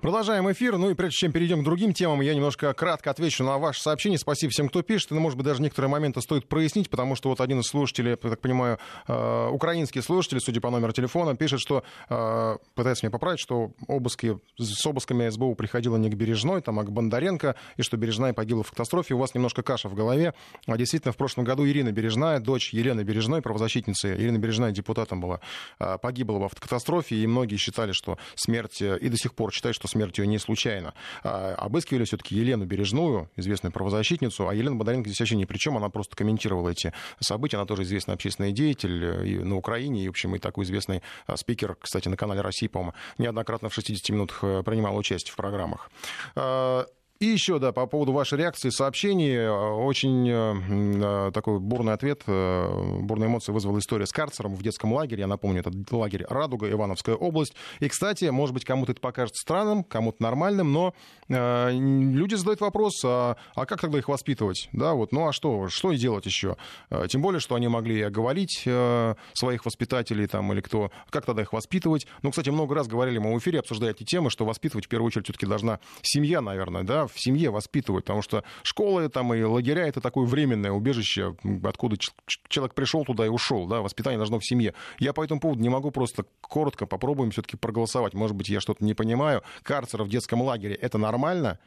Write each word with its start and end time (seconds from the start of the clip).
Продолжаем 0.00 0.50
эфир. 0.50 0.78
Ну 0.78 0.88
и 0.88 0.94
прежде 0.94 1.16
чем 1.16 1.32
перейдем 1.32 1.60
к 1.60 1.64
другим 1.64 1.92
темам, 1.92 2.22
я 2.22 2.34
немножко 2.34 2.72
кратко 2.72 3.10
отвечу 3.10 3.44
на 3.44 3.58
ваше 3.58 3.82
сообщение. 3.82 4.18
Спасибо 4.18 4.50
всем, 4.50 4.70
кто 4.70 4.80
пишет. 4.80 5.10
И, 5.10 5.14
ну, 5.14 5.20
может 5.20 5.36
быть, 5.36 5.44
даже 5.44 5.60
некоторые 5.60 5.90
моменты 5.90 6.22
стоит 6.22 6.48
прояснить, 6.48 6.88
потому 6.88 7.16
что 7.16 7.28
вот 7.28 7.42
один 7.42 7.60
из 7.60 7.66
слушателей, 7.66 8.12
я 8.12 8.16
так 8.16 8.40
понимаю, 8.40 8.78
э, 9.06 9.48
украинский 9.52 10.00
слушатель, 10.00 10.40
судя 10.40 10.62
по 10.62 10.70
номеру 10.70 10.92
телефона, 10.92 11.36
пишет, 11.36 11.60
что 11.60 11.84
э, 12.08 12.56
пытается 12.74 13.04
меня 13.04 13.10
поправить, 13.10 13.40
что 13.40 13.72
обыски 13.88 14.38
с 14.58 14.86
обысками 14.86 15.28
СБУ 15.28 15.54
приходило 15.54 15.98
не 15.98 16.08
к 16.08 16.14
Бережной, 16.14 16.62
там, 16.62 16.80
а 16.80 16.84
к 16.84 16.90
Бондаренко, 16.90 17.56
и 17.76 17.82
что 17.82 17.98
Бережная 17.98 18.32
погибла 18.32 18.62
в 18.62 18.70
катастрофе. 18.70 19.12
У 19.12 19.18
вас 19.18 19.34
немножко 19.34 19.62
каша 19.62 19.90
в 19.90 19.94
голове. 19.94 20.32
А 20.66 20.78
действительно, 20.78 21.12
в 21.12 21.18
прошлом 21.18 21.44
году 21.44 21.66
Ирина 21.66 21.92
Бережная, 21.92 22.40
дочь 22.40 22.72
Елены 22.72 23.02
Бережной, 23.02 23.42
правозащитницы, 23.42 24.14
Ирина 24.14 24.38
Бережная 24.38 24.70
депутатом 24.70 25.20
была, 25.20 25.40
э, 25.78 25.98
погибла 26.00 26.38
в 26.38 26.44
автокатастрофе, 26.44 27.16
и 27.16 27.26
многие 27.26 27.56
считали, 27.56 27.92
что 27.92 28.16
смерть, 28.34 28.80
и 28.80 29.08
до 29.10 29.18
сих 29.18 29.34
пор 29.34 29.52
считают, 29.52 29.76
что 29.76 29.89
смерть 29.90 30.18
ее 30.18 30.26
не 30.26 30.38
случайно 30.38 30.60
случайно. 30.60 30.94
А, 31.22 31.54
обыскивали 31.54 32.04
все-таки 32.04 32.34
Елену 32.34 32.66
Бережную, 32.66 33.30
известную 33.36 33.72
правозащитницу, 33.72 34.48
а 34.48 34.54
Елена 34.54 34.76
Бондаренко 34.76 35.08
здесь 35.08 35.20
вообще 35.20 35.36
ни 35.36 35.44
при 35.44 35.58
чем, 35.58 35.76
она 35.76 35.88
просто 35.88 36.16
комментировала 36.16 36.70
эти 36.70 36.92
события, 37.20 37.56
она 37.56 37.66
тоже 37.66 37.82
известный 37.82 38.14
общественный 38.14 38.52
деятель 38.52 39.04
э, 39.04 39.26
и 39.26 39.38
на 39.38 39.56
Украине, 39.56 40.04
и, 40.04 40.08
в 40.08 40.10
общем, 40.10 40.34
и 40.34 40.38
такой 40.38 40.64
известный 40.64 41.02
а, 41.26 41.36
спикер, 41.36 41.76
кстати, 41.80 42.08
на 42.08 42.16
канале 42.16 42.40
России, 42.40 42.66
по-моему, 42.66 42.94
неоднократно 43.18 43.68
в 43.68 43.74
60 43.74 44.08
минутах 44.10 44.38
э, 44.42 44.62
принимал 44.64 44.96
участие 44.96 45.32
в 45.32 45.36
программах. 45.36 45.90
И 47.20 47.26
еще, 47.26 47.58
да, 47.58 47.70
по 47.72 47.84
поводу 47.84 48.12
вашей 48.12 48.38
реакции, 48.38 48.70
сообщений. 48.70 49.34
Э, 49.34 49.50
очень 49.50 50.26
э, 50.26 51.28
э, 51.28 51.30
такой 51.34 51.60
бурный 51.60 51.92
ответ, 51.92 52.22
бурные 52.24 53.26
эмоции 53.26 53.52
вызвала 53.52 53.78
история 53.78 54.06
с 54.06 54.10
карцером 54.10 54.54
в 54.54 54.62
детском 54.62 54.94
лагере. 54.94 55.20
Я 55.20 55.26
напомню, 55.26 55.60
это 55.60 55.70
лагерь 55.94 56.24
«Радуга», 56.30 56.70
Ивановская 56.70 57.16
область. 57.16 57.52
И, 57.80 57.88
кстати, 57.90 58.24
может 58.24 58.54
быть, 58.54 58.64
кому-то 58.64 58.92
это 58.92 59.02
покажется 59.02 59.42
странным, 59.42 59.84
кому-то 59.84 60.22
нормальным, 60.22 60.72
но 60.72 60.94
люди 61.28 62.34
задают 62.36 62.60
вопрос, 62.60 63.02
а, 63.04 63.36
а 63.54 63.66
как 63.66 63.82
тогда 63.82 63.98
их 63.98 64.08
воспитывать? 64.08 64.70
Да, 64.72 64.94
вот, 64.94 65.12
ну 65.12 65.28
а 65.28 65.32
что, 65.32 65.68
что 65.68 65.92
и 65.92 65.96
делать 65.96 66.24
еще? 66.24 66.56
Тем 67.08 67.20
более, 67.20 67.40
что 67.40 67.54
они 67.54 67.68
могли 67.68 68.00
оговорить 68.00 68.66
своих 69.34 69.66
воспитателей 69.66 70.26
там, 70.26 70.52
или 70.52 70.60
кто, 70.60 70.90
как 71.10 71.26
тогда 71.26 71.42
их 71.42 71.52
воспитывать? 71.52 72.06
Ну, 72.22 72.30
кстати, 72.30 72.48
много 72.48 72.74
раз 72.74 72.88
говорили 72.88 73.18
мы 73.18 73.34
в 73.34 73.38
эфире, 73.38 73.60
обсуждая 73.60 73.90
эти 73.90 74.04
темы, 74.04 74.30
что 74.30 74.44
воспитывать 74.44 74.86
в 74.86 74.88
первую 74.88 75.08
очередь 75.08 75.26
все-таки 75.26 75.46
должна 75.46 75.78
семья, 76.02 76.40
наверное, 76.40 76.82
да, 76.82 77.06
в 77.12 77.20
семье 77.20 77.50
воспитывают, 77.50 78.04
потому 78.04 78.22
что 78.22 78.44
школы 78.62 79.08
там 79.08 79.34
и 79.34 79.42
лагеря 79.42 79.86
это 79.86 80.00
такое 80.00 80.26
временное 80.26 80.72
убежище, 80.72 81.36
откуда 81.64 81.96
человек 82.48 82.74
пришел 82.74 83.04
туда 83.04 83.26
и 83.26 83.28
ушел, 83.28 83.66
да, 83.66 83.80
воспитание 83.80 84.18
должно 84.18 84.38
в 84.38 84.44
семье. 84.44 84.74
Я 84.98 85.12
по 85.12 85.24
этому 85.24 85.40
поводу 85.40 85.60
не 85.60 85.68
могу 85.68 85.90
просто 85.90 86.24
коротко 86.40 86.86
попробуем 86.86 87.30
все-таки 87.30 87.56
проголосовать. 87.56 88.14
Может 88.14 88.36
быть, 88.36 88.48
я 88.48 88.60
что-то 88.60 88.84
не 88.84 88.94
понимаю. 88.94 89.42
Карцер 89.62 90.02
в 90.02 90.08
детском 90.08 90.42
лагере 90.42 90.74
это 90.74 90.98
нормально? 90.98 91.58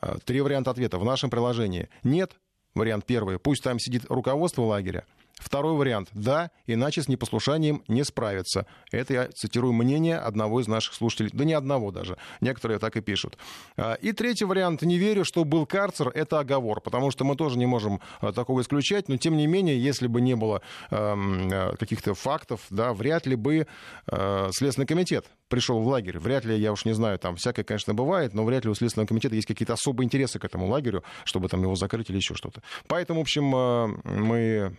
А, 0.00 0.18
три 0.18 0.40
варианта 0.40 0.70
ответа 0.70 0.98
в 0.98 1.04
нашем 1.04 1.30
приложении. 1.30 1.88
Нет, 2.02 2.36
вариант 2.74 3.06
первый. 3.06 3.38
Пусть 3.38 3.62
там 3.62 3.78
сидит 3.78 4.04
руководство 4.08 4.62
лагеря. 4.62 5.04
Второй 5.38 5.74
вариант. 5.74 6.08
Да, 6.14 6.50
иначе 6.66 7.02
с 7.02 7.08
непослушанием 7.08 7.82
не 7.88 8.04
справиться. 8.04 8.66
Это 8.90 9.12
я 9.12 9.28
цитирую 9.28 9.74
мнение 9.74 10.16
одного 10.16 10.60
из 10.60 10.66
наших 10.66 10.94
слушателей. 10.94 11.30
Да 11.32 11.44
не 11.44 11.52
одного 11.52 11.90
даже. 11.90 12.16
Некоторые 12.40 12.78
так 12.78 12.96
и 12.96 13.02
пишут. 13.02 13.36
А, 13.76 13.94
и 13.94 14.12
третий 14.12 14.46
вариант. 14.46 14.80
Не 14.82 14.96
верю, 14.96 15.24
что 15.24 15.44
был 15.44 15.66
карцер. 15.66 16.08
Это 16.08 16.38
оговор. 16.40 16.80
Потому 16.80 17.10
что 17.10 17.24
мы 17.24 17.36
тоже 17.36 17.58
не 17.58 17.66
можем 17.66 18.00
а, 18.20 18.32
такого 18.32 18.62
исключать. 18.62 19.08
Но 19.08 19.18
тем 19.18 19.36
не 19.36 19.46
менее, 19.46 19.78
если 19.78 20.06
бы 20.06 20.22
не 20.22 20.34
было 20.34 20.62
э, 20.90 21.76
каких-то 21.78 22.14
фактов, 22.14 22.60
да, 22.70 22.94
вряд 22.94 23.26
ли 23.26 23.36
бы 23.36 23.66
э, 24.06 24.48
Следственный 24.52 24.86
комитет 24.86 25.26
пришел 25.48 25.80
в 25.80 25.86
лагерь. 25.86 26.18
Вряд 26.18 26.44
ли, 26.44 26.58
я 26.58 26.72
уж 26.72 26.84
не 26.84 26.92
знаю, 26.92 27.18
там 27.18 27.36
всякое, 27.36 27.64
конечно, 27.64 27.94
бывает, 27.94 28.34
но 28.34 28.44
вряд 28.44 28.64
ли 28.64 28.70
у 28.70 28.74
Следственного 28.74 29.06
комитета 29.06 29.34
есть 29.34 29.46
какие-то 29.46 29.74
особые 29.74 30.06
интересы 30.06 30.38
к 30.38 30.44
этому 30.44 30.66
лагерю, 30.66 31.04
чтобы 31.24 31.48
там 31.48 31.62
его 31.62 31.74
закрыть 31.76 32.10
или 32.10 32.16
еще 32.16 32.34
что-то. 32.34 32.62
Поэтому, 32.88 33.20
в 33.20 33.22
общем, 33.22 33.54
э, 33.54 33.86
мы 34.04 34.76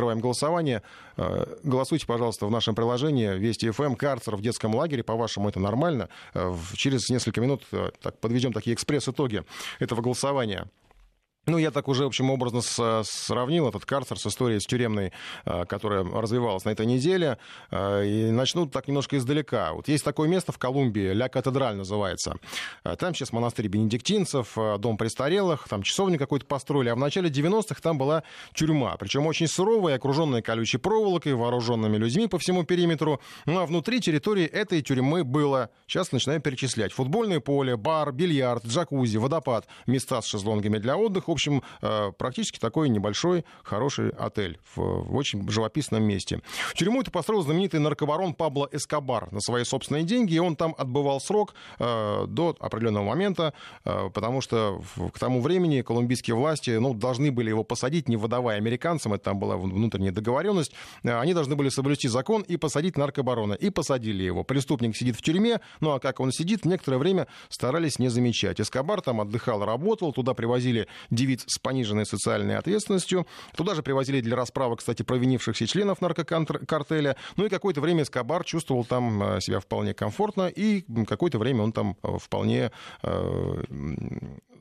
открываем 0.00 0.20
голосование. 0.20 0.82
Э, 1.16 1.44
голосуйте, 1.62 2.06
пожалуйста, 2.06 2.46
в 2.46 2.50
нашем 2.50 2.74
приложении 2.74 3.28
Вести 3.36 3.70
ФМ. 3.70 3.94
Карцер 3.94 4.36
в 4.36 4.40
детском 4.40 4.74
лагере. 4.74 5.02
По-вашему, 5.02 5.48
это 5.48 5.60
нормально? 5.60 6.08
Э, 6.32 6.56
через 6.74 7.10
несколько 7.10 7.42
минут 7.42 7.64
так, 8.00 8.18
подведем 8.18 8.52
такие 8.52 8.74
экспресс-итоги 8.74 9.44
этого 9.78 10.00
голосования. 10.00 10.66
Ну, 11.46 11.56
я 11.56 11.70
так 11.70 11.88
уже, 11.88 12.04
в 12.04 12.08
общем, 12.08 12.30
образно 12.30 12.60
сравнил 12.60 13.66
этот 13.66 13.86
карцер 13.86 14.18
с 14.18 14.26
историей 14.26 14.60
с 14.60 14.66
тюремной, 14.66 15.12
а, 15.46 15.64
которая 15.64 16.04
развивалась 16.04 16.66
на 16.66 16.70
этой 16.70 16.84
неделе. 16.84 17.38
А, 17.70 18.02
и 18.02 18.30
начну 18.30 18.66
так 18.66 18.88
немножко 18.88 19.16
издалека. 19.16 19.72
Вот 19.72 19.88
есть 19.88 20.04
такое 20.04 20.28
место 20.28 20.52
в 20.52 20.58
Колумбии, 20.58 21.14
Ля 21.14 21.30
Катедраль 21.30 21.76
называется. 21.76 22.34
А, 22.84 22.94
там 22.96 23.14
сейчас 23.14 23.32
монастырь 23.32 23.68
бенедиктинцев, 23.68 24.54
дом 24.78 24.98
престарелых, 24.98 25.66
там 25.66 25.82
часовник 25.82 26.18
какой-то 26.18 26.44
построили. 26.44 26.90
А 26.90 26.94
в 26.94 26.98
начале 26.98 27.30
90-х 27.30 27.80
там 27.80 27.96
была 27.96 28.22
тюрьма. 28.52 28.96
Причем 28.98 29.26
очень 29.26 29.48
суровая, 29.48 29.96
окруженная 29.96 30.42
колючей 30.42 30.76
проволокой, 30.76 31.32
вооруженными 31.32 31.96
людьми 31.96 32.26
по 32.26 32.38
всему 32.38 32.64
периметру. 32.64 33.18
Ну, 33.46 33.60
а 33.60 33.66
внутри 33.66 34.00
территории 34.00 34.44
этой 34.44 34.82
тюрьмы 34.82 35.24
было, 35.24 35.70
сейчас 35.86 36.12
начинаем 36.12 36.42
перечислять, 36.42 36.92
футбольное 36.92 37.40
поле, 37.40 37.78
бар, 37.78 38.12
бильярд, 38.12 38.66
джакузи, 38.66 39.16
водопад, 39.16 39.66
места 39.86 40.20
с 40.20 40.26
шезлонгами 40.26 40.76
для 40.76 40.98
отдыха, 40.98 41.29
в 41.30 41.32
общем, 41.32 41.62
э, 41.80 42.12
практически 42.18 42.58
такой 42.58 42.88
небольшой, 42.88 43.44
хороший 43.62 44.10
отель 44.10 44.58
в, 44.74 45.16
очень 45.16 45.48
живописном 45.48 46.02
месте. 46.02 46.40
В 46.68 46.74
тюрьму 46.74 47.00
это 47.00 47.10
построил 47.10 47.42
знаменитый 47.42 47.80
наркобарон 47.80 48.34
Пабло 48.34 48.68
Эскобар 48.72 49.32
на 49.32 49.40
свои 49.40 49.64
собственные 49.64 50.02
деньги, 50.02 50.34
и 50.34 50.38
он 50.38 50.56
там 50.56 50.74
отбывал 50.76 51.20
срок 51.20 51.54
э, 51.78 52.24
до 52.26 52.56
определенного 52.58 53.04
момента, 53.04 53.54
э, 53.84 54.10
потому 54.12 54.40
что 54.40 54.82
к 55.14 55.18
тому 55.18 55.40
времени 55.40 55.82
колумбийские 55.82 56.34
власти 56.34 56.70
ну, 56.70 56.94
должны 56.94 57.30
были 57.30 57.48
его 57.48 57.62
посадить, 57.62 58.08
не 58.08 58.16
выдавая 58.16 58.56
американцам, 58.56 59.14
это 59.14 59.24
там 59.24 59.38
была 59.38 59.56
внутренняя 59.56 60.12
договоренность, 60.12 60.72
они 61.04 61.32
должны 61.32 61.54
были 61.54 61.68
соблюсти 61.68 62.08
закон 62.08 62.42
и 62.42 62.56
посадить 62.56 62.96
наркобарона. 62.96 63.54
И 63.54 63.70
посадили 63.70 64.24
его. 64.24 64.42
Преступник 64.42 64.96
сидит 64.96 65.16
в 65.16 65.22
тюрьме, 65.22 65.60
ну 65.80 65.92
а 65.92 66.00
как 66.00 66.18
он 66.20 66.32
сидит, 66.32 66.64
некоторое 66.64 66.98
время 66.98 67.28
старались 67.48 67.98
не 67.98 68.08
замечать. 68.08 68.60
Эскобар 68.60 69.00
там 69.00 69.20
отдыхал, 69.20 69.64
работал, 69.64 70.12
туда 70.12 70.34
привозили 70.34 70.88
девиц 71.20 71.44
с 71.46 71.58
пониженной 71.58 72.06
социальной 72.06 72.56
ответственностью. 72.56 73.26
Туда 73.54 73.74
же 73.74 73.82
привозили 73.82 74.20
для 74.20 74.36
расправы, 74.36 74.76
кстати, 74.76 75.02
провинившихся 75.02 75.66
членов 75.66 76.00
наркокартеля. 76.00 77.16
Ну 77.36 77.46
и 77.46 77.48
какое-то 77.48 77.80
время 77.80 78.02
Эскобар 78.02 78.44
чувствовал 78.44 78.84
там 78.84 79.22
э, 79.22 79.40
себя 79.40 79.60
вполне 79.60 79.94
комфортно, 79.94 80.48
и 80.48 80.84
какое-то 81.06 81.38
время 81.38 81.62
он 81.62 81.72
там 81.72 81.96
э, 82.02 82.16
вполне 82.18 82.70
э, 83.02 83.64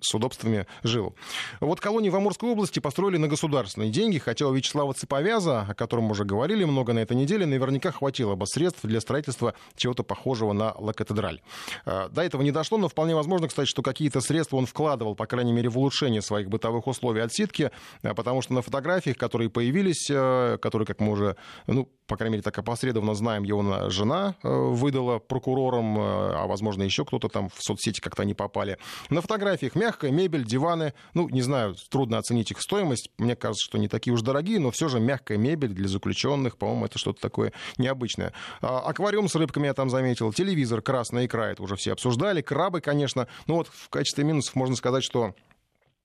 с 0.02 0.14
удобствами 0.14 0.68
жил. 0.84 1.16
Вот 1.60 1.80
колонии 1.80 2.10
в 2.10 2.16
Амурской 2.16 2.50
области 2.50 2.80
построили 2.80 3.18
на 3.18 3.28
государственные 3.28 3.90
деньги, 3.90 4.18
хотя 4.18 4.48
у 4.48 4.54
Вячеслава 4.54 4.94
Цеповяза, 4.94 5.66
о 5.70 5.74
котором 5.74 6.12
уже 6.12 6.24
говорили 6.24 6.64
много 6.64 6.94
на 6.94 7.00
этой 7.00 7.16
неделе, 7.16 7.46
наверняка 7.46 7.92
хватило 7.92 8.36
бы 8.36 8.46
средств 8.48 8.82
для 8.84 9.02
строительства 9.02 9.54
чего-то 9.76 10.04
похожего 10.04 10.54
на 10.54 10.74
Ла 10.78 10.94
Катедраль. 10.94 11.42
До 11.86 12.22
этого 12.22 12.42
не 12.42 12.52
дошло, 12.52 12.78
но 12.78 12.88
вполне 12.88 13.16
возможно, 13.16 13.48
кстати, 13.48 13.68
что 13.68 13.82
какие-то 13.82 14.22
средства 14.22 14.58
он 14.58 14.66
вкладывал, 14.66 15.16
по 15.16 15.26
крайней 15.26 15.54
мере, 15.54 15.70
в 15.70 15.78
улучшение 15.78 16.22
своих 16.22 16.50
бытовых 16.50 16.88
условий 16.88 17.22
отсидки, 17.22 17.72
потому 18.02 18.42
что 18.42 18.54
на 18.54 18.62
фотографиях, 18.62 19.18
которые 19.18 19.50
появились, 19.50 20.08
которые, 20.08 20.86
как 20.86 21.00
мы 21.00 21.12
уже, 21.12 21.36
ну, 21.68 21.90
по 22.08 22.18
крайней 22.18 22.34
мере, 22.34 22.44
так 22.44 22.58
опосредованно 22.58 23.14
знаем, 23.14 23.44
его 23.44 23.90
жена 23.90 24.36
выдала 24.44 25.20
прокурорам, 25.20 25.98
а, 26.00 26.48
возможно, 26.48 26.84
еще 26.84 27.06
кто-то 27.06 27.28
там 27.30 27.50
в 27.50 27.62
соцсети 27.62 28.02
как-то 28.02 28.24
не 28.24 28.34
попали. 28.34 28.78
На 29.10 29.22
фотографиях 29.22 29.76
мягкая 29.90 30.12
мебель, 30.12 30.46
диваны. 30.46 30.94
Ну, 31.16 31.28
не 31.30 31.42
знаю, 31.42 31.76
трудно 31.90 32.20
оценить 32.20 32.52
их 32.52 32.62
стоимость. 32.62 33.10
Мне 33.18 33.36
кажется, 33.36 33.66
что 33.66 33.80
не 33.80 33.88
такие 33.88 34.14
уж 34.14 34.22
дорогие, 34.22 34.60
но 34.60 34.70
все 34.70 34.88
же 34.88 35.00
мягкая 35.00 35.40
мебель 35.40 35.74
для 35.74 35.88
заключенных, 35.88 36.58
по-моему, 36.58 36.86
это 36.86 37.00
что-то 37.00 37.20
такое 37.20 37.54
необычное. 37.80 38.32
А, 38.62 38.82
аквариум 38.82 39.28
с 39.28 39.34
рыбками 39.34 39.66
я 39.66 39.74
там 39.74 39.90
заметил. 39.90 40.32
Телевизор, 40.32 40.84
красная 40.84 41.26
икра, 41.26 41.48
это 41.48 41.64
уже 41.64 41.76
все 41.76 41.94
обсуждали. 41.94 42.44
Крабы, 42.44 42.82
конечно. 42.82 43.28
Ну 43.48 43.56
вот 43.56 43.68
в 43.68 43.90
качестве 43.90 44.24
минусов 44.24 44.54
можно 44.54 44.76
сказать, 44.76 45.04
что 45.04 45.34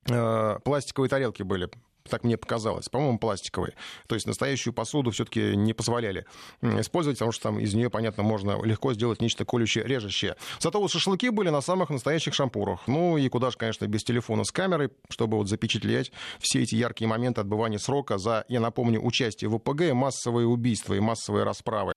пластиковые 0.05 1.09
тарелки 1.09 1.43
были 1.43 1.71
так 2.09 2.25
мне 2.25 2.37
показалось, 2.37 2.89
по-моему, 2.89 3.19
пластиковые. 3.19 3.75
То 4.07 4.15
есть 4.15 4.27
настоящую 4.27 4.75
посуду 4.75 5.11
все-таки 5.11 5.57
не 5.57 5.73
позволяли 5.73 6.27
использовать, 6.63 7.19
потому 7.19 7.33
что 7.33 7.45
там 7.45 7.59
из 7.59 7.75
нее, 7.75 7.91
понятно, 7.91 8.23
можно 8.23 8.63
легко 8.63 8.93
сделать 8.93 9.21
нечто 9.23 9.45
колющее, 9.45 9.85
режущее. 9.85 10.37
Зато 10.59 10.81
вот 10.81 10.91
шашлыки 10.91 11.31
были 11.31 11.49
на 11.49 11.61
самых 11.61 11.91
настоящих 11.91 12.35
шампурах. 12.35 12.87
Ну 12.87 13.17
и 13.17 13.29
куда 13.29 13.51
же, 13.51 13.57
конечно, 13.57 13.87
без 13.87 14.05
телефона 14.05 14.45
с 14.45 14.53
камерой, 14.53 14.91
чтобы 15.09 15.39
вот 15.39 15.49
запечатлеть 15.49 16.13
все 16.39 16.63
эти 16.63 16.75
яркие 16.75 17.09
моменты 17.09 17.41
отбывания 17.41 17.79
срока 17.79 18.19
за, 18.19 18.45
я 18.49 18.61
напомню, 18.61 19.03
участие 19.03 19.49
в 19.49 19.55
ОПГ, 19.55 19.93
массовые 19.93 20.47
убийства 20.47 20.95
и 20.95 21.01
массовые 21.01 21.45
расправы. 21.45 21.95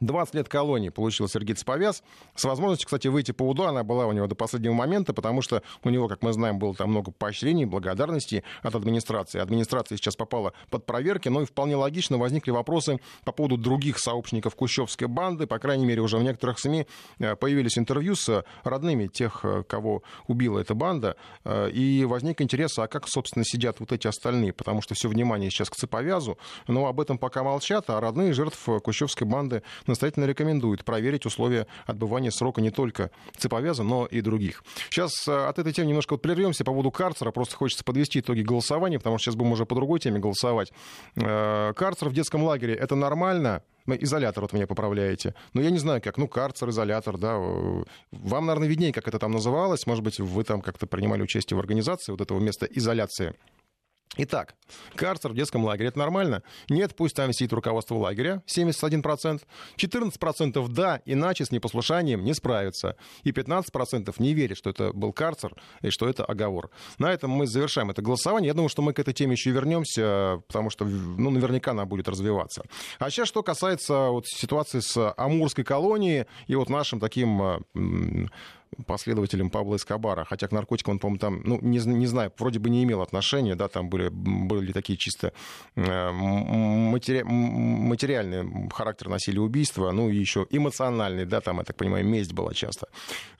20 0.00 0.34
лет 0.34 0.48
колонии 0.48 0.88
получил 0.88 1.28
Сергей 1.28 1.54
Цеповяз. 1.54 2.02
С 2.34 2.44
возможностью, 2.44 2.86
кстати, 2.86 3.08
выйти 3.08 3.32
по 3.32 3.44
УДО 3.44 3.66
она 3.66 3.84
была 3.84 4.06
у 4.06 4.12
него 4.12 4.26
до 4.26 4.34
последнего 4.34 4.72
момента, 4.72 5.14
потому 5.14 5.40
что 5.40 5.62
у 5.82 5.90
него, 5.90 6.08
как 6.08 6.22
мы 6.22 6.32
знаем, 6.32 6.58
было 6.58 6.74
там 6.74 6.90
много 6.90 7.10
поощрений, 7.12 7.64
благодарностей 7.64 8.42
от 8.62 8.74
администрации. 8.74 9.40
Администрация 9.40 9.96
сейчас 9.96 10.16
попала 10.16 10.52
под 10.70 10.86
проверки, 10.86 11.28
но 11.28 11.42
и 11.42 11.44
вполне 11.44 11.76
логично 11.76 12.18
возникли 12.18 12.50
вопросы 12.50 13.00
по 13.24 13.32
поводу 13.32 13.56
других 13.56 13.98
сообщников 13.98 14.56
Кущевской 14.56 15.06
банды. 15.06 15.46
По 15.46 15.58
крайней 15.58 15.86
мере, 15.86 16.02
уже 16.02 16.18
в 16.18 16.22
некоторых 16.22 16.58
СМИ 16.58 16.86
э, 17.18 17.36
появились 17.36 17.78
интервью 17.78 18.16
с 18.16 18.44
родными 18.64 19.06
тех, 19.06 19.40
э, 19.44 19.62
кого 19.62 20.02
убила 20.26 20.58
эта 20.58 20.74
банда. 20.74 21.16
Э, 21.44 21.70
и 21.70 22.04
возник 22.04 22.40
интерес, 22.40 22.78
а 22.78 22.88
как, 22.88 23.08
собственно, 23.08 23.44
сидят 23.44 23.80
вот 23.80 23.92
эти 23.92 24.06
остальные, 24.06 24.52
потому 24.52 24.82
что 24.82 24.94
все 24.94 25.08
внимание 25.08 25.50
сейчас 25.50 25.70
к 25.70 25.76
Цеповязу, 25.76 26.38
но 26.66 26.86
об 26.86 27.00
этом 27.00 27.18
пока 27.18 27.42
молчат, 27.42 27.90
а 27.90 28.00
родные 28.00 28.32
жертв 28.32 28.68
Кущевской 28.82 29.26
банды 29.26 29.62
настоятельно 29.86 30.24
рекомендует 30.24 30.84
проверить 30.84 31.26
условия 31.26 31.66
отбывания 31.86 32.30
срока 32.30 32.60
не 32.60 32.70
только 32.70 33.10
цеповяза, 33.36 33.82
но 33.82 34.06
и 34.06 34.20
других. 34.20 34.64
Сейчас 34.90 35.26
э, 35.28 35.46
от 35.46 35.58
этой 35.58 35.72
темы 35.72 35.88
немножко 35.88 36.14
вот 36.14 36.22
прервемся 36.22 36.64
по 36.64 36.72
поводу 36.72 36.90
карцера. 36.90 37.30
Просто 37.30 37.56
хочется 37.56 37.84
подвести 37.84 38.20
итоги 38.20 38.42
голосования, 38.42 38.98
потому 38.98 39.18
что 39.18 39.26
сейчас 39.26 39.36
будем 39.36 39.52
уже 39.52 39.66
по 39.66 39.74
другой 39.74 40.00
теме 40.00 40.18
голосовать. 40.18 40.72
Э, 41.16 41.72
карцер 41.74 42.08
в 42.08 42.12
детском 42.12 42.42
лагере— 42.42 42.74
это 42.76 42.94
нормально? 42.94 43.62
Изолятор, 43.86 44.44
вот 44.44 44.52
меня 44.54 44.66
поправляете. 44.66 45.34
Но 45.52 45.60
я 45.60 45.70
не 45.70 45.78
знаю, 45.78 46.00
как, 46.00 46.16
ну, 46.16 46.26
карцер, 46.26 46.70
изолятор, 46.70 47.18
да. 47.18 47.36
Вам, 47.36 48.46
наверное, 48.46 48.66
виднее, 48.66 48.92
как 48.92 49.08
это 49.08 49.18
там 49.18 49.32
называлось. 49.32 49.86
Может 49.86 50.02
быть, 50.02 50.20
вы 50.20 50.42
там 50.44 50.62
как-то 50.62 50.86
принимали 50.86 51.22
участие 51.22 51.56
в 51.56 51.60
организации 51.60 52.12
вот 52.12 52.22
этого 52.22 52.40
места 52.40 52.66
изоляции. 52.66 53.34
Итак, 54.16 54.54
карцер 54.94 55.32
в 55.32 55.34
детском 55.34 55.64
лагере, 55.64 55.88
это 55.88 55.98
нормально? 55.98 56.42
Нет, 56.68 56.94
пусть 56.94 57.16
там 57.16 57.32
сидит 57.32 57.52
руководство 57.52 57.96
лагеря, 57.96 58.42
71%. 58.46 59.42
14% 59.76 60.68
да, 60.68 61.00
иначе 61.04 61.44
с 61.44 61.50
непослушанием 61.50 62.22
не 62.22 62.34
справятся. 62.34 62.96
И 63.24 63.30
15% 63.30 64.14
не 64.18 64.34
верят, 64.34 64.56
что 64.56 64.70
это 64.70 64.92
был 64.92 65.12
карцер 65.12 65.54
и 65.82 65.90
что 65.90 66.08
это 66.08 66.24
оговор. 66.24 66.70
На 66.98 67.12
этом 67.12 67.30
мы 67.30 67.46
завершаем 67.46 67.90
это 67.90 68.02
голосование. 68.02 68.48
Я 68.48 68.54
думаю, 68.54 68.68
что 68.68 68.82
мы 68.82 68.92
к 68.92 68.98
этой 69.00 69.14
теме 69.14 69.32
еще 69.32 69.50
вернемся, 69.50 70.42
потому 70.46 70.70
что, 70.70 70.84
ну, 70.84 71.30
наверняка 71.30 71.72
она 71.72 71.84
будет 71.84 72.08
развиваться. 72.08 72.62
А 72.98 73.10
сейчас, 73.10 73.28
что 73.28 73.42
касается 73.42 74.10
вот 74.10 74.26
ситуации 74.26 74.80
с 74.80 75.14
Амурской 75.16 75.64
колонией 75.64 76.26
и 76.46 76.54
вот 76.54 76.68
нашим 76.68 77.00
таким 77.00 77.60
последователем 78.86 79.50
Павла 79.50 79.76
Эскобара, 79.76 80.24
хотя 80.24 80.48
к 80.48 80.52
наркотикам 80.52 80.94
он, 80.94 80.98
по-моему, 80.98 81.18
там, 81.18 81.42
ну, 81.44 81.58
не, 81.60 81.78
не 81.78 82.06
знаю, 82.06 82.32
вроде 82.38 82.58
бы 82.58 82.70
не 82.70 82.84
имел 82.84 83.02
отношения, 83.02 83.54
да, 83.54 83.68
там 83.68 83.88
были, 83.88 84.08
были 84.08 84.72
такие 84.72 84.96
чисто 84.96 85.32
э, 85.76 86.10
матери... 86.10 87.22
материальный 87.22 88.70
характер 88.70 89.08
носили 89.08 89.38
убийства, 89.38 89.90
ну, 89.92 90.08
и 90.08 90.16
еще 90.16 90.46
эмоциональный, 90.50 91.24
да, 91.24 91.40
там, 91.40 91.58
я 91.58 91.64
так 91.64 91.76
понимаю, 91.76 92.04
месть 92.04 92.32
была 92.32 92.54
часто. 92.54 92.88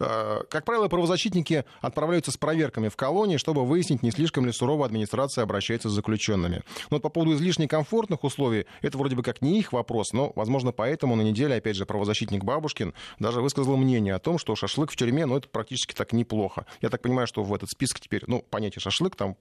Э, 0.00 0.40
как 0.48 0.64
правило, 0.64 0.88
правозащитники 0.88 1.64
отправляются 1.80 2.30
с 2.30 2.36
проверками 2.36 2.88
в 2.88 2.96
колонии, 2.96 3.36
чтобы 3.36 3.64
выяснить, 3.64 4.02
не 4.02 4.10
слишком 4.10 4.46
ли 4.46 4.52
сурово 4.52 4.86
администрация 4.86 5.42
обращается 5.42 5.88
с 5.88 5.92
заключенными. 5.92 6.62
Но 6.90 7.00
по 7.00 7.08
поводу 7.08 7.34
излишне 7.34 7.68
комфортных 7.68 8.24
условий, 8.24 8.66
это 8.82 8.98
вроде 8.98 9.16
бы 9.16 9.22
как 9.22 9.42
не 9.42 9.58
их 9.58 9.72
вопрос, 9.72 10.12
но, 10.12 10.32
возможно, 10.36 10.72
поэтому 10.72 11.16
на 11.16 11.22
неделе, 11.22 11.56
опять 11.56 11.76
же, 11.76 11.86
правозащитник 11.86 12.44
Бабушкин 12.44 12.94
даже 13.18 13.40
высказал 13.40 13.76
мнение 13.76 14.14
о 14.14 14.18
том, 14.18 14.38
что 14.38 14.54
шашлык 14.54 14.90
в 14.90 14.96
тюрьме 14.96 15.23
но 15.26 15.36
это 15.36 15.48
практически 15.48 15.94
так 15.94 16.12
неплохо. 16.12 16.66
Я 16.80 16.90
так 16.90 17.02
понимаю, 17.02 17.26
что 17.26 17.42
в 17.42 17.54
этот 17.54 17.70
список 17.70 18.00
теперь, 18.00 18.22
ну, 18.26 18.42
понятие 18.42 18.80
шашлык, 18.80 19.16
там, 19.16 19.36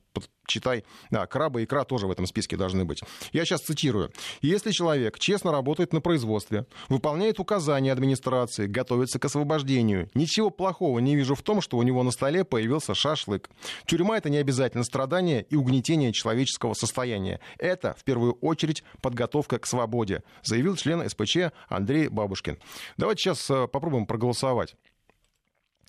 читай, 0.47 0.83
да, 1.09 1.25
краба 1.25 1.63
икра 1.63 1.83
тоже 1.83 2.07
в 2.07 2.11
этом 2.11 2.25
списке 2.25 2.57
должны 2.57 2.85
быть. 2.85 3.01
Я 3.31 3.45
сейчас 3.45 3.61
цитирую. 3.61 4.11
Если 4.41 4.71
человек 4.71 5.19
честно 5.19 5.51
работает 5.51 5.93
на 5.93 6.01
производстве, 6.01 6.65
выполняет 6.89 7.39
указания 7.39 7.91
администрации, 7.91 8.67
готовится 8.67 9.19
к 9.19 9.25
освобождению, 9.25 10.09
ничего 10.13 10.49
плохого 10.49 10.99
не 10.99 11.15
вижу 11.15 11.35
в 11.35 11.41
том, 11.41 11.61
что 11.61 11.77
у 11.77 11.83
него 11.83 12.03
на 12.03 12.11
столе 12.11 12.43
появился 12.43 12.93
шашлык. 12.93 13.49
Тюрьма— 13.85 14.17
это 14.19 14.29
не 14.29 14.37
обязательно 14.37 14.83
страдание 14.83 15.45
и 15.49 15.55
угнетение 15.55 16.11
человеческого 16.13 16.73
состояния. 16.73 17.39
Это, 17.57 17.95
в 17.97 18.03
первую 18.03 18.33
очередь, 18.33 18.83
подготовка 19.01 19.59
к 19.59 19.65
свободе, 19.65 20.23
заявил 20.43 20.75
член 20.75 21.07
СПЧ 21.07 21.53
Андрей 21.67 22.07
Бабушкин. 22.07 22.59
Давайте 22.97 23.23
сейчас 23.23 23.49
э, 23.49 23.67
попробуем 23.67 24.05
проголосовать. 24.05 24.75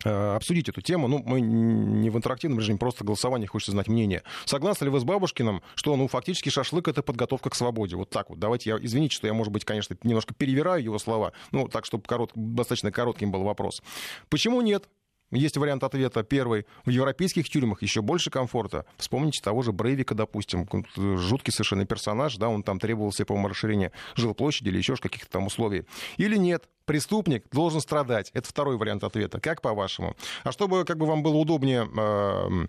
Э, 0.05 0.35
обсудить 0.37 0.69
эту 0.69 0.81
тему. 0.81 1.09
Ну, 1.09 1.23
мы 1.25 1.41
не 1.41 2.11
в 2.11 2.17
интерактивном 2.17 2.59
режиме, 2.59 2.79
просто 2.79 3.05
голосование, 3.05 3.49
хочется 3.49 3.73
знать 3.73 3.89
мнение. 3.89 4.23
Согласны 4.45 4.85
ли 4.85 4.91
вы 4.91 5.01
с 5.01 5.05
Бабушкиным, 5.05 5.63
что, 5.77 5.97
ну, 5.97 6.09
фактически 6.09 6.49
шашлык— 6.51 6.89
это 6.89 7.03
подготовка 7.03 7.51
к 7.51 7.55
свободе? 7.55 7.97
Вот 7.97 8.11
так 8.11 8.29
вот. 8.29 8.39
Давайте 8.39 8.71
я, 8.71 8.79
извините, 8.81 9.15
что 9.15 9.27
я, 9.27 9.35
может 9.35 9.53
быть, 9.53 9.65
конечно, 9.65 9.97
немножко 10.03 10.35
перевираю 10.35 10.83
его 10.83 10.99
слова, 10.99 11.33
ну, 11.53 11.69
так, 11.69 11.87
чтобы 11.87 12.05
корот, 12.05 12.33
достаточно 12.35 12.91
коротким 12.93 13.31
был 13.31 13.45
вопрос. 13.45 13.83
Почему 14.29 14.61
нет? 14.61 14.89
Есть 15.35 15.57
вариант 15.57 15.85
ответа 15.85 16.23
первый. 16.23 16.67
В 16.85 16.91
европейских 16.91 17.49
тюрьмах 17.49 17.83
еще 17.83 18.03
больше 18.03 18.31
комфорта. 18.31 18.87
Вспомните 18.97 19.43
того 19.43 19.63
же 19.63 19.73
Брейвика, 19.73 20.15
допустим. 20.15 20.67
Жуткий 20.97 21.53
совершенно 21.53 21.85
персонаж, 21.85 22.37
да, 22.37 22.49
он 22.49 22.63
там 22.63 22.79
требовался, 22.79 23.25
по-моему, 23.25 23.49
расширения 23.49 23.93
жилплощади 24.15 24.69
или 24.69 24.79
еще 24.79 24.97
каких-то 24.97 25.31
там 25.31 25.47
условий. 25.47 25.85
Или 26.17 26.37
нет, 26.37 26.69
преступник 26.85 27.45
должен 27.51 27.81
страдать. 27.81 28.31
Это 28.35 28.49
второй 28.49 28.77
вариант 28.77 29.05
ответа. 29.05 29.41
Как 29.41 29.61
по-вашему? 29.61 30.17
А 30.45 30.53
чтобы 30.53 30.85
как 30.85 30.99
бы 30.99 31.07
вам 31.07 31.23
было 31.23 31.37
удобнее 31.37 31.89
э, 31.97 32.67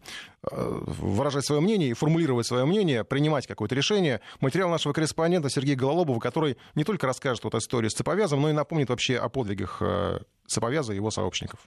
э, 0.51 0.81
выражать 0.85 1.45
свое 1.45 1.61
мнение 1.61 1.89
и 1.89 1.93
формулировать 1.93 2.47
свое 2.47 2.65
мнение, 2.65 3.03
принимать 3.03 3.47
какое-то 3.47 3.75
решение, 3.75 4.21
материал 4.39 4.69
нашего 4.69 4.93
корреспондента 4.93 5.49
Сергея 5.49 5.75
Гололобова, 5.75 6.19
который 6.19 6.57
не 6.75 6.83
только 6.83 7.07
расскажет 7.07 7.43
вот 7.43 7.55
историю 7.55 7.89
с 7.89 7.93
Цеповязом, 7.93 8.41
но 8.41 8.49
и 8.49 8.53
напомнит 8.53 8.89
вообще 8.89 9.17
о 9.17 9.29
подвигах 9.29 9.77
э, 9.81 10.19
Цеповяза 10.47 10.93
и 10.93 10.95
его 10.95 11.11
сообщников. 11.11 11.59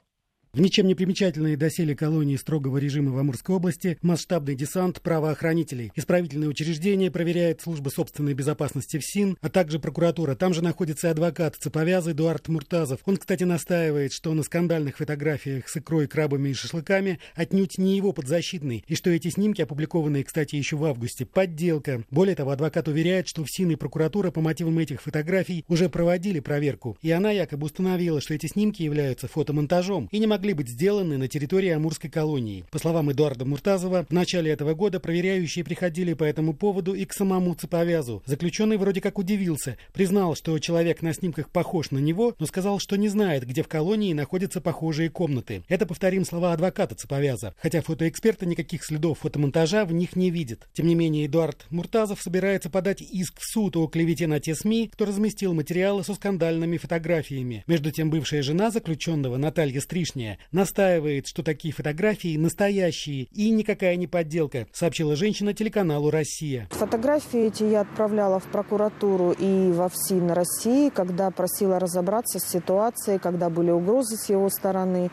В 0.54 0.60
ничем 0.60 0.86
не 0.86 0.94
примечательные 0.94 1.58
доселе 1.58 1.94
колонии 1.94 2.36
строгого 2.36 2.78
режима 2.78 3.12
в 3.12 3.18
Амурской 3.18 3.56
области 3.56 3.98
масштабный 4.00 4.54
десант 4.54 5.02
правоохранителей. 5.02 5.92
Исправительные 5.94 6.48
учреждения 6.48 7.10
проверяет 7.10 7.60
служба 7.60 7.90
собственной 7.90 8.32
безопасности 8.32 8.98
ФСИН, 8.98 9.36
а 9.42 9.50
также 9.50 9.78
прокуратура. 9.78 10.34
Там 10.34 10.54
же 10.54 10.62
находится 10.64 11.10
адвокат 11.10 11.56
цеповяз 11.56 12.08
Эдуард 12.08 12.48
Муртазов. 12.48 13.00
Он, 13.04 13.18
кстати, 13.18 13.44
настаивает, 13.44 14.14
что 14.14 14.32
на 14.32 14.42
скандальных 14.42 14.96
фотографиях 14.96 15.68
с 15.68 15.76
икрой, 15.76 16.06
крабами 16.06 16.48
и 16.48 16.54
шашлыками 16.54 17.18
отнюдь 17.34 17.76
не 17.76 17.94
его 17.94 18.14
подзащитный, 18.14 18.84
и 18.88 18.94
что 18.94 19.10
эти 19.10 19.28
снимки, 19.28 19.60
опубликованные, 19.60 20.24
кстати, 20.24 20.56
еще 20.56 20.76
в 20.76 20.84
августе, 20.86 21.26
подделка. 21.26 22.04
Более 22.10 22.34
того, 22.34 22.52
адвокат 22.52 22.88
уверяет, 22.88 23.28
что 23.28 23.44
ФСИН 23.44 23.72
и 23.72 23.76
прокуратура 23.76 24.30
по 24.30 24.40
мотивам 24.40 24.78
этих 24.78 25.02
фотографий 25.02 25.66
уже 25.68 25.90
проводили 25.90 26.40
проверку, 26.40 26.96
и 27.02 27.10
она 27.10 27.32
якобы 27.32 27.66
установила, 27.66 28.22
что 28.22 28.32
эти 28.32 28.46
снимки 28.46 28.82
являются 28.82 29.28
фотомонтажом 29.28 30.08
и 30.10 30.18
не 30.18 30.26
могли 30.26 30.37
быть 30.38 30.68
сделаны 30.68 31.18
на 31.18 31.28
территории 31.28 31.70
Амурской 31.70 32.10
колонии. 32.10 32.64
По 32.70 32.78
словам 32.78 33.10
Эдуарда 33.10 33.44
Муртазова, 33.44 34.06
в 34.08 34.12
начале 34.12 34.50
этого 34.50 34.74
года 34.74 35.00
проверяющие 35.00 35.64
приходили 35.64 36.14
по 36.14 36.24
этому 36.24 36.54
поводу 36.54 36.94
и 36.94 37.04
к 37.04 37.12
самому 37.12 37.54
Цеповязу. 37.54 38.22
Заключенный 38.26 38.76
вроде 38.76 39.00
как 39.00 39.18
удивился, 39.18 39.76
признал, 39.92 40.34
что 40.34 40.58
человек 40.58 41.02
на 41.02 41.12
снимках 41.12 41.50
похож 41.50 41.90
на 41.90 41.98
него, 41.98 42.34
но 42.38 42.46
сказал, 42.46 42.78
что 42.78 42.96
не 42.96 43.08
знает, 43.08 43.46
где 43.46 43.62
в 43.62 43.68
колонии 43.68 44.12
находятся 44.12 44.60
похожие 44.60 45.10
комнаты. 45.10 45.62
Это, 45.68 45.86
повторим, 45.86 46.24
слова 46.24 46.52
адвоката 46.52 46.94
Цеповяза, 46.94 47.54
хотя 47.60 47.82
фотоэксперты 47.82 48.46
никаких 48.46 48.84
следов 48.84 49.20
фотомонтажа 49.20 49.84
в 49.84 49.92
них 49.92 50.16
не 50.16 50.30
видят. 50.30 50.68
Тем 50.72 50.86
не 50.86 50.94
менее, 50.94 51.26
Эдуард 51.26 51.66
Муртазов 51.70 52.20
собирается 52.20 52.70
подать 52.70 53.00
иск 53.00 53.40
в 53.40 53.44
суд 53.44 53.76
о 53.76 53.86
клевете 53.86 54.26
на 54.26 54.40
те 54.40 54.54
СМИ, 54.54 54.90
кто 54.92 55.04
разместил 55.04 55.54
материалы 55.54 56.04
со 56.04 56.14
скандальными 56.14 56.76
фотографиями. 56.76 57.64
Между 57.66 57.90
тем, 57.90 58.10
бывшая 58.10 58.42
жена 58.42 58.70
заключенного 58.70 59.36
Наталья 59.36 59.80
Стришня 59.80 60.27
Армения 60.28 60.38
настаивает, 60.52 61.26
что 61.26 61.42
такие 61.42 61.72
фотографии 61.72 62.36
настоящие 62.36 63.24
и 63.32 63.50
никакая 63.50 63.96
не 63.96 64.06
подделка, 64.06 64.66
сообщила 64.72 65.16
женщина 65.16 65.54
телеканалу 65.54 66.10
«Россия». 66.10 66.68
Фотографии 66.70 67.46
эти 67.46 67.64
я 67.64 67.80
отправляла 67.80 68.40
в 68.40 68.44
прокуратуру 68.44 69.32
и 69.32 69.70
во 69.72 69.88
ФСИН 69.88 70.30
России, 70.30 70.90
когда 70.90 71.30
просила 71.30 71.78
разобраться 71.78 72.38
с 72.38 72.44
ситуацией, 72.44 73.18
когда 73.18 73.50
были 73.50 73.70
угрозы 73.70 74.16
с 74.16 74.28
его 74.28 74.48
стороны. 74.48 75.10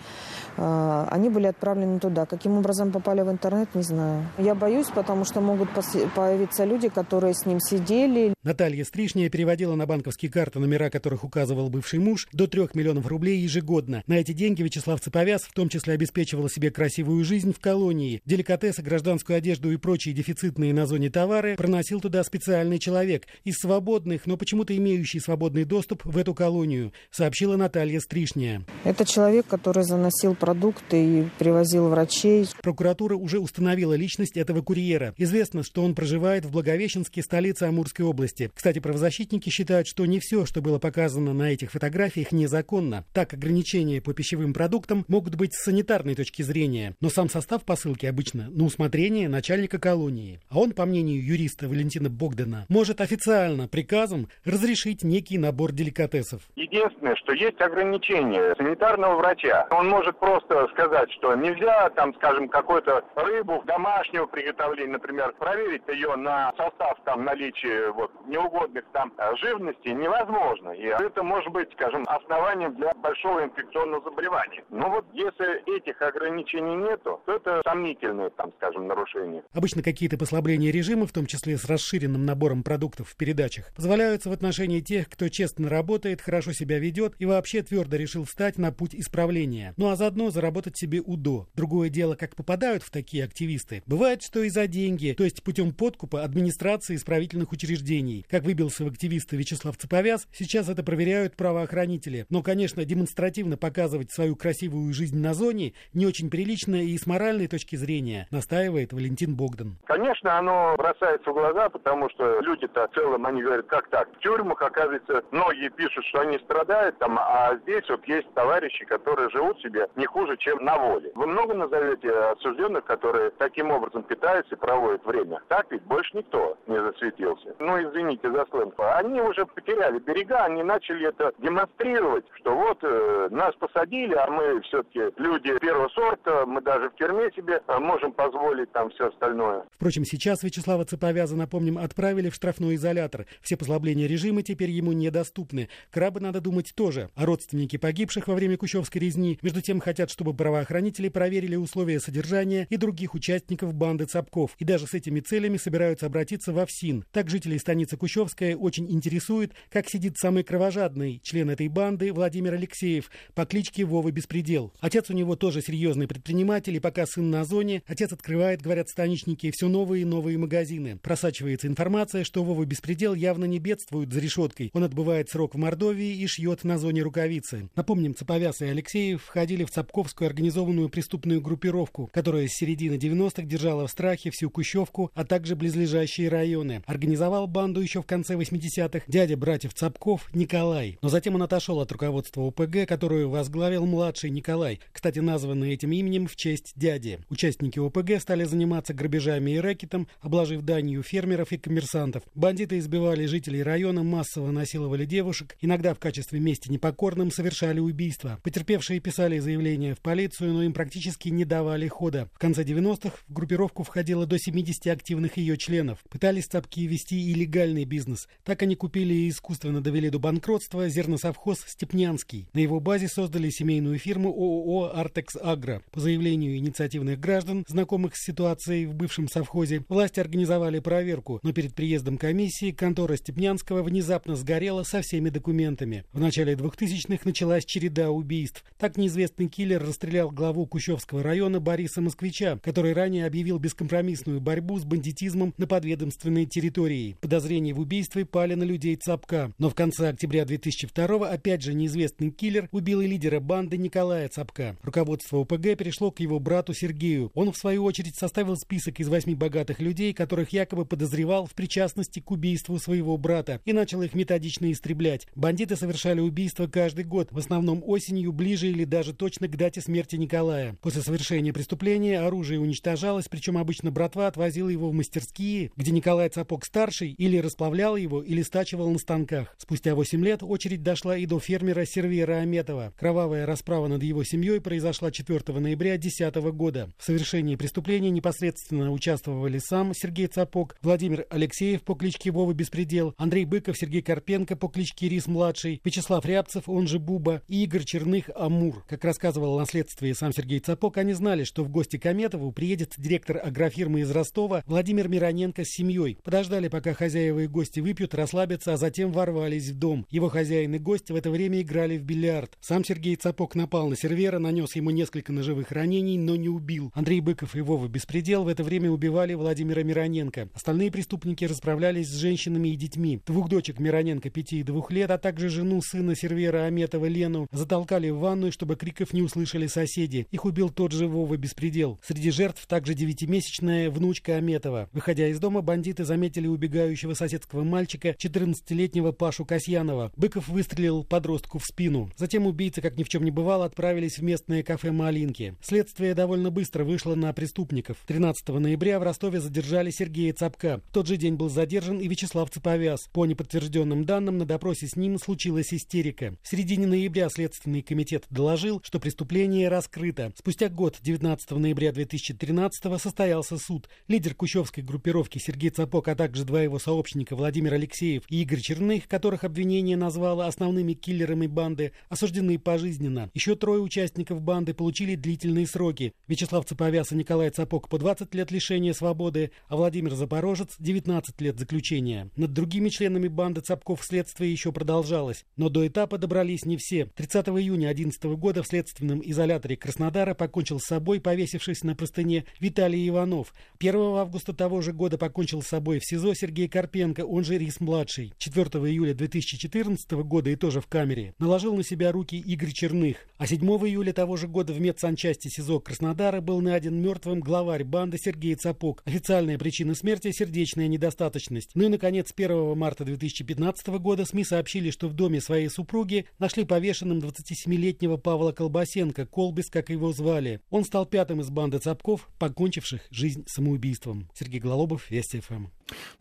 А, 0.57 1.07
они 1.11 1.29
были 1.29 1.47
отправлены 1.47 1.99
туда. 1.99 2.25
Каким 2.25 2.57
образом 2.57 2.91
попали 2.91 3.21
в 3.21 3.31
интернет, 3.31 3.73
не 3.75 3.83
знаю. 3.83 4.25
Я 4.37 4.55
боюсь, 4.55 4.87
потому 4.93 5.25
что 5.25 5.41
могут 5.41 5.69
появиться 6.15 6.63
люди, 6.63 6.89
которые 6.89 7.33
с 7.33 7.45
ним 7.45 7.59
сидели. 7.59 8.33
Наталья 8.43 8.83
Стришняя 8.85 9.29
переводила 9.29 9.75
на 9.75 9.85
банковские 9.85 10.31
карты 10.31 10.59
номера, 10.59 10.89
которых 10.89 11.23
указывал 11.23 11.69
бывший 11.69 11.99
муж, 11.99 12.27
до 12.31 12.47
трех 12.47 12.75
миллионов 12.75 13.07
рублей 13.07 13.39
ежегодно. 13.39 14.03
На 14.07 14.13
эти 14.13 14.31
деньги 14.31 14.63
Вячеслав 14.63 15.01
Цеповяз 15.05 15.43
в 15.43 15.53
том 15.53 15.69
числе 15.69 15.93
обеспечивала 15.93 16.49
себе 16.49 16.71
красивую 16.71 17.23
жизнь 17.23 17.53
в 17.53 17.59
колонии. 17.59 18.23
Деликатесы, 18.25 18.81
гражданскую 18.81 19.37
одежду 19.37 19.71
и 19.71 19.77
прочие 19.77 20.15
дефицитные 20.15 20.73
на 20.73 20.87
зоне 20.87 21.11
товары 21.11 21.55
проносил 21.57 22.01
туда 22.01 22.23
специальный 22.23 22.79
человек 22.79 23.27
из 23.43 23.57
свободных, 23.57 24.25
но 24.25 24.35
почему-то 24.35 24.75
имеющий 24.75 25.19
свободный 25.19 25.63
доступ 25.63 26.03
в 26.05 26.17
эту 26.17 26.33
колонию, 26.33 26.91
сообщила 27.11 27.55
Наталья 27.55 27.99
Стришняя. 27.99 28.65
Это 28.83 29.05
человек, 29.05 29.45
который 29.45 29.83
заносил 29.83 30.33
продукты 30.33 31.19
и 31.19 31.27
привозил 31.37 31.89
врачей. 31.89 32.47
Прокуратура 32.63 33.15
уже 33.15 33.37
установила 33.37 33.93
личность 33.93 34.37
этого 34.37 34.63
курьера. 34.63 35.13
Известно, 35.17 35.61
что 35.61 35.83
он 35.83 35.93
проживает 35.93 36.45
в 36.45 36.51
Благовещенске, 36.51 37.21
столице 37.21 37.65
Амурской 37.65 38.05
области. 38.05 38.49
Кстати, 38.55 38.79
правозащитники 38.79 39.51
считают, 39.51 39.85
что 39.85 40.03
не 40.07 40.19
все, 40.19 40.47
что 40.47 40.63
было 40.63 40.79
показано 40.79 41.35
на 41.35 41.51
этих 41.51 41.69
фотографиях, 41.71 42.31
незаконно. 42.31 43.05
Так, 43.13 43.35
ограничения 43.35 44.01
по 44.01 44.11
пищевым 44.11 44.51
продуктам 44.51 44.94
могут 45.07 45.35
быть 45.35 45.53
с 45.53 45.65
санитарной 45.65 46.15
точки 46.15 46.43
зрения, 46.43 46.95
но 47.01 47.09
сам 47.09 47.27
состав 47.27 47.65
посылки 47.65 48.05
обычно 48.05 48.49
на 48.49 48.63
усмотрение 48.63 49.27
начальника 49.27 49.79
колонии. 49.79 50.39
А 50.49 50.59
он, 50.59 50.71
по 50.71 50.85
мнению 50.85 51.25
юриста 51.25 51.67
Валентина 51.67 52.09
Богдана, 52.09 52.65
может 52.69 53.01
официально 53.01 53.67
приказом 53.67 54.27
разрешить 54.45 55.03
некий 55.03 55.37
набор 55.37 55.71
деликатесов. 55.71 56.43
Единственное, 56.55 57.15
что 57.15 57.33
есть 57.33 57.59
ограничение 57.59 58.55
санитарного 58.57 59.17
врача. 59.17 59.67
Он 59.71 59.89
может 59.89 60.17
просто 60.19 60.67
сказать, 60.73 61.11
что 61.13 61.35
нельзя, 61.35 61.89
там, 61.89 62.13
скажем, 62.15 62.47
какую-то 62.47 63.03
рыбу 63.15 63.63
домашнего 63.65 64.25
приготовления, 64.27 64.93
например, 64.93 65.33
проверить 65.39 65.83
ее 65.87 66.15
на 66.15 66.53
состав 66.57 66.97
там 67.05 67.25
наличия 67.25 67.91
вот 67.91 68.11
неугодных 68.27 68.85
там 68.93 69.11
живности 69.41 69.89
невозможно. 69.89 70.71
И 70.71 70.83
это 70.83 71.23
может 71.23 71.51
быть, 71.51 71.71
скажем, 71.73 72.05
основанием 72.07 72.75
для 72.75 72.93
большого 72.95 73.43
инфекционного 73.43 74.03
заболевания. 74.03 74.63
Но 74.69 74.84
вот 74.89 75.05
если 75.13 75.77
этих 75.77 76.01
ограничений 76.01 76.75
нету, 76.75 77.21
то 77.25 77.35
это 77.35 77.61
сомнительное, 77.65 78.29
там, 78.31 78.51
скажем, 78.57 78.87
нарушение. 78.87 79.43
Обычно 79.53 79.81
какие-то 79.81 80.17
послабления 80.17 80.71
режима, 80.71 81.07
в 81.07 81.11
том 81.11 81.25
числе 81.25 81.57
с 81.57 81.65
расширенным 81.65 82.25
набором 82.25 82.63
продуктов 82.63 83.09
в 83.09 83.17
передачах, 83.17 83.73
позволяются 83.75 84.29
в 84.29 84.33
отношении 84.33 84.81
тех, 84.81 85.09
кто 85.09 85.29
честно 85.29 85.69
работает, 85.69 86.21
хорошо 86.21 86.51
себя 86.51 86.79
ведет 86.79 87.15
и 87.19 87.25
вообще 87.25 87.63
твердо 87.63 87.97
решил 87.97 88.25
встать 88.25 88.57
на 88.57 88.71
путь 88.71 88.95
исправления. 88.95 89.73
Ну 89.77 89.89
а 89.89 89.95
заодно 89.95 90.29
заработать 90.29 90.77
себе 90.77 91.01
УДО. 91.01 91.47
Другое 91.55 91.89
дело, 91.89 92.15
как 92.15 92.35
попадают 92.35 92.83
в 92.83 92.91
такие 92.91 93.23
активисты. 93.23 93.83
Бывает, 93.85 94.21
что 94.21 94.43
и 94.43 94.49
за 94.49 94.67
деньги, 94.67 95.13
то 95.17 95.23
есть 95.23 95.43
путем 95.43 95.73
подкупа 95.73 96.23
администрации 96.23 96.95
исправительных 96.95 97.51
учреждений. 97.51 98.25
Как 98.29 98.43
выбился 98.43 98.83
в 98.83 98.87
активисты 98.87 99.37
Вячеслав 99.37 99.77
Цеповяз, 99.77 100.27
сейчас 100.33 100.69
это 100.69 100.83
проверяют 100.83 101.35
правоохранители. 101.35 102.25
Но, 102.29 102.41
конечно, 102.41 102.83
демонстративно 102.85 103.57
показывать 103.57 104.11
свою 104.11 104.35
красивую 104.35 104.74
жизнь 104.91 105.19
на 105.19 105.33
зоне 105.33 105.73
не 105.93 106.05
очень 106.05 106.29
прилично 106.29 106.75
и 106.75 106.97
с 106.97 107.07
моральной 107.07 107.47
точки 107.47 107.75
зрения, 107.75 108.27
настаивает 108.31 108.93
Валентин 108.93 109.35
Богдан. 109.35 109.77
Конечно, 109.85 110.37
оно 110.37 110.75
бросается 110.77 111.29
в 111.29 111.33
глаза, 111.33 111.69
потому 111.69 112.09
что 112.09 112.39
люди-то 112.41 112.87
в 112.87 112.95
целом, 112.95 113.25
они 113.25 113.41
говорят, 113.41 113.65
как 113.67 113.89
так? 113.89 114.09
В 114.15 114.19
тюрьмах, 114.19 114.61
оказывается, 114.61 115.23
многие 115.31 115.69
пишут, 115.69 116.05
что 116.05 116.21
они 116.21 116.37
страдают 116.39 116.97
там, 116.99 117.17
а 117.19 117.55
здесь 117.63 117.87
вот 117.89 118.05
есть 118.07 118.31
товарищи, 118.33 118.85
которые 118.85 119.29
живут 119.29 119.59
себе 119.61 119.87
не 119.95 120.05
хуже, 120.05 120.37
чем 120.37 120.63
на 120.63 120.77
воле. 120.77 121.11
Вы 121.15 121.27
много 121.27 121.53
назовете 121.53 122.09
осужденных, 122.09 122.85
которые 122.85 123.31
таким 123.37 123.71
образом 123.71 124.03
питаются 124.03 124.55
и 124.55 124.57
проводят 124.57 125.05
время? 125.05 125.41
Так 125.47 125.67
ведь 125.71 125.83
больше 125.83 126.17
никто 126.17 126.57
не 126.67 126.79
засветился. 126.81 127.55
Ну, 127.59 127.81
извините 127.81 128.31
за 128.31 128.45
сленг. 128.51 128.73
Они 128.77 129.21
уже 129.21 129.45
потеряли 129.45 129.99
берега, 129.99 130.45
они 130.45 130.63
начали 130.63 131.07
это 131.07 131.33
демонстрировать, 131.39 132.25
что 132.35 132.55
вот 132.55 132.79
э, 132.81 133.27
нас 133.31 133.53
посадили, 133.55 134.13
а 134.15 134.29
мы 134.29 134.61
все-таки 134.67 134.99
люди 135.17 135.57
первого 135.59 135.89
сорта, 135.89 136.45
мы 136.45 136.61
даже 136.61 136.89
в 136.89 136.95
тюрьме 136.95 137.31
себе 137.35 137.61
э, 137.67 137.79
можем 137.79 138.11
позволить 138.11 138.71
там 138.71 138.89
все 138.91 139.07
остальное. 139.07 139.63
Впрочем, 139.71 140.05
сейчас 140.05 140.43
Вячеслава 140.43 140.85
Цеповяза, 140.85 141.35
напомним, 141.35 141.77
отправили 141.77 142.29
в 142.29 142.35
штрафной 142.35 142.75
изолятор. 142.75 143.25
Все 143.41 143.57
послабления 143.57 144.07
режима 144.07 144.43
теперь 144.43 144.69
ему 144.69 144.91
недоступны. 144.91 145.69
Крабы, 145.91 146.19
надо 146.19 146.41
думать, 146.41 146.73
тоже. 146.75 147.09
А 147.15 147.25
родственники 147.25 147.77
погибших 147.77 148.27
во 148.27 148.35
время 148.35 148.57
Кущевской 148.57 148.99
резни, 148.99 149.39
между 149.41 149.61
тем, 149.61 149.79
хотят, 149.79 150.09
чтобы 150.09 150.33
правоохранители 150.33 151.09
проверили 151.09 151.55
условия 151.55 151.99
содержания 151.99 152.67
и 152.69 152.77
других 152.77 153.13
участников 153.13 153.73
банды 153.73 154.05
Цапков. 154.05 154.55
И 154.59 154.65
даже 154.65 154.87
с 154.87 154.93
этими 154.93 155.19
целями 155.19 155.57
собираются 155.57 156.05
обратиться 156.05 156.53
во 156.53 156.65
ФСИН. 156.65 157.05
Так 157.11 157.29
жителей 157.29 157.59
станицы 157.59 157.97
Кущевская 157.97 158.55
очень 158.55 158.91
интересует, 158.91 159.53
как 159.69 159.87
сидит 159.89 160.17
самый 160.17 160.43
кровожадный 160.43 161.19
член 161.23 161.49
этой 161.49 161.67
банды 161.67 162.11
Владимир 162.13 162.53
Алексеев 162.53 163.09
по 163.33 163.45
кличке 163.45 163.83
Вова 163.85 164.11
Беспредел. 164.45 164.71
Отец 164.79 165.09
у 165.09 165.13
него 165.13 165.35
тоже 165.35 165.61
серьезный 165.61 166.07
предприниматель, 166.07 166.75
и 166.75 166.79
пока 166.79 167.05
сын 167.07 167.31
на 167.31 167.45
зоне, 167.45 167.81
отец 167.87 168.11
открывает, 168.13 168.61
говорят 168.61 168.89
станичники, 168.89 169.51
все 169.51 169.67
новые 169.67 170.03
и 170.03 170.05
новые 170.05 170.37
магазины. 170.37 170.97
Просачивается 170.97 171.67
информация, 171.67 172.23
что 172.23 172.43
Вова 172.43 172.63
Беспредел 172.63 173.15
явно 173.15 173.45
не 173.45 173.57
бедствует 173.57 174.13
за 174.13 174.19
решеткой. 174.19 174.69
Он 174.73 174.83
отбывает 174.83 175.29
срок 175.29 175.55
в 175.55 175.57
Мордовии 175.57 176.15
и 176.15 176.27
шьет 176.27 176.63
на 176.63 176.77
зоне 176.77 177.01
рукавицы. 177.01 177.69
Напомним, 177.75 178.13
Цеповяз 178.13 178.61
и 178.61 178.65
Алексеев 178.65 179.23
входили 179.23 179.63
в 179.63 179.71
Цапковскую 179.71 180.27
организованную 180.27 180.89
преступную 180.89 181.41
группировку, 181.41 182.09
которая 182.13 182.47
с 182.47 182.51
середины 182.51 182.95
90-х 182.95 183.43
держала 183.43 183.87
в 183.87 183.91
страхе 183.91 184.29
всю 184.29 184.51
Кущевку, 184.51 185.11
а 185.15 185.25
также 185.25 185.55
близлежащие 185.55 186.29
районы. 186.29 186.83
Организовал 186.85 187.47
банду 187.47 187.81
еще 187.81 188.03
в 188.03 188.05
конце 188.05 188.35
80-х 188.35 189.05
дядя 189.07 189.37
братьев 189.37 189.73
Цапков 189.73 190.29
Николай. 190.35 190.99
Но 191.01 191.09
затем 191.09 191.33
он 191.33 191.41
отошел 191.41 191.79
от 191.79 191.91
руководства 191.91 192.47
ОПГ, 192.47 192.87
которую 192.87 193.29
возглавил 193.29 193.85
младший 193.85 194.34
Николай, 194.35 194.79
кстати, 194.91 195.19
названный 195.19 195.73
этим 195.73 195.91
именем 195.91 196.27
в 196.27 196.35
честь 196.35 196.73
дяди. 196.75 197.19
Участники 197.29 197.79
ОПГ 197.79 198.21
стали 198.21 198.43
заниматься 198.43 198.93
грабежами 198.93 199.51
и 199.51 199.59
рэкетом, 199.59 200.07
обложив 200.19 200.61
данью 200.61 201.01
фермеров 201.01 201.51
и 201.51 201.57
коммерсантов. 201.57 202.23
Бандиты 202.35 202.77
избивали 202.77 203.25
жителей 203.25 203.63
района, 203.63 204.03
массово 204.03 204.51
насиловали 204.51 205.05
девушек, 205.05 205.55
иногда 205.61 205.93
в 205.93 205.99
качестве 205.99 206.39
мести 206.39 206.69
непокорным 206.69 207.31
совершали 207.31 207.79
убийства. 207.79 208.39
Потерпевшие 208.43 208.99
писали 208.99 209.39
заявления 209.39 209.95
в 209.95 210.01
полицию, 210.01 210.53
но 210.53 210.63
им 210.63 210.73
практически 210.73 211.29
не 211.29 211.45
давали 211.45 211.87
хода. 211.87 212.29
В 212.33 212.37
конце 212.37 212.63
90-х 212.63 213.17
в 213.27 213.33
группировку 213.33 213.83
входило 213.83 214.25
до 214.25 214.37
70 214.37 214.87
активных 214.87 215.37
ее 215.37 215.57
членов. 215.57 215.99
Пытались 216.09 216.47
цапки 216.47 216.81
вести 216.81 217.31
и 217.31 217.33
легальный 217.33 217.85
бизнес. 217.85 218.27
Так 218.43 218.61
они 218.61 218.75
купили 218.75 219.13
и 219.13 219.29
искусственно 219.29 219.81
довели 219.81 220.09
до 220.09 220.19
банкротства 220.19 220.89
зерносовхоз 220.89 221.61
«Степнянский». 221.65 222.49
На 222.53 222.59
его 222.59 222.79
базе 222.79 223.07
создали 223.07 223.49
семейную 223.49 223.97
фирму 223.97 224.24
ООО 224.29 224.91
«Артекс 224.95 225.35
Агро». 225.41 225.81
По 225.91 225.99
заявлению 225.99 226.57
инициативных 226.57 227.19
граждан, 227.19 227.65
знакомых 227.67 228.15
с 228.15 228.25
ситуацией 228.25 228.85
в 228.85 228.95
бывшем 228.95 229.27
совхозе, 229.27 229.83
власти 229.89 230.19
организовали 230.19 230.79
проверку, 230.79 231.39
но 231.43 231.53
перед 231.53 231.73
приездом 231.73 232.17
комиссии 232.17 232.71
контора 232.71 233.15
Степнянского 233.17 233.83
внезапно 233.83 234.35
сгорела 234.35 234.83
со 234.83 235.01
всеми 235.01 235.29
документами. 235.29 236.03
В 236.13 236.19
начале 236.19 236.53
2000-х 236.53 237.21
началась 237.25 237.65
череда 237.65 238.11
убийств. 238.11 238.63
Так 238.77 238.97
неизвестный 238.97 239.47
киллер 239.47 239.83
расстрелял 239.83 240.31
главу 240.31 240.65
Кущевского 240.65 241.21
района 241.21 241.59
Бориса 241.59 242.01
Москвича, 242.01 242.59
который 242.63 242.93
ранее 242.93 243.25
объявил 243.25 243.59
бескомпромиссную 243.59 244.41
борьбу 244.41 244.79
с 244.79 244.85
бандитизмом 244.85 245.53
на 245.57 245.67
подведомственной 245.67 246.45
территории. 246.45 247.17
Подозрения 247.21 247.73
в 247.73 247.79
убийстве 247.79 248.25
пали 248.25 248.53
на 248.55 248.63
людей 248.63 248.95
Цапка. 248.95 249.51
Но 249.57 249.69
в 249.69 249.75
конце 249.75 250.09
октября 250.09 250.45
2002 250.45 251.29
опять 251.29 251.61
же 251.61 251.73
неизвестный 251.73 252.31
киллер 252.31 252.69
убил 252.71 253.01
и 253.01 253.07
лидера 253.07 253.39
банды 253.39 253.77
Николая 253.77 254.14
Цапка. 254.29 254.75
Руководство 254.81 255.39
ОПГ 255.39 255.77
перешло 255.77 256.11
к 256.11 256.19
его 256.19 256.39
брату 256.39 256.73
Сергею. 256.73 257.31
Он, 257.33 257.51
в 257.51 257.57
свою 257.57 257.83
очередь, 257.83 258.15
составил 258.15 258.57
список 258.57 258.99
из 258.99 259.07
восьми 259.07 259.35
богатых 259.35 259.79
людей, 259.79 260.13
которых 260.13 260.49
якобы 260.49 260.85
подозревал 260.85 261.45
в 261.45 261.53
причастности 261.53 262.19
к 262.19 262.31
убийству 262.31 262.79
своего 262.79 263.17
брата, 263.17 263.61
и 263.65 263.73
начал 263.73 264.01
их 264.01 264.13
методично 264.13 264.71
истреблять. 264.71 265.27
Бандиты 265.35 265.75
совершали 265.75 266.19
убийства 266.19 266.67
каждый 266.67 267.03
год, 267.03 267.31
в 267.31 267.37
основном 267.37 267.83
осенью, 267.85 268.31
ближе 268.31 268.67
или 268.67 268.85
даже 268.85 269.13
точно 269.13 269.47
к 269.47 269.57
дате 269.57 269.81
смерти 269.81 270.15
Николая. 270.15 270.77
После 270.81 271.01
совершения 271.01 271.53
преступления 271.53 272.21
оружие 272.21 272.59
уничтожалось, 272.59 273.27
причем 273.27 273.57
обычно 273.57 273.91
братва 273.91 274.27
отвозила 274.27 274.69
его 274.69 274.89
в 274.89 274.93
мастерские, 274.93 275.71
где 275.75 275.91
Николай 275.91 276.29
Цапок-старший 276.29 277.11
или 277.11 277.37
расплавлял 277.37 277.95
его, 277.95 278.21
или 278.21 278.41
стачивал 278.41 278.89
на 278.89 278.99
станках. 278.99 279.55
Спустя 279.57 279.95
8 279.95 280.23
лет 280.23 280.43
очередь 280.43 280.83
дошла 280.83 281.17
и 281.17 281.25
до 281.25 281.39
фермера 281.39 281.85
Сервера 281.85 282.37
Аметова. 282.37 282.93
Кровавая 282.97 283.45
расправа 283.45 283.87
над 283.87 284.03
его 284.05 284.23
семьей 284.23 284.61
произошла 284.61 285.11
4 285.11 285.59
ноября 285.59 285.97
2010 285.97 286.35
года. 286.53 286.89
В 286.97 287.03
совершении 287.03 287.55
преступления 287.55 288.09
непосредственно 288.09 288.91
участвовали 288.91 289.59
сам 289.59 289.93
Сергей 289.93 290.27
Цапок, 290.27 290.75
Владимир 290.81 291.25
Алексеев 291.29 291.83
по 291.83 291.95
кличке 291.95 292.31
Вова 292.31 292.53
Беспредел, 292.53 293.13
Андрей 293.17 293.45
Быков, 293.45 293.77
Сергей 293.77 294.01
Карпенко 294.01 294.55
по 294.55 294.67
кличке 294.67 295.09
Рис-младший, 295.09 295.81
Вячеслав 295.83 296.25
Рябцев, 296.25 296.67
он 296.67 296.87
же 296.87 296.99
Буба, 296.99 297.41
и 297.47 297.63
Игорь 297.63 297.83
Черных 297.83 298.29
Амур. 298.35 298.83
Как 298.87 299.03
рассказывал 299.03 299.59
на 299.59 299.65
следствии 299.65 300.13
сам 300.13 300.33
Сергей 300.33 300.59
Цапок, 300.59 300.97
они 300.97 301.13
знали, 301.13 301.43
что 301.43 301.63
в 301.63 301.69
гости 301.69 301.97
к 301.97 302.05
Аметову 302.05 302.51
приедет 302.51 302.93
директор 302.97 303.41
агрофирмы 303.43 304.01
из 304.01 304.11
Ростова 304.11 304.63
Владимир 304.65 305.07
Мироненко 305.07 305.63
с 305.63 305.69
семьей. 305.69 306.17
Подождали, 306.23 306.67
пока 306.67 306.93
хозяева 306.93 307.39
и 307.39 307.47
гости 307.47 307.79
выпьют, 307.79 308.13
расслабятся, 308.13 308.73
а 308.73 308.77
затем 308.77 309.11
ворвались 309.11 309.69
в 309.69 309.77
дом. 309.77 310.05
Его 310.09 310.29
хозяин 310.29 310.75
и 310.75 310.79
гость 310.79 311.11
в 311.11 311.15
это 311.15 311.29
время 311.29 311.61
играли 311.61 311.97
в 311.97 312.03
бильярд. 312.03 312.57
Сам 312.61 312.83
Сергей 312.83 313.15
Цапок 313.15 313.55
напал 313.55 313.89
на 313.89 313.94
Романа 313.95 314.15
Сервера, 314.15 314.39
нанес 314.39 314.75
ему 314.75 314.89
несколько 314.89 315.31
ножевых 315.31 315.71
ранений, 315.71 316.17
но 316.17 316.35
не 316.35 316.49
убил. 316.49 316.91
Андрей 316.93 317.21
Быков 317.21 317.55
и 317.55 317.61
Вова 317.61 317.87
Беспредел 317.87 318.43
в 318.43 318.47
это 318.47 318.63
время 318.63 318.91
убивали 318.91 319.33
Владимира 319.33 319.83
Мироненко. 319.83 320.49
Остальные 320.53 320.91
преступники 320.91 321.45
расправлялись 321.45 322.09
с 322.09 322.15
женщинами 322.15 322.69
и 322.69 322.75
детьми. 322.75 323.21
Двух 323.25 323.47
дочек 323.47 323.79
Мироненко, 323.79 324.29
пяти 324.29 324.59
и 324.59 324.63
двух 324.63 324.91
лет, 324.91 325.11
а 325.11 325.17
также 325.17 325.49
жену 325.49 325.81
сына 325.81 326.15
Сервера 326.15 326.65
Аметова 326.65 327.05
Лену 327.05 327.47
затолкали 327.51 328.09
в 328.09 328.19
ванную, 328.19 328.51
чтобы 328.51 328.75
криков 328.75 329.13
не 329.13 329.21
услышали 329.21 329.67
соседи. 329.67 330.27
Их 330.31 330.43
убил 330.43 330.69
тот 330.69 330.91
же 330.91 331.07
Вова 331.07 331.37
Беспредел. 331.37 331.99
Среди 332.05 332.31
жертв 332.31 332.65
также 332.67 332.95
девятимесячная 332.95 333.89
внучка 333.89 334.35
Аметова. 334.35 334.89
Выходя 334.91 335.27
из 335.29 335.39
дома, 335.39 335.61
бандиты 335.61 336.03
заметили 336.03 336.47
убегающего 336.47 337.13
соседского 337.13 337.63
мальчика, 337.63 338.09
14-летнего 338.09 339.13
Пашу 339.13 339.45
Касьянова. 339.45 340.11
Быков 340.17 340.49
выстрелил 340.49 341.03
подростку 341.03 341.59
в 341.59 341.65
спину. 341.65 342.09
Затем 342.17 342.45
убийцы, 342.45 342.81
как 342.81 342.97
ни 342.97 343.03
в 343.03 343.09
чем 343.09 343.23
не 343.23 343.31
бывало, 343.31 343.65
отправились 343.85 344.17
в 344.17 344.23
местное 344.23 344.63
кафе 344.63 344.91
«Малинки». 344.91 345.55
Следствие 345.61 346.15
довольно 346.15 346.49
быстро 346.49 346.83
вышло 346.83 347.13
на 347.13 347.31
преступников. 347.33 347.97
13 348.07 348.47
ноября 348.47 348.99
в 348.99 349.03
Ростове 349.03 349.39
задержали 349.39 349.91
Сергея 349.91 350.33
Цапка. 350.33 350.81
В 350.89 350.91
тот 350.91 351.05
же 351.05 351.17
день 351.17 351.35
был 351.35 351.49
задержан 351.49 351.99
и 351.99 352.07
Вячеслав 352.07 352.49
Цеповяз. 352.49 353.07
По 353.13 353.27
неподтвержденным 353.27 354.03
данным, 354.03 354.39
на 354.39 354.45
допросе 354.45 354.87
с 354.87 354.95
ним 354.95 355.19
случилась 355.19 355.71
истерика. 355.71 356.35
В 356.41 356.49
середине 356.49 356.87
ноября 356.87 357.29
Следственный 357.29 357.83
комитет 357.83 358.23
доложил, 358.31 358.81
что 358.83 358.99
преступление 358.99 359.69
раскрыто. 359.69 360.33
Спустя 360.35 360.69
год, 360.69 360.97
19 361.03 361.51
ноября 361.51 361.91
2013 361.91 362.99
состоялся 362.99 363.59
суд. 363.59 363.87
Лидер 364.07 364.33
кущевской 364.33 364.81
группировки 364.81 365.37
Сергей 365.37 365.69
Цапок, 365.69 366.07
а 366.07 366.15
также 366.15 366.43
два 366.43 366.63
его 366.63 366.79
сообщника 366.79 367.35
Владимир 367.35 367.75
Алексеев 367.75 368.23
и 368.29 368.41
Игорь 368.41 368.61
Черных, 368.61 369.07
которых 369.07 369.43
обвинение 369.43 369.95
назвало 369.95 370.47
основными 370.47 370.93
киллерами 370.93 371.45
банды, 371.45 371.91
осуждены 372.09 372.57
пожизненно. 372.57 373.29
Еще 373.35 373.55
трое 373.55 373.74
участников 373.79 374.41
банды 374.41 374.73
получили 374.73 375.15
длительные 375.15 375.67
сроки. 375.67 376.13
Вячеслав 376.27 376.65
Цеповяз 376.65 377.11
и 377.11 377.15
Николай 377.15 377.49
Цапок 377.49 377.89
по 377.89 377.97
20 377.97 378.33
лет 378.35 378.51
лишения 378.51 378.93
свободы, 378.93 379.51
а 379.67 379.75
Владимир 379.75 380.13
Запорожец 380.15 380.75
19 380.79 381.41
лет 381.41 381.59
заключения. 381.59 382.29
Над 382.35 382.53
другими 382.53 382.89
членами 382.89 383.27
банды 383.27 383.61
Цапков 383.61 384.03
следствие 384.03 384.51
еще 384.51 384.71
продолжалось. 384.71 385.45
Но 385.55 385.69
до 385.69 385.87
этапа 385.87 386.17
добрались 386.17 386.65
не 386.65 386.77
все. 386.77 387.05
30 387.05 387.47
июня 387.49 387.87
2011 387.87 388.23
года 388.39 388.63
в 388.63 388.67
следственном 388.67 389.21
изоляторе 389.23 389.77
Краснодара 389.77 390.33
покончил 390.33 390.79
с 390.79 390.85
собой, 390.85 391.19
повесившись 391.19 391.83
на 391.83 391.95
простыне, 391.95 392.45
Виталий 392.59 393.07
Иванов. 393.07 393.53
1 393.79 393.95
августа 393.95 394.53
того 394.53 394.81
же 394.81 394.93
года 394.93 395.17
покончил 395.17 395.61
с 395.61 395.67
собой 395.67 395.99
в 395.99 396.05
СИЗО 396.05 396.33
Сергей 396.33 396.67
Карпенко, 396.67 397.25
он 397.25 397.43
же 397.43 397.57
Рис-младший. 397.57 398.33
4 398.37 398.65
июля 398.89 399.13
2014 399.13 400.11
года 400.11 400.49
и 400.49 400.55
тоже 400.55 400.81
в 400.81 400.87
камере 400.87 401.33
наложил 401.39 401.75
на 401.75 401.83
себя 401.83 402.11
руки 402.11 402.37
Игорь 402.37 402.71
Черных. 402.71 403.17
А 403.37 403.47
7 403.47 403.64
июля 403.65 404.13
того 404.13 404.37
же 404.37 404.47
года 404.47 404.73
в 404.73 404.79
медсанчасти 404.79 405.47
СИЗО 405.47 405.79
Краснодара 405.79 406.41
был 406.41 406.61
найден 406.61 407.01
мертвым 407.01 407.39
главарь 407.39 407.83
банды 407.83 408.17
Сергей 408.17 408.55
Цапок. 408.55 409.01
Официальная 409.05 409.57
причина 409.57 409.95
смерти– 409.95 410.31
сердечная 410.33 410.87
недостаточность. 410.87 411.71
Ну 411.73 411.85
и, 411.85 411.87
наконец, 411.87 412.31
1 412.35 412.77
марта 412.77 413.03
2015 413.03 413.87
года 413.99 414.25
СМИ 414.25 414.43
сообщили, 414.43 414.89
что 414.91 415.07
в 415.07 415.13
доме 415.13 415.41
своей 415.41 415.69
супруги 415.69 416.25
нашли 416.39 416.63
повешенным 416.63 417.19
27-летнего 417.19 418.17
Павла 418.17 418.51
Колбасенко, 418.51 419.25
Колбис, 419.25 419.69
как 419.69 419.89
его 419.89 420.11
звали. 420.11 420.61
Он 420.69 420.83
стал 420.83 421.05
пятым 421.05 421.41
из 421.41 421.49
банды 421.49 421.79
Цапков, 421.79 422.29
покончивших 422.39 423.01
жизнь 423.09 423.45
самоубийством. 423.47 424.29
Сергей 424.33 424.59
Голобов, 424.59 425.09
Вести 425.09 425.39
ФМ. 425.39 425.67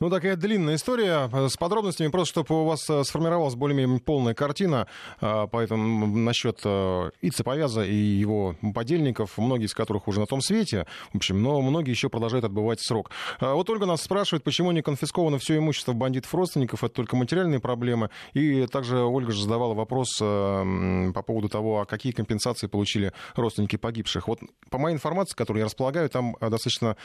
Ну, 0.01 0.11
такая 0.11 0.37
длинная 0.37 0.75
история 0.75 1.31
э, 1.33 1.49
с 1.49 1.57
подробностями, 1.57 2.09
просто 2.09 2.43
чтобы 2.43 2.63
у 2.63 2.65
вас 2.65 2.89
э, 2.91 3.03
сформировалась 3.05 3.55
более-менее 3.55 4.01
полная 4.01 4.35
картина. 4.35 4.87
Э, 5.21 5.47
поэтому 5.51 6.07
насчет 6.07 6.61
и 7.25 7.31
Цеповяза, 7.31 7.85
и 7.85 7.95
его 7.95 8.55
подельников, 8.75 9.39
многие 9.39 9.67
из 9.67 9.75
которых 9.75 10.09
уже 10.09 10.21
на 10.21 10.27
том 10.27 10.41
свете, 10.41 10.87
в 11.13 11.17
общем, 11.17 11.43
но 11.43 11.61
многие 11.63 11.91
еще 11.91 12.09
продолжают 12.09 12.45
отбывать 12.45 12.81
срок. 12.81 13.11
Вот 13.41 13.69
Ольга 13.71 13.87
нас 13.87 14.03
спрашивает, 14.03 14.45
почему 14.45 14.73
не 14.73 14.83
конфисковано 14.83 15.39
все 15.39 15.57
имущество 15.57 15.93
бандитов-родственников, 15.93 16.85
это 16.85 16.95
только 16.95 17.17
материальные 17.17 17.61
проблемы. 17.61 18.11
И 18.33 18.67
также 18.67 18.99
Ольга 18.99 19.33
же 19.33 19.43
задавала 19.43 19.75
вопрос 19.75 20.19
по 20.19 21.23
поводу 21.27 21.49
того, 21.49 21.81
а 21.81 21.85
какие 21.87 22.13
компенсации 22.13 22.67
получили 22.67 23.13
родственники 23.35 23.77
погибших. 23.77 24.29
Вот 24.29 24.41
по 24.71 24.79
моей 24.79 24.95
информации, 24.95 25.35
которую 25.35 25.61
я 25.61 25.67
располагаю, 25.67 26.09
там 26.11 26.37
достаточно 26.41 26.97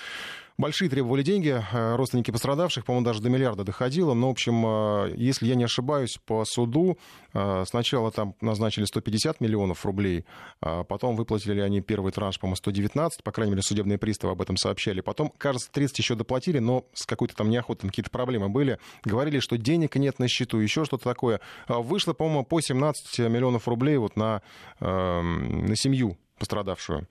большие 0.59 0.89
требовали 0.89 1.23
деньги, 1.23 1.59
родственники 1.71 2.29
пострадали 2.29 2.49
пострадавших, 2.59 2.85
по-моему, 2.85 3.05
даже 3.05 3.21
до 3.21 3.29
миллиарда 3.29 3.63
доходило. 3.63 4.13
Но, 4.13 4.27
в 4.27 4.31
общем, 4.31 4.65
э, 4.65 5.13
если 5.15 5.45
я 5.45 5.55
не 5.55 5.63
ошибаюсь, 5.63 6.17
по 6.25 6.43
суду 6.45 6.97
э, 7.33 7.63
сначала 7.67 8.11
там 8.11 8.35
назначили 8.41 8.85
150 8.85 9.39
миллионов 9.39 9.85
рублей, 9.85 10.25
а 10.61 10.83
потом 10.83 11.15
выплатили 11.15 11.59
они 11.61 11.81
первый 11.81 12.11
транш, 12.11 12.39
по-моему, 12.39 12.55
119, 12.55 13.23
по 13.23 13.31
крайней 13.31 13.51
мере, 13.51 13.61
судебные 13.61 13.97
приставы 13.97 14.33
об 14.33 14.41
этом 14.41 14.57
сообщали. 14.57 15.01
Потом, 15.01 15.31
кажется, 15.37 15.69
30 15.71 15.99
еще 15.99 16.15
доплатили, 16.15 16.59
но 16.59 16.85
с 16.93 17.05
какой-то 17.05 17.35
там 17.35 17.49
неохотой, 17.49 17.89
какие-то 17.89 18.09
проблемы 18.09 18.49
были. 18.49 18.79
Говорили, 19.03 19.39
что 19.39 19.57
денег 19.57 19.95
нет 19.95 20.19
на 20.19 20.27
счету, 20.27 20.57
еще 20.57 20.85
что-то 20.85 21.03
такое. 21.03 21.39
А 21.67 21.79
вышло, 21.79 22.13
по-моему, 22.13 22.45
по 22.45 22.59
17 22.59 23.19
миллионов 23.29 23.67
рублей 23.67 23.97
вот 23.97 24.15
на, 24.15 24.41
эм, 24.79 25.67
на 25.67 25.75
семью 25.75 26.17
пострадавшую 26.39 27.07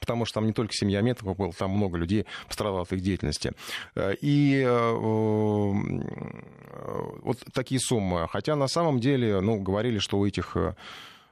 потому 0.00 0.24
что 0.24 0.34
там 0.34 0.46
не 0.46 0.52
только 0.52 0.72
семья 0.72 1.00
Метова 1.00 1.34
была, 1.34 1.52
там 1.52 1.70
много 1.70 1.98
людей 1.98 2.26
пострадало 2.46 2.82
от 2.82 2.92
их 2.92 3.00
деятельности. 3.00 3.52
Э, 3.94 4.14
и 4.20 4.62
э, 4.66 4.92
вот 7.22 7.38
такие 7.52 7.80
суммы. 7.80 8.28
Хотя 8.28 8.56
на 8.56 8.68
самом 8.68 9.00
деле, 9.00 9.40
ну, 9.40 9.60
говорили, 9.60 9.98
что 9.98 10.18
у 10.18 10.26
этих 10.26 10.56
э, 10.56 10.74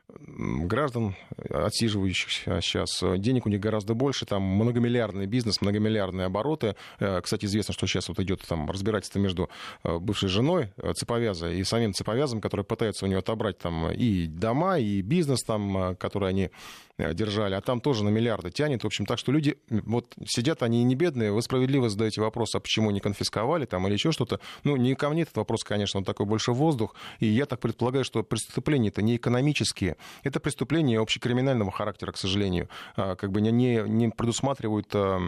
граждан, 0.08 1.14
отсиживающих 1.50 2.30
сейчас. 2.62 3.02
Денег 3.18 3.46
у 3.46 3.48
них 3.48 3.60
гораздо 3.60 3.94
больше, 3.94 4.26
там 4.26 4.42
многомиллиардный 4.42 5.26
бизнес, 5.26 5.60
многомиллиардные 5.60 6.26
обороты. 6.26 6.76
Э, 6.98 7.20
кстати, 7.20 7.46
известно, 7.46 7.74
что 7.74 7.86
сейчас 7.86 8.08
вот 8.08 8.18
идет 8.20 8.42
там 8.42 8.70
разбирательство 8.70 9.18
между 9.18 9.50
э, 9.82 9.98
бывшей 9.98 10.28
женой 10.28 10.72
э, 10.76 10.92
Цеповяза 10.94 11.50
и 11.50 11.62
самим 11.64 11.92
Цеповязом, 11.92 12.40
который 12.40 12.64
пытается 12.64 13.04
у 13.04 13.08
нее 13.08 13.18
отобрать 13.18 13.58
там 13.58 13.90
и 13.90 14.26
дома, 14.26 14.78
и 14.78 15.02
бизнес 15.02 15.42
там, 15.42 15.96
который 15.96 16.30
они 16.30 16.50
держали, 16.98 17.54
а 17.54 17.60
там 17.60 17.80
тоже 17.80 18.04
на 18.04 18.08
миллиарды 18.08 18.50
тянет. 18.50 18.82
В 18.82 18.86
общем, 18.86 19.04
так 19.04 19.18
что 19.18 19.30
люди 19.30 19.58
вот 19.68 20.14
сидят, 20.24 20.62
они 20.62 20.82
не 20.82 20.94
бедные, 20.94 21.30
вы 21.30 21.42
справедливо 21.42 21.90
задаете 21.90 22.22
вопрос, 22.22 22.54
а 22.54 22.60
почему 22.60 22.90
не 22.90 23.00
конфисковали 23.00 23.66
там 23.66 23.86
или 23.86 23.94
еще 23.94 24.12
что-то. 24.12 24.40
Ну, 24.64 24.76
не 24.76 24.94
ко 24.94 25.10
мне 25.10 25.22
этот 25.22 25.36
вопрос, 25.36 25.62
конечно, 25.62 25.98
он 25.98 26.04
такой 26.04 26.24
больше 26.24 26.52
воздух. 26.52 26.94
И 27.20 27.26
я 27.26 27.44
так 27.44 27.60
предполагаю, 27.60 28.04
что 28.04 28.22
преступления-то 28.22 29.02
не 29.02 29.16
экономические, 29.16 29.95
это 30.22 30.40
преступление 30.40 31.00
общекриминального 31.00 31.70
характера, 31.70 32.12
к 32.12 32.16
сожалению. 32.16 32.68
А, 32.96 33.16
как 33.16 33.30
бы 33.32 33.40
не, 33.40 33.50
не 33.50 34.08
предусматривают 34.08 34.88
а, 34.94 35.20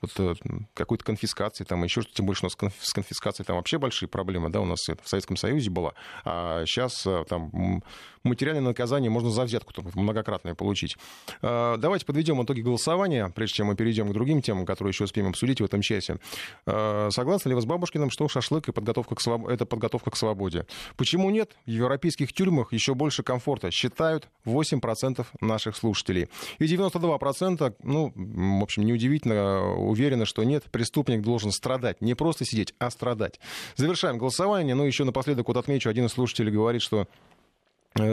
вот, 0.00 0.10
э, 0.18 0.34
какой-то 0.74 1.04
конфискации, 1.04 1.64
там, 1.64 1.84
еще 1.84 2.02
что-то, 2.02 2.16
тем 2.16 2.26
больше 2.26 2.44
у 2.44 2.46
нас 2.46 2.56
с 2.80 2.92
конфискацией 2.92 3.46
там 3.46 3.56
вообще 3.56 3.78
большие 3.78 4.08
проблемы, 4.08 4.50
да, 4.50 4.60
у 4.60 4.64
нас 4.64 4.88
это 4.88 5.02
в 5.02 5.08
Советском 5.08 5.36
Союзе 5.36 5.70
было, 5.70 5.94
а 6.24 6.64
сейчас 6.66 7.06
э, 7.06 7.24
там 7.28 7.82
материальное 8.22 8.62
наказание 8.62 9.10
можно 9.10 9.30
за 9.30 9.42
взятку 9.42 9.72
многократное 9.94 10.54
получить. 10.54 10.96
Давайте 11.40 12.06
подведем 12.06 12.42
итоги 12.42 12.60
голосования, 12.60 13.32
прежде 13.34 13.56
чем 13.56 13.66
мы 13.68 13.74
перейдем 13.74 14.08
к 14.08 14.12
другим 14.12 14.42
темам, 14.42 14.64
которые 14.64 14.92
еще 14.92 15.04
успеем 15.04 15.28
обсудить 15.28 15.60
в 15.60 15.64
этом 15.64 15.82
часе. 15.82 16.18
Согласны 16.64 17.48
ли 17.48 17.54
вы 17.56 17.62
с 17.62 17.64
Бабушкиным, 17.64 18.10
что 18.10 18.28
шашлык 18.28 18.68
и 18.68 18.72
подготовка 18.72 19.16
к 19.16 19.20
своб... 19.20 19.48
это 19.48 19.66
подготовка 19.66 20.10
к 20.10 20.16
свободе? 20.16 20.66
Почему 20.96 21.30
нет? 21.30 21.56
В 21.66 21.70
европейских 21.70 22.32
тюрьмах 22.32 22.72
еще 22.72 22.94
больше 22.94 23.22
комфорта. 23.22 23.70
Считаю, 23.72 24.11
считают 24.12 24.28
8% 24.44 25.26
наших 25.40 25.76
слушателей. 25.76 26.28
И 26.58 26.64
92%, 26.64 27.74
ну, 27.82 28.12
в 28.14 28.62
общем, 28.62 28.84
неудивительно, 28.84 29.74
уверены, 29.74 30.26
что 30.26 30.44
нет, 30.44 30.64
преступник 30.70 31.22
должен 31.22 31.52
страдать. 31.52 32.00
Не 32.00 32.14
просто 32.14 32.44
сидеть, 32.44 32.74
а 32.78 32.90
страдать. 32.90 33.40
Завершаем 33.76 34.18
голосование. 34.18 34.74
Ну, 34.74 34.84
еще 34.84 35.04
напоследок 35.04 35.48
вот 35.48 35.56
отмечу, 35.56 35.88
один 35.88 36.06
из 36.06 36.12
слушателей 36.12 36.52
говорит, 36.52 36.82
что 36.82 37.06
Э, 37.06 37.31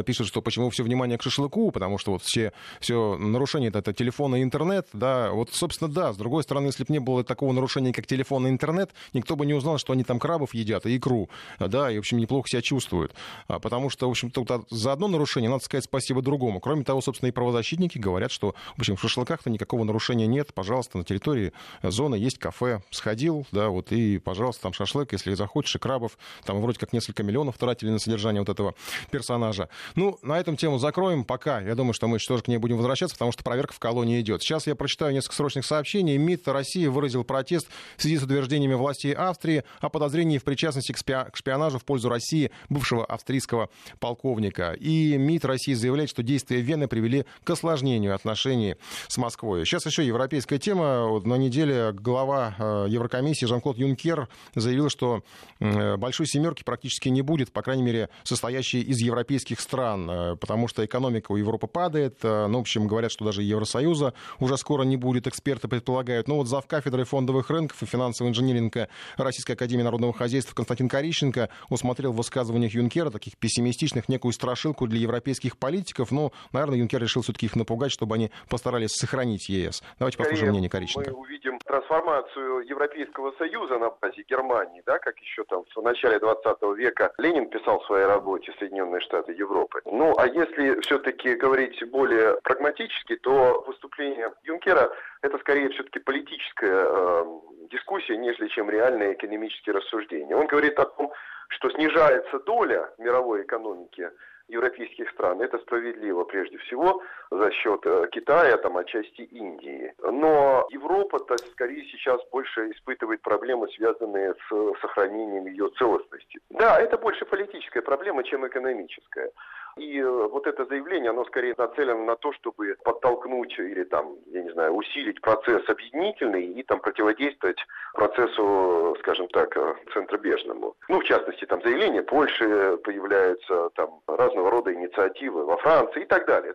пишет, 0.05 0.27
что 0.27 0.41
почему 0.41 0.69
все 0.69 0.83
внимание 0.83 1.17
к 1.17 1.23
шашлыку, 1.23 1.71
потому 1.71 1.97
что 1.97 2.11
вот 2.13 2.23
все, 2.23 2.53
все 2.79 3.17
нарушения 3.17 3.67
это, 3.67 3.79
это 3.79 3.93
телефон 3.93 4.35
и 4.35 4.43
интернет, 4.43 4.87
да, 4.93 5.31
вот, 5.31 5.51
собственно, 5.53 5.91
да, 5.91 6.13
с 6.13 6.17
другой 6.17 6.43
стороны, 6.43 6.67
если 6.67 6.83
бы 6.83 6.93
не 6.93 6.99
было 6.99 7.23
такого 7.23 7.51
нарушения, 7.53 7.93
как 7.93 8.05
телефон 8.05 8.47
и 8.47 8.49
интернет, 8.49 8.91
никто 9.13 9.35
бы 9.35 9.45
не 9.45 9.53
узнал, 9.53 9.77
что 9.77 9.93
они 9.93 10.03
там 10.03 10.19
крабов 10.19 10.53
едят 10.53 10.85
и 10.85 10.97
икру, 10.97 11.29
да, 11.59 11.91
и, 11.91 11.95
в 11.95 11.99
общем, 11.99 12.17
неплохо 12.17 12.49
себя 12.49 12.61
чувствуют, 12.61 13.13
а, 13.47 13.59
потому 13.59 13.89
что, 13.89 14.07
в 14.07 14.11
общем, 14.11 14.31
тут 14.31 14.49
за 14.69 14.91
одно 14.91 15.07
нарушение 15.07 15.49
надо 15.49 15.63
сказать 15.63 15.85
спасибо 15.85 16.21
другому. 16.21 16.59
Кроме 16.59 16.83
того, 16.83 17.01
собственно, 17.01 17.29
и 17.29 17.31
правозащитники 17.31 17.97
говорят, 17.97 18.31
что, 18.31 18.55
в 18.75 18.79
общем, 18.79 18.95
в 18.95 19.01
шашлыках-то 19.01 19.49
никакого 19.49 19.83
нарушения 19.83 20.27
нет, 20.27 20.53
пожалуйста, 20.53 20.97
на 20.97 21.03
территории 21.03 21.53
зоны 21.83 22.15
есть 22.15 22.37
кафе, 22.37 22.81
сходил, 22.89 23.45
да, 23.51 23.69
вот, 23.69 23.91
и, 23.91 24.17
пожалуйста, 24.17 24.63
там 24.63 24.73
шашлык, 24.73 25.11
если 25.13 25.33
захочешь, 25.33 25.75
и 25.75 25.79
крабов, 25.79 26.17
там 26.43 26.59
вроде 26.61 26.79
как 26.79 26.93
несколько 26.93 27.23
миллионов 27.23 27.57
тратили 27.57 27.89
на 27.89 27.99
содержание 27.99 28.41
вот 28.41 28.49
этого 28.49 28.75
персонажа. 29.11 29.68
Ну, 29.95 30.17
на 30.21 30.39
этом 30.39 30.57
тему 30.57 30.77
закроем 30.77 31.23
пока. 31.23 31.61
Я 31.61 31.75
думаю, 31.75 31.93
что 31.93 32.07
мы 32.07 32.19
тоже 32.19 32.43
к 32.43 32.47
ней 32.47 32.57
будем 32.57 32.77
возвращаться, 32.77 33.15
потому 33.15 33.31
что 33.31 33.43
проверка 33.43 33.73
в 33.73 33.79
колонии 33.79 34.21
идет. 34.21 34.41
Сейчас 34.41 34.67
я 34.67 34.75
прочитаю 34.75 35.13
несколько 35.13 35.35
срочных 35.35 35.65
сообщений. 35.65 36.17
МИД 36.17 36.47
России 36.49 36.87
выразил 36.87 37.23
протест 37.23 37.67
в 37.97 38.01
связи 38.01 38.17
с 38.17 38.23
утверждениями 38.23 38.73
властей 38.73 39.13
Австрии 39.13 39.63
о 39.79 39.89
подозрении 39.89 40.37
в 40.37 40.43
причастности 40.43 40.91
к 40.91 41.35
шпионажу 41.35 41.79
в 41.79 41.85
пользу 41.85 42.09
России 42.09 42.51
бывшего 42.69 43.05
австрийского 43.05 43.69
полковника. 43.99 44.73
И 44.73 45.17
МИД 45.17 45.45
России 45.45 45.73
заявляет, 45.73 46.09
что 46.09 46.23
действия 46.23 46.61
Вены 46.61 46.87
привели 46.87 47.25
к 47.43 47.49
осложнению 47.49 48.15
отношений 48.15 48.75
с 49.07 49.17
Москвой. 49.17 49.65
Сейчас 49.65 49.85
еще 49.85 50.05
европейская 50.05 50.59
тема. 50.59 51.19
На 51.21 51.35
неделе 51.35 51.91
глава 51.93 52.55
э, 52.57 52.85
Еврокомиссии 52.89 53.45
Жан-Клод 53.45 53.77
Юнкер 53.77 54.27
заявил, 54.55 54.89
что 54.89 55.23
большой 55.59 56.27
семерки 56.27 56.63
практически 56.63 57.09
не 57.09 57.21
будет, 57.21 57.51
по 57.51 57.61
крайней 57.61 57.83
мере, 57.83 58.09
состоящей 58.23 58.81
из 58.81 58.99
европейских 58.99 59.58
стран, 59.59 60.09
э, 60.09 60.35
потому 60.35 60.67
что 60.67 60.85
экономика 60.85 61.31
у 61.31 61.35
Европы 61.35 61.67
падает. 61.67 62.17
Э, 62.23 62.47
ну, 62.47 62.59
в 62.59 62.61
общем, 62.61 62.87
говорят, 62.87 63.11
что 63.11 63.25
даже 63.25 63.43
Евросоюза 63.43 64.13
уже 64.39 64.57
скоро 64.57 64.83
не 64.83 64.97
будет, 64.97 65.27
эксперты 65.27 65.67
предполагают. 65.67 66.27
Но 66.27 66.35
вот 66.35 66.47
зав 66.47 66.67
кафедрой 66.67 67.05
фондовых 67.05 67.49
рынков 67.49 67.81
и 67.81 67.85
финансового 67.85 68.31
инжиниринга 68.31 68.89
Российской 69.17 69.53
Академии 69.53 69.83
Народного 69.83 70.13
Хозяйства 70.13 70.55
Константин 70.55 70.89
Корищенко 70.89 71.49
усмотрел 71.69 72.11
в 72.11 72.17
высказываниях 72.17 72.73
Юнкера, 72.73 73.09
таких 73.09 73.37
пессимистичных, 73.37 74.09
некую 74.09 74.31
страшилку 74.33 74.87
для 74.87 74.99
европейских 74.99 75.57
политиков. 75.57 76.11
Ну, 76.11 76.31
наверное, 76.51 76.77
Юнкер 76.77 77.01
решил 77.01 77.21
все-таки 77.21 77.45
их 77.45 77.55
напугать, 77.55 77.91
чтобы 77.91 78.15
они 78.15 78.31
постарались 78.49 78.91
сохранить 78.91 79.49
ЕС. 79.49 79.83
Давайте 79.99 80.17
послушаем 80.17 80.51
мнение 80.51 80.69
Корищенко. 80.69 81.11
Мы 81.11 81.17
увидим 81.17 81.59
трансформацию 81.59 82.61
Европейского 82.67 83.31
Союза 83.37 83.77
на 83.77 83.89
базе 83.89 84.23
Германии, 84.29 84.81
да, 84.85 84.99
как 84.99 85.17
еще 85.19 85.43
там 85.45 85.63
в 85.75 85.81
начале 85.81 86.19
20 86.19 86.61
века 86.77 87.11
Ленин 87.17 87.49
писал 87.49 87.79
в 87.79 87.85
своей 87.85 88.05
работе 88.05 88.53
«Соединенные 88.59 89.01
Штаты 89.01 89.33
Европы». 89.49 89.81
Ну, 89.85 90.13
а 90.17 90.27
если 90.27 90.79
все-таки 90.81 91.35
говорить 91.35 91.83
более 91.89 92.39
прагматически, 92.43 93.15
то 93.17 93.63
выступление 93.67 94.31
Юнкера– 94.43 94.89
это 95.21 95.37
скорее 95.39 95.69
все-таки 95.69 95.99
политическая 95.99 96.85
э, 96.85 97.25
дискуссия, 97.71 98.17
нежели 98.17 98.47
чем 98.49 98.69
реальные 98.69 99.13
экономические 99.13 99.75
рассуждения. 99.75 100.35
Он 100.35 100.47
говорит 100.47 100.77
о 100.79 100.85
том, 100.85 101.11
что 101.49 101.69
снижается 101.71 102.39
доля 102.39 102.89
мировой 102.97 103.41
экономики 103.43 104.09
европейских 104.49 105.09
стран. 105.11 105.41
Это 105.41 105.57
справедливо 105.59 106.23
прежде 106.23 106.57
всего 106.57 107.01
за 107.31 107.51
счет 107.51 107.81
э, 107.85 108.07
Китая, 108.11 108.57
там, 108.57 108.77
отчасти 108.77 109.21
Индии. 109.21 109.93
Но 110.03 110.67
Европа-то 110.69 111.37
скорее 111.37 111.85
сейчас 111.91 112.19
больше 112.31 112.71
испытывает 112.71 113.21
проблемы, 113.21 113.67
связанные 113.69 114.33
с 114.33 114.79
сохранением 114.81 115.45
ее 115.45 115.69
целостности. 115.77 116.39
Да, 116.49 116.79
это 116.79 116.97
больше 116.97 117.25
политическая 117.25 117.81
проблема, 117.81 118.23
чем 118.23 118.47
экономическая. 118.47 119.31
И 119.77 119.99
э, 119.99 120.27
вот 120.27 120.47
это 120.47 120.65
заявление, 120.65 121.11
оно 121.11 121.25
скорее 121.25 121.55
нацелено 121.57 122.03
на 122.03 122.15
то, 122.15 122.33
чтобы 122.33 122.75
подтолкнуть 122.83 123.57
или 123.57 123.83
там, 123.83 124.15
я 124.27 124.41
не 124.41 124.51
знаю, 124.51 124.73
усилить 124.73 125.21
процесс 125.21 125.67
объединительный 125.69 126.45
и 126.45 126.63
там 126.63 126.79
противодействовать 126.79 127.59
процессу, 127.93 128.95
скажем 128.99 129.27
так, 129.29 129.55
э, 129.55 129.75
центробежному. 129.93 130.75
Ну, 130.89 130.99
в 130.99 131.03
частности, 131.03 131.45
там 131.45 131.61
заявления 131.61 132.01
Польши 132.01 132.77
появляются, 132.83 133.69
там 133.75 134.01
разного 134.39 134.51
рода 134.51 134.73
инициативы 134.73 135.45
во 135.45 135.57
Франции 135.57 136.03
и 136.03 136.05
так 136.05 136.25
далее. 136.25 136.53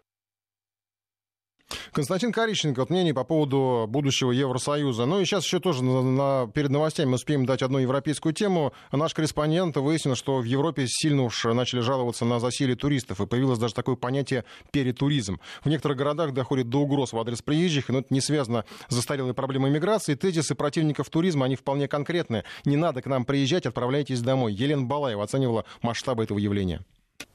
Константин 1.93 2.33
Кориченко, 2.33 2.81
вот 2.81 2.91
мнение 2.91 3.15
по 3.15 3.23
поводу 3.23 3.87
будущего 3.89 4.33
Евросоюза. 4.33 5.07
Ну 5.07 5.21
и 5.21 5.25
сейчас 5.25 5.45
еще 5.45 5.61
тоже 5.61 5.85
на, 5.85 6.03
на, 6.03 6.51
перед 6.53 6.71
новостями 6.71 7.11
мы 7.11 7.15
успеем 7.15 7.47
дать 7.47 7.63
одну 7.63 7.79
европейскую 7.79 8.35
тему. 8.35 8.73
Наш 8.91 9.15
корреспондент 9.15 9.77
выяснил, 9.77 10.17
что 10.17 10.39
в 10.39 10.45
Европе 10.45 10.87
сильно 10.89 11.23
уж 11.23 11.45
начали 11.45 11.81
жаловаться 11.81 12.25
на 12.25 12.41
засилие 12.41 12.75
туристов, 12.75 13.21
и 13.21 13.27
появилось 13.27 13.61
даже 13.61 13.75
такое 13.75 13.95
понятие 13.95 14.45
перетуризм. 14.73 15.39
В 15.63 15.69
некоторых 15.69 15.97
городах 15.97 16.33
доходит 16.33 16.69
до 16.69 16.79
угроз 16.79 17.13
в 17.13 17.19
адрес 17.19 17.43
приезжих, 17.43 17.89
но 17.89 18.01
это 18.01 18.13
не 18.13 18.21
связано 18.21 18.65
с 18.89 18.95
застарелой 18.95 19.33
проблемой 19.33 19.71
миграции. 19.71 20.17
Тезисы 20.17 20.57
противников 20.57 21.11
туризма, 21.11 21.47
они 21.47 21.55
вполне 21.55 21.87
конкретные. 21.87 22.45
Не 22.65 22.77
надо 22.77 23.03
к 23.03 23.07
нам 23.07 23.25
приезжать, 23.25 23.67
отправляйтесь 23.67 24.21
домой. 24.21 24.53
Елена 24.53 24.83
Балаева 24.83 25.23
оценивала 25.23 25.65
масштабы 25.81 26.25
этого 26.25 26.39
явления. 26.39 26.85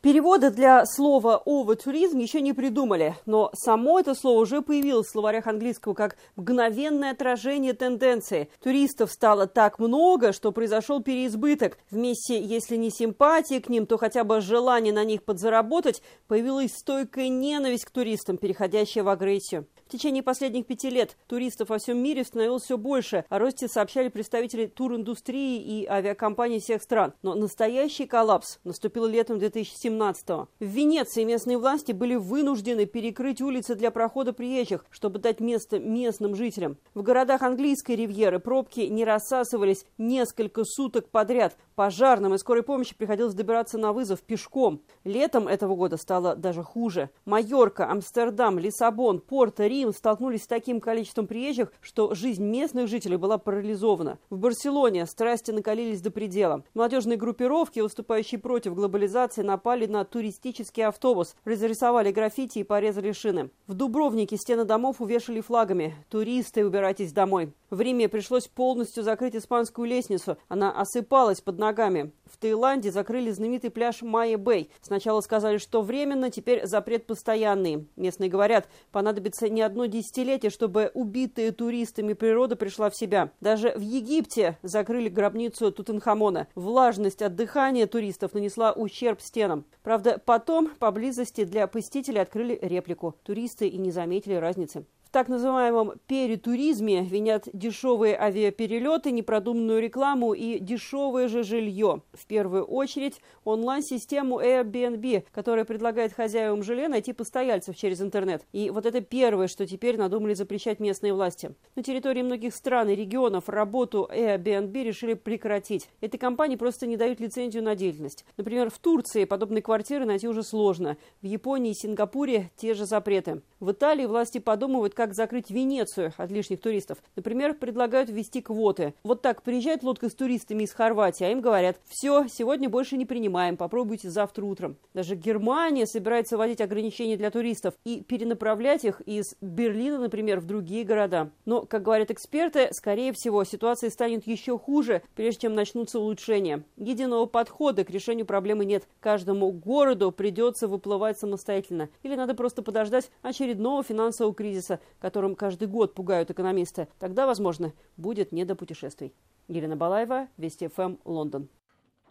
Переводы 0.02 0.50
для 0.50 0.86
слова 0.86 1.42
«овотуризм» 1.46 2.20
еще 2.20 2.39
не 2.39 2.54
придумали, 2.54 3.18
но 3.26 3.52
само 3.54 4.00
это 4.00 4.15
слово 4.15 4.39
уже 4.39 4.62
появилось 4.62 5.08
в 5.08 5.12
словарях 5.12 5.46
английского 5.46 5.94
как 5.94 6.15
мгновенное 6.38 7.12
отражение 7.12 7.74
тенденции. 7.74 8.50
Туристов 8.63 9.12
стало 9.12 9.46
так 9.46 9.78
много, 9.78 10.32
что 10.32 10.54
произошел 10.54 11.04
переизбыток. 11.04 11.78
Вместе, 11.92 12.42
если 12.42 12.78
не 12.78 12.92
симпатии 12.92 13.60
к 13.60 13.68
ним, 13.68 13.86
то 13.86 13.98
хотя 13.98 14.24
бы 14.24 14.39
желание 14.39 14.94
на 14.94 15.04
них 15.04 15.24
подзаработать, 15.24 16.02
появилась 16.30 16.72
стойкая 16.78 17.28
ненависть 17.28 17.84
к 17.84 17.92
туристам, 17.92 18.38
переходящая 18.38 19.04
в 19.04 19.10
агрессию. 19.10 19.68
В 19.89 19.91
течение 19.91 20.21
последних 20.21 20.67
пяти 20.67 20.91
лет 20.91 21.17
туристов 21.25 21.69
во 21.69 21.80
всем 21.80 21.97
мире 21.97 22.23
становилось 22.23 22.62
все 22.62 22.78
больше. 22.78 23.25
О 23.28 23.39
росте 23.39 23.67
сообщали 23.67 24.10
представители 24.10 24.67
туриндустрии 24.67 25.60
и 25.60 25.88
авиакомпаний 25.88 26.60
всех 26.60 26.84
стран. 26.84 27.13
Но 27.23 27.34
настоящий 27.34 28.06
коллапс 28.06 28.60
наступил 28.63 29.08
летом 29.08 29.39
2017 29.39 30.30
-го. 30.30 30.47
В 30.60 30.65
Венеции 30.65 31.23
местные 31.23 31.58
власти 31.58 31.91
были 31.91 32.13
вынуждены 32.13 32.86
перекрыть 32.86 33.41
улицы 33.41 33.73
для 33.73 33.89
прохода 33.89 34.32
приезжих, 34.32 34.86
чтобы 34.91 35.17
дать 35.17 35.39
место 35.39 35.80
местным 35.80 36.36
жителям. 36.36 36.78
В 36.93 37.02
городах 37.02 37.41
английской 37.41 37.95
ривьеры 37.95 38.38
пробки 38.38 38.82
не 38.82 39.04
рассасывались 39.04 39.88
несколько 39.97 40.65
суток 40.65 41.10
подряд. 41.10 41.58
Пожарным 41.73 42.36
и 42.36 42.38
скорой 42.38 42.62
помощи 42.62 42.93
приходилось 42.95 43.34
добираться 43.34 43.80
на 43.80 43.91
вызов 43.91 44.21
пешком. 44.21 44.84
Летом 45.04 45.47
этого 45.47 45.75
года 45.75 45.97
стало 45.97 46.36
даже 46.36 46.62
хуже. 46.62 47.10
Майорка, 47.25 47.89
Амстердам, 47.89 48.60
Лиссабон, 48.60 49.19
Порто, 49.19 49.65
Рим 49.65 49.79
Рим 49.80 49.94
столкнулись 49.94 50.44
с 50.44 50.48
таким 50.48 50.82
количеством 50.82 51.26
приезжих, 51.26 51.72
что 51.80 52.13
жизнь 52.13 52.44
местных 52.44 52.89
жителей 52.89 53.15
была 53.15 53.38
парализована. 53.38 54.20
В 54.30 54.38
Барселоне 54.38 55.06
страсти 55.06 55.52
накалились 55.52 56.02
до 56.02 56.12
предела. 56.12 56.63
Молодежные 56.74 57.18
группировки, 57.18 57.80
выступающие 57.80 58.39
против 58.39 58.76
глобализации, 58.76 59.42
напали 59.42 59.86
на 59.86 60.04
туристический 60.04 60.84
автобус, 60.84 61.34
разрисовали 61.46 62.12
граффити 62.12 62.60
и 62.60 62.63
порезали 62.63 63.13
шины. 63.13 63.52
В 63.68 63.74
Дубровнике 63.74 64.36
стены 64.36 64.65
домов 64.65 65.00
увешали 65.00 65.39
флагами 65.39 65.96
«Туристы, 66.10 66.65
убирайтесь 66.65 67.13
домой». 67.13 67.54
В 67.70 67.82
Риме 67.82 68.10
пришлось 68.10 68.48
полностью 68.48 69.04
закрыть 69.04 69.36
испанскую 69.36 69.88
лестницу. 69.88 70.38
Она 70.48 70.72
осыпалась 70.72 71.39
под 71.39 71.60
ногами. 71.60 72.12
В 72.26 72.38
Таиланде 72.38 72.92
закрыли 72.92 73.30
знаменитый 73.30 73.70
пляж 73.70 74.02
Майя-Бэй. 74.02 74.72
Сначала 74.82 75.22
сказали, 75.22 75.58
что 75.58 75.84
временно, 75.84 76.32
теперь 76.32 76.65
запрет 76.65 77.06
постоянный. 77.06 77.88
Местные 77.96 78.30
говорят, 78.30 78.68
понадобится 78.92 79.50
не 79.50 79.62
одно 79.69 79.86
десятилетие, 79.86 80.49
чтобы 80.49 80.89
убитые 80.95 81.51
туристами 81.51 82.13
природа 82.13 82.55
пришла 82.55 82.89
в 82.89 82.95
себя. 82.95 83.32
Даже 83.39 83.71
в 83.75 83.82
Египте 83.82 84.58
закрыли 84.63 85.10
гробницу 85.10 85.71
Тутанхамона. 85.71 86.47
Влажность 86.55 87.21
от 87.21 87.36
дыхания 87.36 87.86
туристов 87.86 88.34
нанесла 88.34 88.71
ущерб 88.71 89.21
стенам. 89.21 89.65
Правда, 89.84 90.19
потом 90.23 90.71
поблизости 90.79 91.43
для 91.43 91.67
посетителей 91.67 92.19
открыли 92.19 92.58
реплику. 92.62 93.15
Туристы 93.23 93.67
и 93.67 93.77
не 93.77 93.91
заметили 93.91 94.34
разницы. 94.34 94.86
В 95.10 95.12
так 95.12 95.28
называемом 95.28 95.93
перетуризме 96.06 97.02
винят 97.02 97.48
дешевые 97.52 98.15
авиаперелеты, 98.15 99.10
непродуманную 99.10 99.82
рекламу 99.82 100.34
и 100.34 100.60
дешевое 100.60 101.28
же 101.28 101.41
жилье. 101.41 102.04
В 102.13 102.28
первую 102.28 102.63
очередь 102.63 103.19
онлайн-систему 103.43 104.39
Airbnb, 104.39 105.24
которая 105.32 105.65
предлагает 105.65 106.13
хозяевам 106.13 106.62
жилья 106.62 106.89
найти 106.89 107.12
постояльцев 107.12 107.76
через 107.76 108.04
интернет. 108.04 108.45
И 108.52 108.69
вот 108.69 108.86
это 108.86 109.02
первое, 109.02 109.48
что 109.48 109.65
теперь 109.65 109.98
надумали 109.98 110.36
запрещать 110.36 110.80
местные 110.80 111.12
власти. 111.12 111.56
На 111.76 111.82
территории 111.82 112.22
многих 112.22 112.54
стран 112.54 112.89
и 112.89 112.95
регионов 112.95 113.50
работу 113.50 114.08
Airbnb 114.13 114.84
решили 114.84 115.15
прекратить. 115.15 115.89
Этой 116.02 116.19
компании 116.19 116.56
просто 116.56 116.86
не 116.86 116.98
дают 116.98 117.19
лицензию 117.19 117.63
на 117.63 117.74
деятельность. 117.74 118.26
Например, 118.38 118.69
в 118.69 118.78
Турции 118.78 119.26
подобные 119.26 119.63
квартиры 119.63 120.06
найти 120.06 120.28
уже 120.28 120.43
сложно. 120.43 120.98
В 121.24 121.26
Японии 121.26 121.72
и 121.72 121.74
Сингапуре 121.74 122.52
те 122.58 122.76
же 122.76 122.86
запреты. 122.86 123.41
В 123.60 123.72
Италии 123.72 124.06
власти 124.06 124.38
подумывают, 124.38 124.98
как 124.99 125.13
закрыть 125.13 125.49
Венецию 125.49 126.12
от 126.17 126.29
лишних 126.29 126.59
туристов. 126.59 126.97
Например, 127.15 127.53
предлагают 127.53 128.09
ввести 128.09 128.41
квоты. 128.41 128.93
Вот 129.01 129.21
так 129.21 129.43
приезжает 129.43 129.81
лодка 129.81 130.09
с 130.09 130.13
туристами 130.13 130.63
из 130.63 130.73
Хорватии, 130.73 131.23
а 131.23 131.29
им 131.29 131.39
говорят, 131.39 131.77
все, 131.88 132.25
сегодня 132.27 132.67
больше 132.67 132.97
не 132.97 133.05
принимаем, 133.05 133.55
попробуйте 133.55 134.09
завтра 134.09 134.43
утром. 134.43 134.75
Даже 134.93 135.15
Германия 135.15 135.85
собирается 135.85 136.35
вводить 136.35 136.59
ограничения 136.59 137.15
для 137.15 137.31
туристов 137.31 137.75
и 137.85 138.01
перенаправлять 138.01 138.83
их 138.83 138.99
из 139.05 139.38
Берлина, 139.39 139.99
например, 139.99 140.41
в 140.41 140.45
другие 140.45 140.83
города. 140.83 141.31
Но, 141.45 141.62
как 141.62 141.83
говорят 141.83 142.12
эксперты, 142.12 142.67
скорее 142.73 143.13
всего, 143.13 143.45
ситуация 143.45 143.91
станет 143.91 144.27
еще 144.27 144.59
хуже, 144.59 145.01
прежде 145.15 145.43
чем 145.43 145.55
начнутся 145.55 146.01
улучшения. 146.01 146.65
Единого 146.75 147.25
подхода 147.25 147.85
к 147.85 147.89
решению 147.89 148.25
проблемы 148.25 148.65
нет. 148.65 148.83
Каждому 148.99 149.49
городу 149.53 150.12
придется 150.12 150.67
выплывать 150.67 151.17
самостоятельно. 151.17 151.88
Или 152.03 152.15
надо 152.15 152.35
просто 152.35 152.62
подождать 152.63 153.09
очередного 153.21 153.81
финансового 153.81 154.35
кризиса, 154.35 154.81
которым 154.99 155.36
каждый 155.36 155.67
год 155.67 155.93
пугают 155.93 156.32
экономисты, 156.32 156.88
тогда, 156.99 157.28
возможно, 157.28 157.73
будет 157.97 158.32
не 158.32 158.45
до 158.45 158.56
путешествий. 158.56 159.13
Елена 159.47 159.75
Балаева, 159.75 160.28
Вести 160.38 160.67
ФМ, 160.67 160.95
Лондон. 161.06 161.49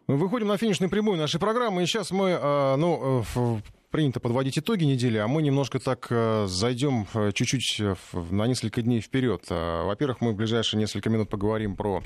Выходим 0.07 0.49
на 0.49 0.57
финишную 0.57 0.91
прямую 0.91 1.19
нашей 1.19 1.39
программы, 1.39 1.83
и 1.83 1.87
сейчас 1.87 2.11
мы, 2.11 2.31
э, 2.31 2.77
ну, 2.77 3.23
э, 3.37 3.61
принято 3.91 4.21
подводить 4.21 4.59
итоги 4.59 4.85
недели, 4.85 5.17
а 5.17 5.27
мы 5.29 5.43
немножко 5.43 5.79
так 5.79 6.09
э, 6.11 6.47
зайдем 6.47 7.07
э, 7.15 7.33
чуть-чуть 7.33 7.81
э, 7.81 7.95
на 8.13 8.47
несколько 8.47 8.83
дней 8.83 9.01
вперед. 9.01 9.45
Во-первых, 9.49 10.21
мы 10.21 10.33
в 10.33 10.37
ближайшие 10.37 10.79
несколько 10.79 11.11
минут 11.11 11.29
поговорим 11.29 11.77
про 11.77 12.03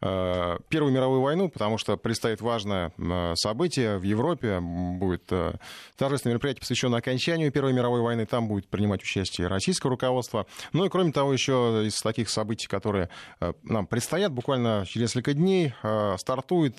Первую 0.00 0.92
мировую 0.92 1.20
войну, 1.20 1.48
потому 1.48 1.78
что 1.78 1.96
предстоит 1.96 2.40
важное 2.40 2.92
событие 3.36 3.98
в 3.98 4.02
Европе. 4.02 4.58
Будет 4.60 5.30
торжественное 5.96 6.34
мероприятие, 6.34 6.58
посвященное 6.58 6.98
окончанию 6.98 7.52
Первой 7.52 7.72
мировой 7.72 8.00
войны. 8.00 8.26
Там 8.26 8.48
будет 8.48 8.66
принимать 8.66 9.00
участие 9.00 9.46
российское 9.46 9.88
руководство. 9.88 10.48
Ну 10.72 10.84
и 10.84 10.88
кроме 10.88 11.12
того, 11.12 11.32
еще 11.32 11.84
из 11.86 12.00
таких 12.00 12.30
событий, 12.30 12.66
которые 12.66 13.10
нам 13.62 13.86
предстоят, 13.86 14.32
буквально 14.32 14.84
через 14.88 15.10
несколько 15.10 15.34
дней 15.34 15.72
стартует 16.16 16.78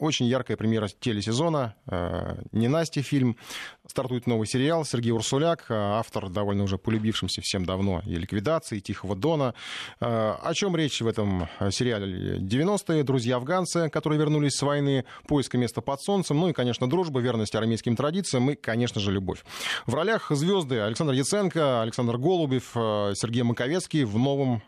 очень 0.00 0.26
яркая 0.26 0.56
премьера 0.56 0.88
телесезона 0.88 1.76
«Ненасти» 2.50 3.02
фильм 3.02 3.36
Стартует 3.88 4.26
новый 4.26 4.46
сериал. 4.46 4.84
Сергей 4.84 5.12
Урсуляк, 5.12 5.64
э, 5.70 5.74
автор 5.74 6.28
довольно 6.28 6.62
уже 6.62 6.76
полюбившимся 6.76 7.40
всем 7.40 7.64
давно 7.64 8.02
и 8.04 8.16
ликвидации, 8.16 8.76
и 8.76 8.80
Тихого 8.82 9.16
Дона. 9.16 9.54
Э, 9.98 10.34
о 10.42 10.52
чем 10.52 10.76
речь 10.76 11.00
в 11.00 11.06
этом 11.06 11.48
э, 11.58 11.70
сериале? 11.70 12.36
90-е, 12.36 13.02
друзья 13.02 13.36
афганцы, 13.36 13.88
которые 13.88 14.18
вернулись 14.18 14.56
с 14.56 14.62
войны, 14.62 15.06
поиск 15.26 15.54
места 15.54 15.80
под 15.80 16.02
солнцем, 16.02 16.38
ну 16.38 16.50
и, 16.50 16.52
конечно, 16.52 16.86
дружба, 16.86 17.20
верность 17.20 17.54
армейским 17.54 17.96
традициям 17.96 18.50
и, 18.50 18.56
конечно 18.56 19.00
же, 19.00 19.10
любовь. 19.10 19.42
В 19.86 19.94
ролях 19.94 20.30
звезды 20.32 20.80
Александр 20.80 21.14
Яценко, 21.14 21.80
Александр 21.80 22.18
Голубев, 22.18 22.72
Сергей 22.74 23.42
Маковецкий 23.42 24.04
в 24.04 24.18
новом 24.18 24.60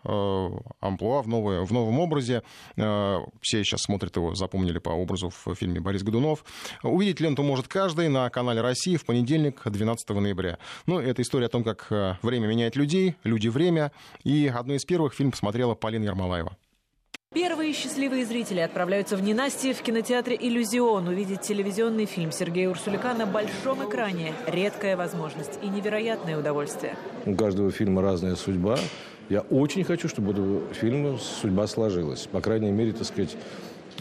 амплуа, 0.80 1.20
в, 1.20 1.28
новой, 1.28 1.66
в 1.66 1.72
новом 1.72 1.98
образе. 1.98 2.42
Все 2.74 3.64
сейчас 3.64 3.82
смотрят 3.82 4.16
его, 4.16 4.34
запомнили 4.34 4.78
по 4.78 4.90
образу 4.90 5.30
в 5.30 5.54
фильме 5.54 5.80
Борис 5.80 6.02
Годунов. 6.02 6.42
Увидеть 6.82 7.20
ленту 7.20 7.42
может 7.42 7.68
каждый 7.68 8.08
на 8.08 8.28
канале 8.30 8.62
России 8.62 8.96
в 8.96 9.09
понедельник, 9.10 9.62
12 9.64 10.08
ноября. 10.10 10.56
Ну, 10.86 11.00
это 11.00 11.20
история 11.22 11.46
о 11.46 11.48
том, 11.48 11.64
как 11.64 11.88
э, 11.90 12.14
время 12.22 12.46
меняет 12.46 12.76
людей, 12.76 13.16
люди— 13.24 13.48
время. 13.56 13.90
И 14.22 14.46
одну 14.46 14.74
из 14.74 14.84
первых 14.84 15.14
фильм 15.14 15.32
посмотрела 15.32 15.74
Полина 15.74 16.04
Ермолаева. 16.04 16.56
Первые 17.34 17.72
счастливые 17.72 18.24
зрители 18.24 18.60
отправляются 18.60 19.16
в 19.16 19.22
ненастье 19.22 19.74
в 19.74 19.82
кинотеатре 19.82 20.36
«Иллюзион» 20.40 21.08
увидеть 21.08 21.40
телевизионный 21.40 22.06
фильм 22.06 22.30
Сергея 22.30 22.68
Урсуляка 22.68 23.12
на 23.14 23.26
большом 23.26 23.84
экране. 23.88 24.32
Редкая 24.46 24.96
возможность 24.96 25.58
и 25.60 25.66
невероятное 25.66 26.38
удовольствие. 26.38 26.94
У 27.26 27.34
каждого 27.34 27.72
фильма 27.72 28.02
разная 28.02 28.36
судьба. 28.36 28.78
Я 29.28 29.40
очень 29.40 29.82
хочу, 29.82 30.08
чтобы 30.08 30.32
у 30.32 30.72
фильма 30.72 31.18
судьба 31.18 31.66
сложилась. 31.66 32.28
По 32.28 32.40
крайней 32.40 32.70
мере, 32.70 32.92
так 32.92 33.06
сказать, 33.08 33.36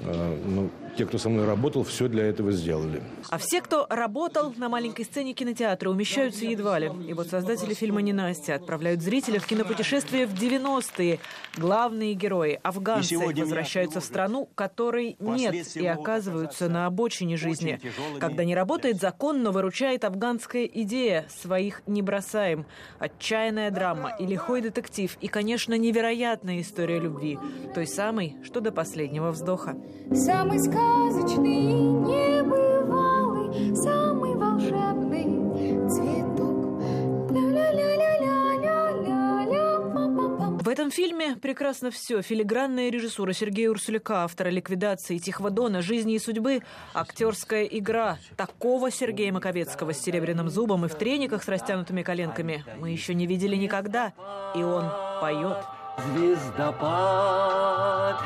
э, 0.01 0.37
ну, 0.45 0.69
те, 0.99 1.05
кто 1.05 1.17
со 1.17 1.29
мной 1.29 1.45
работал, 1.45 1.85
все 1.85 2.09
для 2.09 2.25
этого 2.25 2.51
сделали. 2.51 3.01
А 3.29 3.37
все, 3.37 3.61
кто 3.61 3.87
работал 3.89 4.53
на 4.57 4.67
маленькой 4.67 5.05
сцене 5.05 5.31
кинотеатра, 5.31 5.89
умещаются 5.89 6.43
едва 6.43 6.77
ли. 6.77 6.91
И 7.07 7.13
вот 7.13 7.29
создатели 7.29 7.73
фильма 7.73 8.01
«Ненастья» 8.01 8.55
отправляют 8.55 9.01
зрителя 9.01 9.39
в 9.39 9.45
кинопутешествие 9.45 10.27
в 10.27 10.33
90-е. 10.33 11.19
Главные 11.55 12.15
герои, 12.15 12.59
афганцы, 12.63 13.17
возвращаются 13.17 14.01
в 14.01 14.03
страну, 14.03 14.49
которой 14.55 15.15
нет, 15.21 15.77
и 15.77 15.87
оказываются 15.87 16.67
на 16.67 16.85
обочине 16.85 17.37
жизни. 17.37 17.79
Когда 18.19 18.43
не 18.43 18.53
работает 18.53 18.99
закон, 18.99 19.41
но 19.41 19.53
выручает 19.53 20.03
афганская 20.03 20.65
идея 20.65 21.27
«своих 21.29 21.81
не 21.87 22.01
бросаем». 22.01 22.65
Отчаянная 22.99 23.71
драма 23.71 24.17
и 24.19 24.25
лихой 24.25 24.59
детектив, 24.59 25.17
и, 25.21 25.29
конечно, 25.29 25.77
невероятная 25.77 26.59
история 26.59 26.99
любви. 26.99 27.39
Той 27.73 27.87
самой, 27.87 28.35
что 28.43 28.59
до 28.59 28.73
последнего 28.73 29.31
вздоха. 29.31 29.77
Самый 30.11 30.59
сказочный 30.59 30.88
сказочный, 30.89 31.73
небывалый, 32.07 33.75
самый 33.75 34.33
волшебный 34.35 35.25
цветок. 35.89 36.59
В 40.61 40.71
этом 40.71 40.91
фильме 40.91 41.35
прекрасно 41.35 41.89
все. 41.89 42.21
Филигранная 42.21 42.91
режиссура 42.91 43.33
Сергея 43.33 43.71
Урсуляка, 43.71 44.23
автора 44.23 44.49
«Ликвидации», 44.49 45.17
«Тихого 45.17 45.49
дона», 45.49 45.81
«Жизни 45.81 46.13
и 46.13 46.19
судьбы», 46.19 46.61
актерская 46.93 47.63
игра. 47.63 48.19
Такого 48.37 48.91
Сергея 48.91 49.33
Маковецкого 49.33 49.93
с 49.93 49.99
серебряным 49.99 50.47
зубом 50.49 50.85
и 50.85 50.87
в 50.87 50.93
трениках 50.93 51.43
с 51.43 51.47
растянутыми 51.47 52.03
коленками 52.03 52.63
мы 52.79 52.91
еще 52.91 53.15
не 53.15 53.25
видели 53.25 53.55
никогда. 53.55 54.13
И 54.55 54.61
он 54.61 54.85
поет. 55.19 55.57
Звездопад 56.13 58.21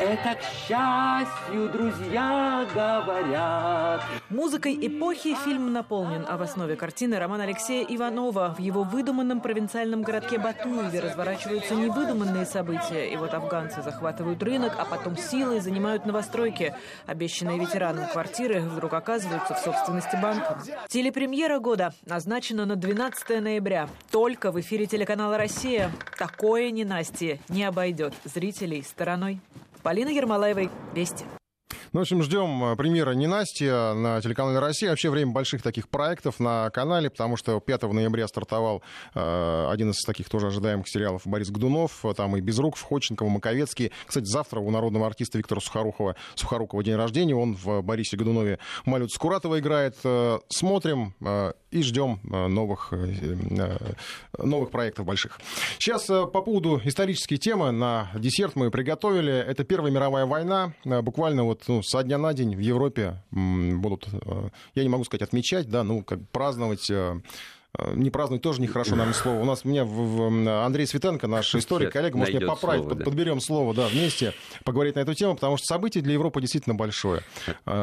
это 0.00 0.34
к 0.34 0.42
счастью, 0.42 1.68
друзья 1.70 2.66
говорят. 2.74 4.02
Музыкой 4.30 4.78
эпохи 4.80 5.34
фильм 5.44 5.72
наполнен, 5.74 6.24
а 6.26 6.38
в 6.38 6.42
основе 6.42 6.74
картины 6.74 7.18
роман 7.18 7.42
Алексея 7.42 7.84
Иванова. 7.84 8.54
В 8.56 8.60
его 8.60 8.82
выдуманном 8.82 9.40
провинциальном 9.40 10.02
городке 10.02 10.38
Батуеве 10.38 11.00
разворачиваются 11.00 11.74
невыдуманные 11.74 12.46
события. 12.46 13.12
И 13.12 13.16
вот 13.16 13.34
афганцы 13.34 13.82
захватывают 13.82 14.42
рынок, 14.42 14.72
а 14.78 14.86
потом 14.86 15.18
силой 15.18 15.60
занимают 15.60 16.06
новостройки. 16.06 16.74
Обещанные 17.06 17.58
ветеранам 17.58 18.08
квартиры 18.08 18.60
вдруг 18.60 18.94
оказываются 18.94 19.54
в 19.54 19.58
собственности 19.58 20.16
банка. 20.20 20.58
Телепремьера 20.88 21.58
года 21.58 21.92
назначена 22.06 22.64
на 22.64 22.76
12 22.76 23.42
ноября. 23.42 23.88
Только 24.10 24.50
в 24.50 24.58
эфире 24.60 24.86
телеканала 24.86 25.36
«Россия». 25.36 25.92
Такое 26.16 26.70
ненастье 26.70 27.40
не 27.50 27.64
обойдет 27.64 28.14
зрителей 28.24 28.82
стороной. 28.82 29.40
Полина 29.82 30.10
Ермолаевой, 30.10 30.70
Вести. 30.94 31.39
Ну, 31.92 31.98
в 31.98 32.02
общем, 32.02 32.22
ждем 32.22 32.62
э, 32.62 32.76
премьера 32.76 33.10
«Ненастья» 33.14 33.94
на 33.94 34.20
телеканале 34.20 34.60
«Россия». 34.60 34.90
Вообще 34.90 35.10
время 35.10 35.32
больших 35.32 35.60
таких 35.60 35.88
проектов 35.88 36.38
на 36.38 36.70
канале, 36.70 37.10
потому 37.10 37.36
что 37.36 37.58
5 37.58 37.82
ноября 37.82 38.28
стартовал 38.28 38.80
э, 39.12 39.68
один 39.68 39.90
из 39.90 40.00
таких 40.02 40.28
тоже 40.28 40.46
ожидаемых 40.46 40.88
сериалов 40.88 41.22
Борис 41.24 41.50
Годунов. 41.50 42.04
Там 42.16 42.36
и 42.36 42.40
Безруков, 42.40 42.80
Ходченкова, 42.82 43.28
Маковецкий. 43.28 43.90
Кстати, 44.06 44.26
завтра 44.26 44.60
у 44.60 44.70
народного 44.70 45.04
артиста 45.04 45.38
Виктора 45.38 45.60
Сухорукова, 45.60 46.14
Сухорукова 46.36 46.84
день 46.84 46.94
рождения. 46.94 47.34
Он 47.34 47.56
в 47.56 47.82
Борисе 47.82 48.16
Годунове 48.16 48.60
Малют 48.84 49.10
Скуратова 49.10 49.58
играет. 49.58 49.96
Э, 50.04 50.38
смотрим 50.48 51.14
и 51.70 51.82
ждем 51.82 52.20
новых, 52.24 52.92
новых 54.36 54.70
проектов 54.70 55.06
больших. 55.06 55.40
Сейчас 55.78 56.06
по 56.06 56.26
поводу 56.26 56.80
исторической 56.84 57.36
темы 57.36 57.70
на 57.70 58.10
десерт 58.14 58.56
мы 58.56 58.70
приготовили. 58.70 59.32
Это 59.32 59.64
Первая 59.64 59.92
мировая 59.92 60.26
война. 60.26 60.72
Буквально 60.84 61.44
вот 61.44 61.62
ну, 61.68 61.79
со 61.82 62.02
дня 62.02 62.18
на 62.18 62.32
день 62.32 62.54
в 62.54 62.58
Европе 62.58 63.22
будут, 63.30 64.08
э, 64.12 64.48
я 64.74 64.82
не 64.82 64.88
могу 64.88 65.04
сказать 65.04 65.22
отмечать, 65.22 65.68
да, 65.68 65.84
ну, 65.84 66.02
как 66.02 66.20
праздновать 66.30 66.90
э, 66.90 67.20
э, 67.78 67.92
не 67.94 68.10
праздновать 68.10 68.42
тоже 68.42 68.60
нехорошо, 68.60 68.92
наверное, 68.92 69.14
слово. 69.14 69.40
У 69.40 69.44
нас 69.44 69.64
меня 69.64 69.84
в, 69.84 69.90
в, 69.90 70.64
Андрей 70.64 70.86
Светенко, 70.86 71.26
наш 71.26 71.54
историк, 71.54 71.92
коллега, 71.92 72.16
может 72.16 72.34
меня 72.34 72.46
поправить, 72.46 72.82
слово, 72.82 72.96
да. 72.96 73.04
подберем 73.04 73.40
слово, 73.40 73.74
да, 73.74 73.88
вместе 73.88 74.34
поговорить 74.64 74.96
на 74.96 75.00
эту 75.00 75.14
тему, 75.14 75.34
потому 75.34 75.56
что 75.56 75.66
событие 75.66 76.02
для 76.02 76.14
Европы 76.14 76.40
действительно 76.40 76.74
большое 76.74 77.22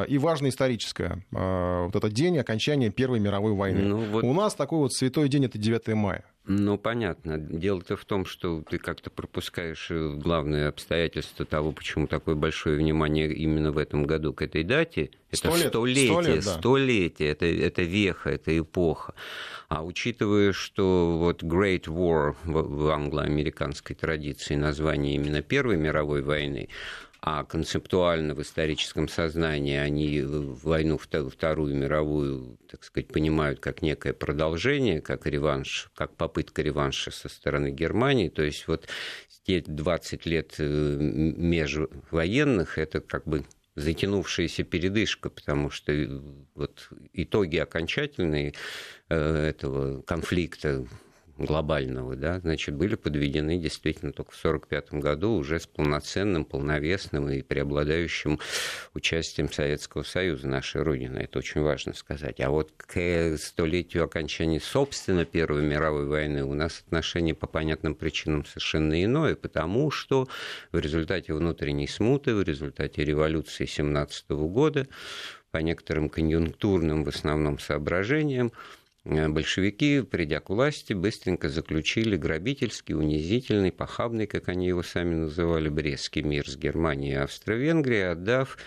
и 0.08 0.18
важное 0.18 0.50
историческое. 0.50 1.24
Вот 1.32 1.96
этот 1.96 2.14
день 2.14 2.38
окончания 2.38 2.90
Первой 2.90 3.20
мировой 3.20 3.54
войны. 3.54 3.82
Ну, 3.82 3.98
вот... 4.12 4.24
У 4.24 4.34
нас 4.34 4.56
такой 4.56 4.80
вот 4.80 4.94
святой 4.94 5.30
день, 5.30 5.46
это 5.46 5.58
9 5.58 5.88
мая. 5.90 6.24
Ну, 6.50 6.78
понятно. 6.78 7.38
Дело-то 7.38 7.98
в 7.98 8.06
том, 8.06 8.26
что 8.26 8.64
ты 8.70 8.78
как-то 8.78 9.10
пропускаешь 9.10 9.92
э, 9.92 10.14
главное 10.16 10.70
обстоятельство 10.70 11.46
того, 11.46 11.74
почему 11.74 12.08
такое 12.08 12.36
большое 12.36 12.78
внимание 12.78 13.34
именно 13.34 13.74
в 13.74 13.78
этом 13.78 14.06
году 14.06 14.34
к 14.34 14.42
этой 14.42 14.64
дате. 14.64 15.12
Это 15.30 15.50
лет, 15.50 15.68
столетие, 15.68 16.08
сто 16.08 16.22
лет, 16.22 16.46
да. 16.46 16.58
столетие, 16.58 17.30
это, 17.32 17.46
это 17.46 17.82
веха, 17.82 18.30
это 18.30 18.58
эпоха. 18.58 19.14
А 19.68 19.84
учитывая, 19.84 20.54
что 20.54 21.18
вот 21.20 21.44
Great 21.44 21.88
War 21.88 22.38
в 22.46 22.90
англо-американской 22.92 23.98
традиции 23.98 24.56
название 24.56 25.16
именно 25.16 25.42
Первой 25.42 25.76
мировой 25.76 26.22
войны, 26.22 26.70
а 27.22 27.44
концептуально 27.44 28.36
в 28.36 28.42
историческом 28.42 29.08
сознании 29.08 29.76
они 29.76 30.22
войну 30.22 30.98
Вторую 30.98 31.76
мировую, 31.76 32.58
так 32.70 32.84
сказать, 32.84 33.08
понимают 33.08 33.60
как 33.60 33.82
некое 33.82 34.14
продолжение, 34.14 35.02
как 35.02 35.26
реванш, 35.26 35.90
как 35.96 36.16
попытка 36.16 36.62
реванша 36.62 37.12
со 37.12 37.30
стороны 37.30 37.72
Германии. 37.72 38.30
То 38.30 38.44
есть 38.44 38.68
вот 38.68 38.88
те 39.48 39.62
20 39.62 40.26
лет 40.26 40.56
э, 40.60 40.98
межвоенных, 41.00 42.78
это 42.78 43.00
как 43.00 43.26
бы 43.26 43.46
затянувшаяся 43.76 44.64
передышка, 44.64 45.30
потому 45.30 45.70
что 45.70 45.94
вот 46.56 46.90
итоги 47.14 47.58
окончательные 47.58 48.54
э, 49.10 49.48
этого 49.50 50.02
конфликта 50.02 50.86
глобального, 51.38 52.16
да, 52.16 52.40
значит, 52.40 52.76
были 52.76 52.96
подведены 52.96 53.58
действительно 53.58 54.12
только 54.12 54.32
в 54.32 54.40
1945 54.40 55.02
году 55.02 55.34
уже 55.34 55.60
с 55.60 55.68
полноценным, 55.68 56.46
полновесным 56.46 57.30
и 57.30 57.42
преобладающим 57.42 58.40
участием 58.94 59.52
Советского 59.52 60.04
Союза, 60.04 60.48
нашей 60.48 60.82
Родины. 60.82 61.20
Это 61.20 61.40
очень 61.40 61.62
важно 61.62 61.94
сказать. 61.94 62.40
А 62.40 62.50
вот 62.50 62.72
к 62.76 63.38
столетию 63.38 64.04
окончания, 64.04 64.60
собственно, 64.60 65.26
Первой 65.26 65.62
мировой 65.62 66.08
войны 66.08 66.44
у 66.44 66.54
нас 66.54 66.84
отношение 66.86 67.36
по 67.36 67.48
понятным 67.48 67.96
причинам 67.96 68.46
совершенно 68.46 69.04
иное, 69.04 69.36
потому 69.36 69.92
что 69.92 70.28
в 70.72 70.80
результате 70.80 71.34
внутренней 71.34 71.88
смуты, 71.88 72.34
в 72.36 72.42
результате 72.42 73.04
революции 73.06 73.66
17 73.66 74.30
года, 74.32 74.88
по 75.52 75.58
некоторым 75.58 76.10
конъюнктурным 76.10 77.04
в 77.04 77.10
основном 77.10 77.60
соображениям, 77.60 78.52
большевики, 79.08 80.02
придя 80.02 80.40
к 80.40 80.50
власти, 80.50 80.94
быстренько 80.94 81.50
заключили 81.50 82.18
грабительский, 82.18 82.94
унизительный, 82.94 83.72
похабный, 83.72 84.28
как 84.28 84.50
они 84.50 84.68
его 84.68 84.84
сами 84.84 85.16
называли, 85.16 85.70
Брестский 85.70 86.24
мир 86.24 86.50
с 86.50 86.58
Германией 86.58 87.14
и 87.14 87.18
Австро-Венгрией, 87.18 88.12
отдав 88.12 88.58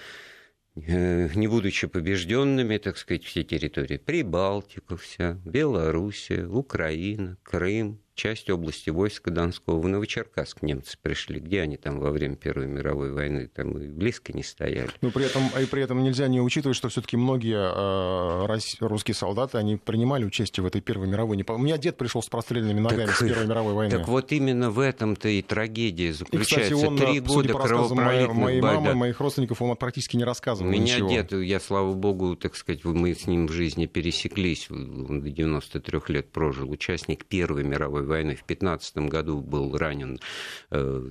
э, 0.76 1.29
не 1.35 1.46
будучи 1.46 1.87
побежденными, 1.87 2.79
так 2.79 2.96
сказать, 2.96 3.24
все 3.24 3.44
территории. 3.44 3.98
Прибалтика 3.98 4.96
вся, 4.96 5.38
Белоруссия, 5.44 6.46
Украина, 6.46 7.37
Крым, 7.42 8.00
часть 8.14 8.51
области 8.51 8.90
войска 8.90 9.31
Донского. 9.31 9.81
В 9.81 9.88
Новочеркасск 9.88 10.62
немцы 10.62 10.96
пришли. 11.01 11.40
Где 11.40 11.62
они 11.62 11.77
там 11.77 11.99
во 11.99 12.11
время 12.11 12.37
Первой 12.37 12.66
мировой 12.66 13.12
войны? 13.12 13.49
Там 13.49 13.79
и 13.79 13.88
близко 13.88 14.33
не 14.33 14.42
стояли. 14.42 14.90
Ну, 15.01 15.11
при 15.11 15.27
этом, 15.27 15.44
и 15.61 15.64
при 15.66 15.83
этом 15.83 16.03
нельзя 16.05 16.29
не 16.29 16.40
учитывать, 16.40 16.77
что 16.77 16.88
все-таки 16.88 17.16
многие 17.16 17.57
э, 17.57 18.59
русские 18.81 19.14
солдаты, 19.14 19.59
они 19.59 19.77
принимали 19.77 20.25
участие 20.25 20.62
в 20.62 20.66
этой 20.66 20.81
Первой 20.81 21.09
мировой. 21.09 21.42
У 21.49 21.59
меня 21.59 21.79
дед 21.79 21.96
пришел 21.96 22.23
с 22.23 22.29
простреленными 22.29 22.81
ногами 22.81 23.07
так, 23.07 23.16
с 23.16 23.20
Первой 23.20 23.46
мировой 23.46 23.75
войны. 23.75 23.96
Так 23.96 24.09
вот 24.09 24.33
именно 24.33 24.70
в 24.70 24.81
этом-то 24.81 25.29
и 25.29 25.42
трагедия 25.42 26.12
заключается. 26.12 26.75
И, 26.75 26.77
кстати, 26.77 26.87
он, 26.87 26.96
Три 27.01 27.20
года 27.20 27.55
кровопролитных 27.55 28.37
моей 28.37 28.61
мамы, 28.61 28.94
моих 28.94 29.20
родственников, 29.20 29.62
он 29.62 29.77
практически 29.77 30.16
не 30.16 30.25
рассказывал 30.25 30.68
У 30.68 30.73
меня 30.73 30.96
ничего. 30.96 31.09
дед, 31.09 31.33
я, 31.33 31.61
слава 31.61 31.94
богу, 31.94 32.37
так 32.37 32.57
сказать, 32.57 32.85
мы 32.85 33.14
с 33.14 33.27
ним 33.27 33.46
в 33.46 33.53
жизни 33.53 33.87
пересеклись. 33.87 34.70
Он 34.70 35.20
до 35.23 35.31
93 35.31 36.01
лет 36.09 36.31
прожил. 36.31 36.70
Участник 36.70 37.25
Первой 37.25 37.64
мировой 37.64 38.05
войны 38.11 38.37
в 38.37 38.44
15 38.44 38.96
году 39.09 39.40
был 39.40 39.77
ранен 39.77 40.20
э, 40.70 41.03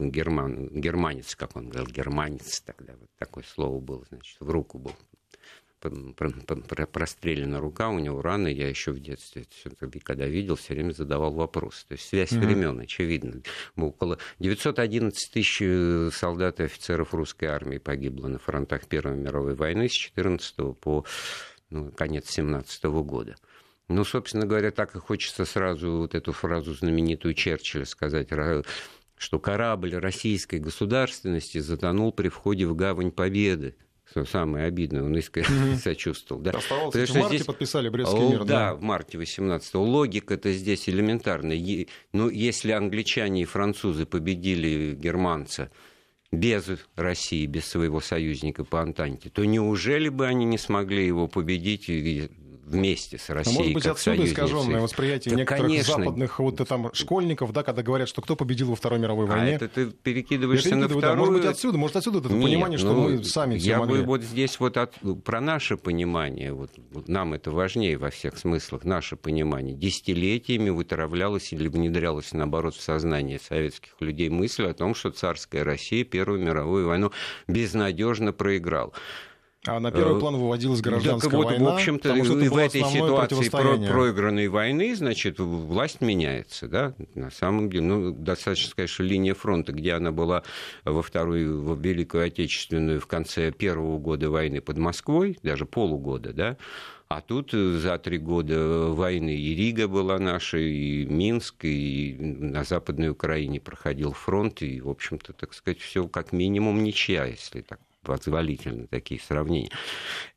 герман, 0.00 0.68
германец, 0.68 1.34
как 1.34 1.56
он 1.56 1.70
говорил, 1.70 1.90
германец 1.90 2.60
тогда, 2.60 2.94
вот 3.00 3.08
такое 3.18 3.44
слово 3.44 3.80
было, 3.80 4.04
значит, 4.10 4.36
в 4.40 4.50
руку 4.50 4.78
был 4.78 4.92
прострелена 5.80 7.60
рука, 7.60 7.88
у 7.88 7.98
него 7.98 8.20
раны, 8.20 8.48
я 8.48 8.68
еще 8.68 8.92
в 8.92 9.00
детстве, 9.00 9.46
когда 10.02 10.26
видел, 10.26 10.56
все 10.56 10.74
время 10.74 10.92
задавал 10.92 11.32
вопрос. 11.32 11.84
То 11.84 11.92
есть 11.92 12.08
связь 12.08 12.32
mm-hmm. 12.32 12.46
времен, 12.46 12.80
очевидно. 12.80 13.42
Около 13.76 14.18
911 14.40 15.32
тысяч 15.32 15.58
э, 15.62 16.10
солдат 16.12 16.60
и 16.60 16.64
офицеров 16.64 17.14
русской 17.14 17.46
армии 17.46 17.78
погибло 17.78 18.26
на 18.28 18.38
фронтах 18.38 18.86
Первой 18.86 19.16
мировой 19.16 19.54
войны 19.54 19.88
с 19.88 19.92
14 19.92 20.76
по 20.78 21.04
ну, 21.70 21.92
конец 21.92 22.30
17 22.30 22.84
года. 22.84 23.36
Ну, 23.88 24.04
собственно 24.04 24.46
говоря, 24.46 24.70
так 24.70 24.94
и 24.94 24.98
хочется 24.98 25.44
сразу 25.44 25.98
вот 25.98 26.14
эту 26.14 26.32
фразу 26.32 26.74
знаменитую 26.74 27.34
Черчилля 27.34 27.86
сказать, 27.86 28.28
что 29.16 29.38
корабль 29.38 29.94
российской 29.94 30.60
государственности 30.60 31.58
затонул 31.58 32.12
при 32.12 32.28
входе 32.28 32.66
в 32.66 32.76
гавань 32.76 33.10
Победы. 33.10 33.76
Что 34.10 34.24
самое 34.24 34.66
обидное, 34.66 35.02
он 35.02 35.16
искренне 35.16 35.74
mm-hmm. 35.74 35.76
сочувствовал. 35.82 36.40
Да. 36.40 36.52
Оставалось, 36.52 36.94
в 36.94 37.14
марте 37.14 37.36
здесь... 37.36 37.46
подписали 37.46 37.88
Брестский 37.90 38.28
мир. 38.28 38.44
Да, 38.44 38.70
да, 38.70 38.74
в 38.74 38.80
марте 38.80 39.18
18-го. 39.18 39.82
Логика-то 39.82 40.50
здесь 40.52 40.88
элементарная. 40.88 41.86
Ну, 42.12 42.30
если 42.30 42.72
англичане 42.72 43.42
и 43.42 43.44
французы 43.44 44.06
победили 44.06 44.94
германца 44.94 45.70
без 46.32 46.70
России, 46.94 47.44
без 47.44 47.66
своего 47.66 48.00
союзника 48.00 48.64
по 48.64 48.80
Антанте, 48.80 49.28
то 49.28 49.44
неужели 49.44 50.08
бы 50.08 50.26
они 50.26 50.46
не 50.46 50.58
смогли 50.58 51.06
его 51.06 51.28
победить 51.28 51.90
вместе 52.68 53.18
с 53.18 53.28
Россией. 53.30 53.56
А 53.56 53.58
может 53.58 53.74
быть, 53.74 53.84
как 53.84 53.92
отсюда 53.94 54.24
искаженное 54.24 54.80
восприятие 54.80 55.34
да, 55.34 55.40
некоторых 55.40 55.66
конечно. 55.66 55.94
западных 55.94 56.38
вот, 56.38 56.68
там, 56.68 56.94
школьников, 56.94 57.52
да, 57.52 57.62
когда 57.62 57.82
говорят, 57.82 58.08
что 58.08 58.22
кто 58.22 58.36
победил 58.36 58.68
во 58.68 58.76
Второй 58.76 58.98
мировой 58.98 59.26
а 59.26 59.28
войне. 59.28 59.52
А 59.52 59.54
это 59.56 59.68
ты 59.68 59.86
перекидываешься 59.86 60.76
на 60.76 60.86
вторую... 60.86 61.02
Да, 61.02 61.14
может 61.14 61.34
быть, 61.34 61.44
отсюда, 61.44 61.78
может, 61.78 61.96
отсюда 61.96 62.18
это 62.18 62.28
Нет, 62.28 62.42
понимание, 62.42 62.78
что 62.78 62.92
ну, 62.92 63.08
мы 63.08 63.24
сами 63.24 63.58
все 63.58 63.70
Я 63.70 63.78
могли. 63.78 64.00
бы 64.00 64.04
вот 64.04 64.22
здесь 64.22 64.60
вот 64.60 64.76
от, 64.76 64.94
про 65.24 65.40
наше 65.40 65.76
понимание, 65.76 66.52
вот, 66.52 66.70
нам 67.08 67.34
это 67.34 67.50
важнее 67.50 67.96
во 67.96 68.10
всех 68.10 68.38
смыслах, 68.38 68.84
наше 68.84 69.16
понимание. 69.16 69.74
Десятилетиями 69.74 70.70
вытравлялось 70.70 71.52
или 71.52 71.68
внедрялось, 71.68 72.32
наоборот, 72.32 72.74
в 72.74 72.80
сознание 72.80 73.38
советских 73.38 73.94
людей 74.00 74.28
мысль 74.28 74.66
о 74.66 74.74
том, 74.74 74.94
что 74.94 75.10
царская 75.10 75.64
Россия 75.64 76.04
Первую 76.04 76.40
мировую 76.40 76.86
войну 76.86 77.12
безнадежно 77.46 78.32
проиграл. 78.32 78.92
А 79.66 79.80
на 79.80 79.90
первый 79.90 80.16
э, 80.16 80.20
план 80.20 80.36
выводилась 80.36 80.80
гражданская 80.80 81.30
так 81.30 81.36
вот, 81.36 81.46
война. 81.46 81.70
В 81.70 81.74
общем-то, 81.74 82.14
в 82.14 82.56
этой 82.56 82.82
ситуации 82.84 83.48
про 83.48 83.76
проигранной 83.76 84.48
войны, 84.48 84.94
значит, 84.94 85.40
власть 85.40 86.00
меняется, 86.00 86.68
да, 86.68 86.94
на 87.14 87.30
самом 87.30 87.68
деле. 87.68 87.84
Ну, 87.84 88.12
достаточно 88.12 88.70
сказать, 88.70 88.90
что 88.90 89.02
линия 89.02 89.34
фронта, 89.34 89.72
где 89.72 89.94
она 89.94 90.12
была 90.12 90.44
во 90.84 91.02
вторую, 91.02 91.60
в 91.62 91.80
Великую 91.80 92.26
Отечественную 92.26 93.00
в 93.00 93.06
конце 93.06 93.50
первого 93.50 93.98
года 93.98 94.30
войны 94.30 94.60
под 94.60 94.78
Москвой, 94.78 95.38
даже 95.42 95.66
полугода, 95.66 96.32
да, 96.32 96.56
а 97.08 97.22
тут 97.22 97.52
за 97.52 97.98
три 97.98 98.18
года 98.18 98.88
войны 98.88 99.34
и 99.34 99.54
Рига 99.54 99.88
была 99.88 100.18
наша, 100.18 100.58
и 100.58 101.06
Минск, 101.06 101.64
и 101.64 102.16
на 102.18 102.64
Западной 102.64 103.08
Украине 103.08 103.60
проходил 103.60 104.12
фронт, 104.12 104.62
и, 104.62 104.80
в 104.80 104.90
общем-то, 104.90 105.32
так 105.32 105.54
сказать, 105.54 105.80
все 105.80 106.06
как 106.06 106.32
минимум 106.32 106.84
ничья, 106.84 107.24
если 107.24 107.62
так 107.62 107.80
позволительны 108.08 108.86
такие 108.86 109.20
сравнения. 109.20 109.70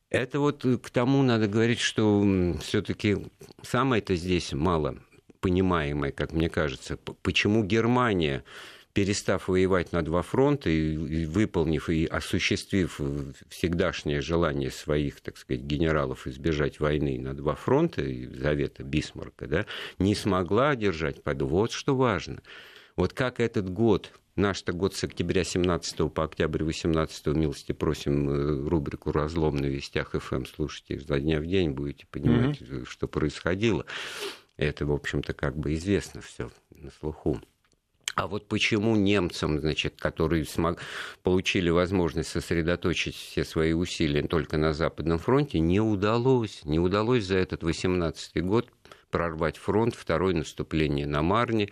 Это 0.10 0.42
вот 0.42 0.66
к 0.84 0.90
тому 0.90 1.24
надо 1.24 1.48
говорить, 1.48 1.80
что 1.80 2.22
все-таки 2.62 3.18
самое-то 3.64 4.16
здесь 4.16 4.52
мало 4.52 4.98
понимаемое, 5.40 6.12
как 6.12 6.34
мне 6.34 6.50
кажется, 6.50 6.98
почему 6.98 7.64
Германия 7.64 8.44
перестав 8.94 9.48
воевать 9.48 9.94
на 9.94 10.02
два 10.02 10.22
фронта 10.22 10.70
и 10.70 11.26
выполнив 11.26 11.90
и 11.90 12.06
осуществив 12.06 13.00
всегдашнее 13.48 14.20
желание 14.20 14.70
своих, 14.70 15.22
так 15.22 15.38
сказать, 15.38 15.62
генералов 15.62 16.28
избежать 16.28 16.82
войны 16.82 17.18
на 17.18 17.34
два 17.34 17.56
фронта, 17.56 18.02
завета 18.04 18.84
Бисмарка, 18.84 19.48
да, 19.48 19.66
не 19.98 20.14
смогла 20.14 20.72
одержать 20.72 21.24
победу. 21.24 21.48
Вот 21.48 21.72
что 21.72 21.96
важно. 21.96 22.42
Вот 22.98 23.14
как 23.14 23.40
этот 23.40 23.70
год 23.70 24.12
Наш-то 24.38 24.72
год 24.72 24.96
с 24.96 25.04
октября 25.04 25.44
17 25.44 26.14
по 26.14 26.24
октябрь 26.24 26.64
18 26.64 27.28
милости 27.28 27.74
просим 27.74 28.30
э, 28.30 28.68
рубрику 28.70 29.12
«Разлом 29.12 29.58
на 29.58 29.66
вестях 29.66 30.14
ФМ». 30.14 30.46
Слушайте 30.46 31.00
за 31.00 31.20
дня 31.20 31.42
в 31.42 31.46
день, 31.46 31.72
будете 31.72 32.06
понимать, 32.08 32.62
mm-hmm. 32.62 32.86
что 32.86 33.10
происходило. 33.10 33.86
Это, 34.56 34.86
в 34.86 34.94
общем-то, 34.94 35.34
как 35.34 35.58
бы 35.58 35.74
известно 35.74 36.22
все 36.22 36.50
на 36.70 36.92
слуху. 36.92 37.42
А 38.16 38.28
вот 38.28 38.48
почему 38.48 38.96
немцам, 38.96 39.60
значит, 39.60 39.96
которые 39.98 40.46
смог... 40.46 40.80
получили 41.24 41.70
возможность 41.70 42.30
сосредоточить 42.30 43.16
все 43.16 43.44
свои 43.44 43.74
усилия 43.74 44.24
только 44.24 44.58
на 44.58 44.74
Западном 44.74 45.20
фронте, 45.20 45.60
не 45.60 45.82
удалось. 45.82 46.64
Не 46.64 46.80
удалось 46.80 47.26
за 47.26 47.36
этот 47.36 47.64
18-й 47.64 48.42
год 48.42 48.70
прорвать 49.10 49.58
фронт, 49.58 49.94
второе 49.94 50.34
наступление 50.34 51.06
на 51.06 51.22
Марне 51.22 51.70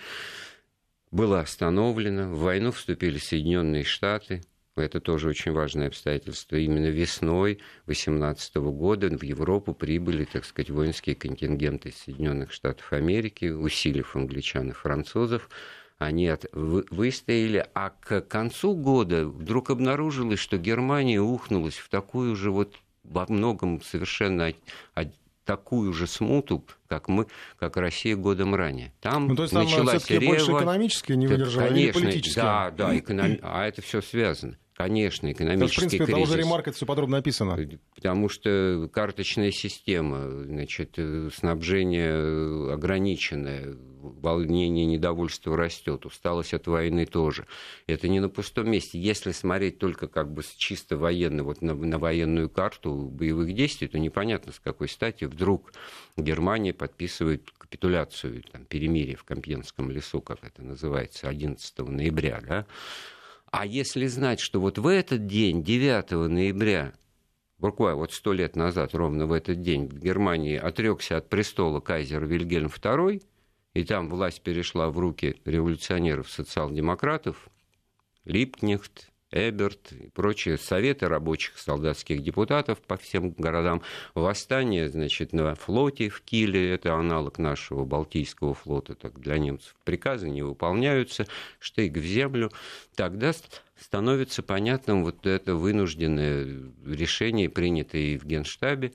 было 1.11 1.39
остановлено. 1.39 2.33
В 2.33 2.39
войну 2.39 2.71
вступили 2.71 3.17
Соединенные 3.17 3.83
Штаты. 3.83 4.41
Это 4.75 5.01
тоже 5.01 5.29
очень 5.29 5.51
важное 5.51 5.87
обстоятельство. 5.87 6.55
Именно 6.55 6.87
весной 6.87 7.59
18 7.87 8.55
года 8.55 9.09
в 9.09 9.23
Европу 9.23 9.73
прибыли, 9.73 10.23
так 10.25 10.45
сказать, 10.45 10.69
воинские 10.69 11.15
контингенты 11.15 11.91
Соединенных 11.91 12.53
Штатов 12.53 12.93
Америки, 12.93 13.45
усилив 13.45 14.15
англичан 14.15 14.69
и 14.69 14.73
французов. 14.73 15.49
Они 15.97 16.27
от, 16.27 16.45
выстояли, 16.53 17.67
а 17.73 17.89
к 17.89 18.21
концу 18.21 18.73
года 18.73 19.27
вдруг 19.27 19.69
обнаружилось, 19.69 20.39
что 20.39 20.57
Германия 20.57 21.19
ухнулась 21.19 21.75
в 21.75 21.89
такую 21.89 22.37
же 22.37 22.51
вот 22.51 22.77
во 23.03 23.25
многом 23.27 23.81
совершенно 23.81 24.53
такую 25.49 25.93
же 25.93 26.05
смуту, 26.05 26.63
как 26.87 27.07
мы, 27.07 27.25
как 27.57 27.75
Россия 27.77 28.15
годом 28.15 28.53
ранее. 28.53 28.93
Там 29.01 29.29
ну, 29.29 29.35
то 29.35 29.43
есть 29.43 29.53
началась 29.53 30.03
все-таки 30.03 30.19
рева... 30.19 30.31
больше 30.31 30.51
экономическая 30.51 31.15
не 31.15 31.25
выдержала, 31.25 31.67
конечно, 31.67 31.99
не 31.99 32.05
политическая. 32.05 32.41
Да, 32.41 32.71
да, 32.71 32.97
эконом... 32.99 33.39
а 33.41 33.65
это 33.65 33.81
все 33.81 34.01
связано. 34.01 34.57
Конечно, 34.79 35.29
экономический 35.29 35.75
в 35.75 35.89
принципе, 35.89 36.05
кризис. 36.05 36.21
Потому 36.21 36.39
ремарк 36.39 36.67
это 36.69 36.77
все 36.77 36.85
подробно 36.85 37.17
описано. 37.17 37.59
Потому 37.95 38.29
что 38.29 38.89
карточная 38.93 39.51
система, 39.51 40.29
значит, 40.29 40.93
э, 40.95 41.29
снабжение 41.35 42.13
э, 42.13 42.71
ограниченное, 42.71 43.75
волнение, 44.01 44.85
недовольство 44.85 45.57
растет, 45.57 46.05
усталость 46.05 46.53
от 46.53 46.67
войны 46.67 47.05
тоже. 47.05 47.45
Это 47.87 48.07
не 48.07 48.21
на 48.21 48.29
пустом 48.29 48.71
месте. 48.71 48.97
Если 48.97 49.33
смотреть 49.33 49.79
только 49.79 50.07
как 50.07 50.31
бы 50.31 50.43
чисто 50.55 50.95
военно, 50.95 51.43
вот 51.43 51.61
на, 51.61 51.73
на 51.73 51.99
военную 51.99 52.49
карту 52.49 52.93
боевых 52.95 53.53
действий, 53.53 53.89
то 53.89 53.99
непонятно, 53.99 54.53
с 54.53 54.61
какой 54.61 54.87
стати 54.87 55.25
вдруг 55.25 55.73
Германия 56.15 56.73
подписывает 56.73 57.51
капитуляцию, 57.57 58.43
там, 58.49 58.63
перемирие 58.63 59.17
в 59.17 59.25
Компьенском 59.25 59.91
лесу, 59.91 60.21
как 60.21 60.45
это 60.45 60.63
называется, 60.63 61.27
11 61.27 61.79
ноября, 61.79 62.41
да, 62.47 62.65
а 63.51 63.65
если 63.65 64.05
знать, 64.07 64.39
что 64.39 64.59
вот 64.59 64.77
в 64.77 64.87
этот 64.87 65.25
день, 65.25 65.63
9 65.63 66.11
ноября, 66.29 66.93
буквально 67.57 67.97
вот 67.97 68.13
сто 68.13 68.33
лет 68.33 68.55
назад, 68.55 68.93
ровно 68.93 69.25
в 69.25 69.33
этот 69.33 69.61
день, 69.61 69.87
в 69.87 69.99
Германии 69.99 70.55
отрекся 70.55 71.17
от 71.17 71.29
престола 71.29 71.79
кайзер 71.79 72.25
Вильгельм 72.25 72.67
II, 72.67 73.23
и 73.73 73.83
там 73.83 74.09
власть 74.09 74.41
перешла 74.41 74.89
в 74.89 74.99
руки 74.99 75.41
революционеров-социал-демократов, 75.45 77.49
Липкнехт, 78.25 79.08
Эберт 79.31 79.91
и 79.91 80.09
прочие 80.09 80.57
советы 80.57 81.07
рабочих 81.07 81.57
солдатских 81.57 82.23
депутатов 82.23 82.79
по 82.81 82.97
всем 82.97 83.31
городам. 83.31 83.81
Восстание, 84.15 84.89
значит, 84.89 85.33
на 85.33 85.55
флоте 85.55 86.09
в 86.09 86.21
Киле, 86.21 86.73
это 86.73 86.95
аналог 86.95 87.37
нашего 87.37 87.85
Балтийского 87.85 88.53
флота, 88.53 88.95
так 88.95 89.19
для 89.19 89.37
немцев 89.37 89.75
приказы 89.83 90.29
не 90.29 90.41
выполняются, 90.41 91.27
штык 91.59 91.97
в 91.97 92.03
землю. 92.03 92.51
Тогда 92.95 93.33
становится 93.79 94.43
понятным 94.43 95.03
вот 95.03 95.25
это 95.25 95.55
вынужденное 95.55 96.47
решение, 96.85 97.49
принятое 97.49 98.17
в 98.17 98.25
Генштабе, 98.25 98.93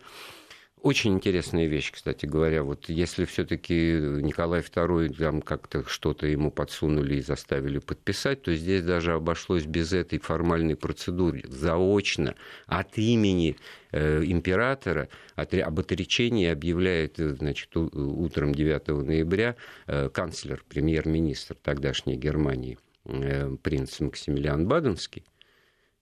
очень 0.85 1.14
интересная 1.14 1.64
вещь, 1.64 1.93
кстати 1.93 2.26
говоря. 2.26 2.62
Вот 2.62 2.91
если 2.91 3.24
все-таки 3.24 3.74
Николай 4.20 4.61
II 4.61 5.16
там 5.16 5.41
как-то 5.41 5.82
что-то 5.89 6.26
ему 6.26 6.51
подсунули 6.51 7.16
и 7.16 7.22
заставили 7.22 7.78
подписать, 7.78 8.43
то 8.43 8.55
здесь 8.55 8.85
даже 8.85 9.14
обошлось 9.14 9.64
без 9.64 9.95
этой 9.95 10.18
формальной 10.18 10.76
процедуры. 10.76 11.43
Заочно 11.49 12.35
от 12.66 12.99
имени 12.99 13.57
э, 13.93 14.24
императора 14.24 15.09
об 15.37 15.80
отречении 15.80 16.49
объявляет 16.49 17.16
значит, 17.16 17.74
утром 17.74 18.55
9 18.55 18.89
ноября 18.89 19.57
э, 19.87 20.11
канцлер, 20.11 20.62
премьер-министр 20.68 21.57
тогдашней 21.62 22.16
Германии 22.16 22.78
э, 23.07 23.57
принц 23.62 24.01
Максимилиан 24.01 24.68
Баденский. 24.68 25.24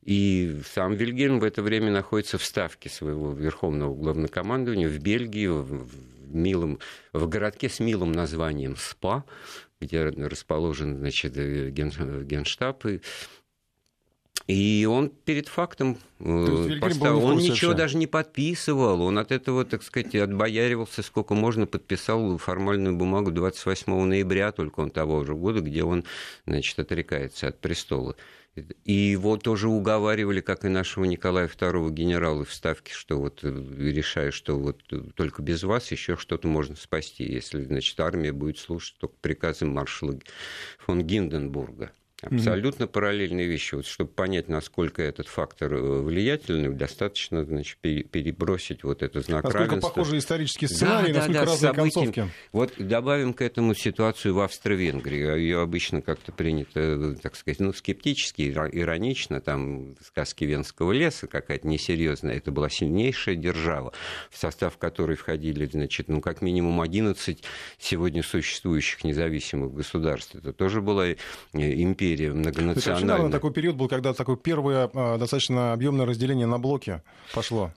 И 0.02 0.60
сам 0.74 0.94
Вильгельм 0.94 1.38
в 1.38 1.44
это 1.44 1.62
время 1.62 1.92
находится 1.92 2.36
в 2.36 2.44
ставке 2.44 2.88
своего 2.88 3.32
верховного 3.32 3.94
главнокомандования 3.94 4.88
в 4.88 4.98
Бельгии, 4.98 5.46
в, 5.46 5.86
милом, 6.26 6.80
в 7.12 7.28
городке 7.28 7.68
с 7.68 7.78
милым 7.78 8.10
названием 8.10 8.76
СПА, 8.76 9.24
где 9.80 10.02
расположен 10.08 10.98
значит, 10.98 11.34
ген, 11.34 11.90
генштаб. 12.24 12.84
И, 12.86 13.00
и 14.48 14.88
он 14.90 15.08
перед 15.08 15.46
фактом 15.46 15.98
э, 16.18 16.78
поставил, 16.80 17.24
он 17.24 17.36
ничего 17.36 17.72
даже 17.72 17.96
не 17.96 18.08
подписывал, 18.08 19.02
он 19.02 19.18
от 19.18 19.30
этого, 19.30 19.64
так 19.64 19.84
сказать, 19.84 20.16
отбояривался, 20.16 21.02
сколько 21.02 21.34
можно, 21.34 21.66
подписал 21.66 22.38
формальную 22.38 22.96
бумагу 22.96 23.30
28 23.30 24.04
ноября 24.04 24.50
только 24.50 24.80
он 24.80 24.90
того 24.90 25.24
же 25.24 25.34
года, 25.34 25.60
где 25.60 25.84
он, 25.84 26.04
значит, 26.44 26.76
отрекается 26.80 27.48
от 27.48 27.60
престола. 27.60 28.16
И 28.54 28.92
его 28.92 29.38
тоже 29.38 29.68
уговаривали, 29.68 30.42
как 30.42 30.66
и 30.66 30.68
нашего 30.68 31.04
Николая 31.04 31.48
II 31.48 31.90
генерала 31.90 32.44
в 32.44 32.52
Ставке, 32.52 32.92
что 32.92 33.18
вот 33.18 33.40
э, 33.42 33.48
решая, 33.48 34.30
что 34.30 34.58
вот 34.58 34.82
только 35.14 35.40
без 35.40 35.62
вас 35.62 35.90
еще 35.90 36.18
что-то 36.18 36.48
можно 36.48 36.76
спасти, 36.76 37.24
если, 37.24 37.64
значит, 37.64 37.98
армия 37.98 38.32
будет 38.32 38.58
слушать 38.58 38.96
только 38.98 39.14
приказы 39.22 39.64
маршала 39.64 40.18
фон 40.78 41.02
Гинденбурга. 41.02 41.92
Абсолютно 42.22 42.84
mm-hmm. 42.84 42.88
параллельные 42.88 43.46
вещи. 43.48 43.74
Вот, 43.74 43.86
чтобы 43.86 44.10
понять, 44.10 44.48
насколько 44.48 45.02
этот 45.02 45.26
фактор 45.26 45.74
э, 45.74 46.00
влиятельный, 46.02 46.68
достаточно 46.68 47.44
значит, 47.44 47.78
перебросить 47.78 48.84
вот 48.84 49.02
этот 49.02 49.26
знак 49.26 49.42
насколько 49.42 49.58
равенства. 49.58 49.76
Насколько 49.76 49.94
похожи 49.94 50.18
исторические 50.18 50.68
сценарии, 50.68 51.12
да, 51.12 51.18
насколько 51.18 51.32
да, 51.32 51.44
да, 51.44 51.50
разные 51.50 51.74
события. 51.74 51.94
концовки. 51.94 52.28
Вот 52.52 52.72
добавим 52.78 53.34
к 53.34 53.42
этому 53.42 53.74
ситуацию 53.74 54.34
в 54.34 54.40
Австро-Венгрии. 54.40 55.36
Ее 55.36 55.60
обычно 55.60 56.00
как-то 56.00 56.30
принято, 56.30 57.16
так 57.20 57.34
сказать, 57.34 57.58
ну, 57.58 57.72
скептически, 57.72 58.42
иронично. 58.42 59.40
Там 59.40 59.96
сказки 60.06 60.44
Венского 60.44 60.92
леса 60.92 61.26
какая-то 61.26 61.66
несерьезная. 61.66 62.36
Это 62.36 62.52
была 62.52 62.68
сильнейшая 62.68 63.34
держава, 63.34 63.92
в 64.30 64.38
состав 64.38 64.78
которой 64.78 65.16
входили, 65.16 65.66
значит, 65.66 66.06
ну, 66.06 66.20
как 66.20 66.40
минимум 66.40 66.80
11 66.80 67.42
сегодня 67.78 68.22
существующих 68.22 69.02
независимых 69.02 69.74
государств. 69.74 70.36
Это 70.36 70.52
тоже 70.52 70.80
была 70.80 71.08
э, 71.08 71.16
империя 71.52 72.11
империя 72.12 72.32
многонациональная. 72.32 73.18
Это 73.18 73.30
такой 73.30 73.52
период 73.52 73.76
был, 73.76 73.88
когда 73.88 74.12
такое 74.12 74.36
первое 74.36 74.90
а, 74.94 75.18
достаточно 75.18 75.72
объемное 75.72 76.06
разделение 76.06 76.46
на 76.46 76.58
блоки 76.58 77.02
пошло. 77.34 77.72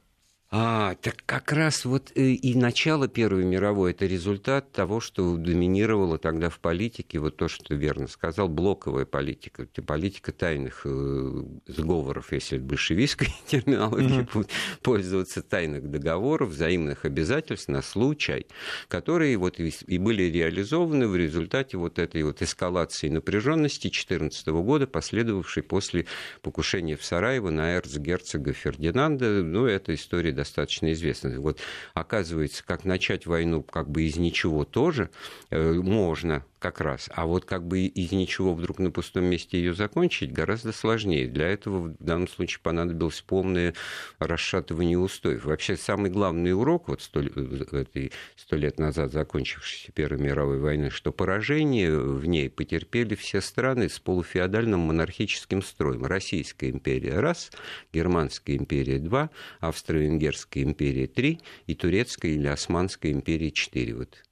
А, 0.51 0.93
так 1.01 1.15
как 1.25 1.51
раз 1.51 1.85
вот 1.85 2.11
э, 2.15 2.21
и 2.21 2.53
начало 2.53 3.07
Первой 3.07 3.45
мировой 3.45 3.91
это 3.91 4.05
результат 4.05 4.71
того, 4.71 4.99
что 4.99 5.37
доминировало 5.37 6.19
тогда 6.19 6.49
в 6.49 6.59
политике, 6.59 7.17
вот 7.17 7.35
то, 7.35 7.47
что 7.47 7.73
верно 7.73 8.07
сказал, 8.07 8.47
блоковая 8.47 9.05
политика, 9.05 9.67
политика 9.85 10.31
тайных 10.31 10.81
э, 10.85 11.43
сговоров, 11.65 12.31
если 12.31 12.59
большевистской 12.59 13.29
терминологией 13.47 14.21
mm-hmm. 14.21 14.49
пользоваться, 14.83 15.41
тайных 15.41 15.89
договоров, 15.89 16.49
взаимных 16.49 17.05
обязательств 17.05 17.67
на 17.67 17.81
случай, 17.81 18.45
которые 18.87 19.37
вот 19.37 19.59
и, 19.59 19.73
и 19.87 19.97
были 19.97 20.23
реализованы 20.23 21.07
в 21.07 21.15
результате 21.15 21.77
вот 21.77 21.97
этой 21.97 22.21
вот 22.21 22.43
эскалации 22.43 23.09
напряженности 23.09 23.87
2014 23.87 24.47
года, 24.49 24.85
последовавшей 24.85 25.63
после 25.63 26.05
покушения 26.43 26.95
в 26.95 27.03
Сараево 27.03 27.49
на 27.49 27.73
эрцгерцога 27.73 28.53
Фердинанда. 28.53 29.41
Ну, 29.43 29.65
эта 29.65 29.95
история 29.95 30.34
достаточно 30.35 30.91
известно. 30.93 31.39
Вот 31.39 31.59
оказывается, 31.93 32.63
как 32.65 32.85
начать 32.85 33.25
войну 33.25 33.63
как 33.63 33.89
бы 33.89 34.03
из 34.03 34.17
ничего 34.17 34.65
тоже 34.65 35.09
э, 35.49 35.73
можно, 35.73 36.45
как 36.65 36.81
раз. 36.81 37.11
А 37.13 37.27
вот 37.27 37.45
как 37.45 37.67
бы 37.67 37.85
из 37.85 38.11
ничего 38.11 38.55
вдруг 38.55 38.79
на 38.79 38.89
пустом 38.89 39.25
месте 39.25 39.59
ее 39.59 39.75
закончить 39.75 40.33
гораздо 40.33 40.71
сложнее. 40.71 41.27
Для 41.27 41.47
этого 41.47 41.89
в 41.89 42.03
данном 42.03 42.27
случае 42.27 42.59
понадобилось 42.63 43.21
полное 43.21 43.75
расшатывание 44.17 44.97
устоев. 44.97 45.45
Вообще 45.45 45.77
самый 45.77 46.09
главный 46.09 46.53
урок 46.53 46.87
вот 46.87 47.03
сто, 47.03 47.21
этой 47.21 48.11
сто 48.35 48.55
лет 48.55 48.79
назад 48.79 49.11
закончившейся 49.11 49.91
Первой 49.91 50.19
мировой 50.19 50.59
войны, 50.59 50.89
что 50.89 51.11
поражение 51.11 51.95
в 51.95 52.25
ней 52.25 52.49
потерпели 52.49 53.13
все 53.13 53.41
страны 53.41 53.87
с 53.87 53.99
полуфеодальным 53.99 54.79
монархическим 54.79 55.61
строем. 55.61 56.03
Российская 56.05 56.71
империя 56.71 57.19
раз, 57.19 57.51
Германская 57.93 58.55
империя 58.57 58.97
два, 58.97 59.29
Австро-Венгерская 59.59 60.63
империя 60.63 61.05
три 61.05 61.41
и 61.67 61.75
Турецкая 61.75 62.31
или 62.31 62.47
Османская 62.47 63.11
империя 63.11 63.51
четыре. 63.51 63.93
Вот 63.93 64.24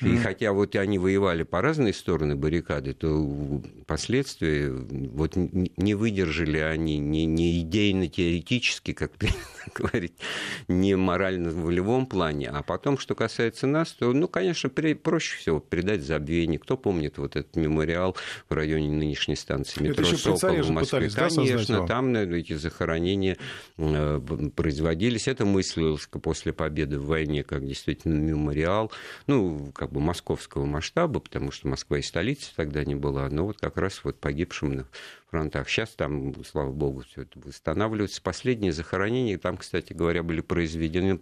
и 0.00 0.16
хотя 0.18 0.52
вот 0.52 0.76
они 0.76 0.98
воевали 0.98 1.42
по 1.42 1.62
разные 1.62 1.94
стороны 1.94 2.36
баррикады, 2.36 2.92
то 2.92 3.62
последствия 3.86 4.70
вот 4.70 5.36
не 5.36 5.94
выдержали 5.94 6.58
они 6.58 6.98
ни, 6.98 7.20
ни 7.20 7.62
идейно-теоретически, 7.62 8.92
как 8.92 9.12
говорить, 9.74 10.12
не 10.68 10.96
морально-волевом 10.96 12.06
плане. 12.06 12.50
А 12.50 12.62
потом, 12.62 12.98
что 12.98 13.14
касается 13.14 13.66
нас, 13.66 13.92
то, 13.92 14.12
ну, 14.12 14.28
конечно, 14.28 14.68
при, 14.68 14.92
проще 14.92 15.38
всего 15.38 15.60
придать 15.60 16.02
забвение. 16.02 16.58
Кто 16.58 16.76
помнит 16.76 17.16
вот 17.16 17.36
этот 17.36 17.56
мемориал 17.56 18.16
в 18.50 18.54
районе 18.54 18.90
нынешней 18.90 19.36
станции 19.36 19.82
метро 19.82 20.04
Сокол 20.04 20.56
в 20.62 20.70
Москве? 20.70 21.08
Конечно, 21.08 21.80
да, 21.80 21.86
там 21.86 22.12
наверное, 22.12 22.40
эти 22.40 22.52
захоронения 22.52 23.38
э, 23.78 24.20
производились. 24.54 25.26
Это 25.26 25.46
мыслилось 25.46 26.06
после 26.06 26.52
победы 26.52 26.98
в 26.98 27.06
войне 27.06 27.44
как 27.44 27.66
действительно 27.66 28.18
мемориал. 28.18 28.92
Ну, 29.26 29.72
как 29.74 29.85
бы 29.86 30.00
московского 30.00 30.64
масштаба, 30.64 31.20
потому 31.20 31.50
что 31.50 31.68
Москва 31.68 31.98
и 31.98 32.02
столица 32.02 32.54
тогда 32.56 32.84
не 32.84 32.94
была, 32.94 33.28
но 33.28 33.46
вот 33.46 33.58
как 33.58 33.76
раз 33.76 34.02
вот 34.04 34.18
погибшим 34.18 34.72
на 34.74 34.86
фронтах. 35.30 35.68
Сейчас 35.68 35.90
там, 35.90 36.34
слава 36.44 36.72
богу, 36.72 37.02
все 37.02 37.22
это 37.22 37.38
восстанавливается. 37.38 38.22
Последние 38.22 38.72
захоронения, 38.72 39.38
там, 39.38 39.56
кстати 39.56 39.92
говоря, 39.92 40.22
были 40.22 40.40
произведены 40.40 41.20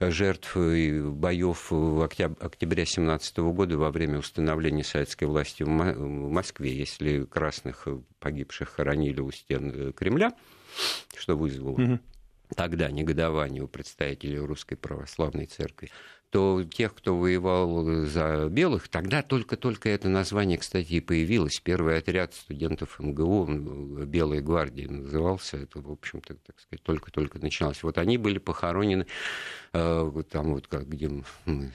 жертв 0.00 0.56
боев 0.56 1.70
в 1.70 2.02
октябре 2.02 2.86
17 2.86 3.38
года 3.38 3.78
во 3.78 3.90
время 3.90 4.18
установления 4.18 4.84
советской 4.84 5.24
власти 5.24 5.62
в 5.62 5.68
Москве. 5.68 6.76
Если 6.76 7.24
красных 7.24 7.86
погибших 8.18 8.70
хоронили 8.70 9.20
у 9.20 9.30
стен 9.30 9.92
Кремля, 9.92 10.32
что 11.16 11.36
вызвало 11.36 12.00
тогда 12.56 12.90
негодование 12.90 13.62
у 13.62 13.68
представителей 13.68 14.38
Русской 14.38 14.76
Православной 14.76 15.46
Церкви, 15.46 15.90
то 16.34 16.64
тех, 16.64 16.92
кто 16.96 17.16
воевал 17.16 17.84
за 18.06 18.48
белых, 18.50 18.88
тогда 18.88 19.22
только-только 19.22 19.88
это 19.88 20.08
название, 20.08 20.58
кстати, 20.58 20.94
и 20.94 21.00
появилось. 21.00 21.60
Первый 21.60 21.96
отряд 21.96 22.34
студентов 22.34 22.98
МГУ, 22.98 23.46
Белой 24.04 24.40
гвардии 24.40 24.86
назывался, 24.86 25.58
это, 25.58 25.80
в 25.80 25.92
общем-то, 25.92 26.34
так 26.34 26.58
сказать, 26.58 26.82
только-только 26.82 27.38
начиналось. 27.38 27.84
Вот 27.84 27.98
они 27.98 28.18
были 28.18 28.38
похоронены 28.38 29.06
э, 29.74 30.22
там 30.28 30.54
вот, 30.54 30.66
где 30.68 31.08
мы 31.08 31.22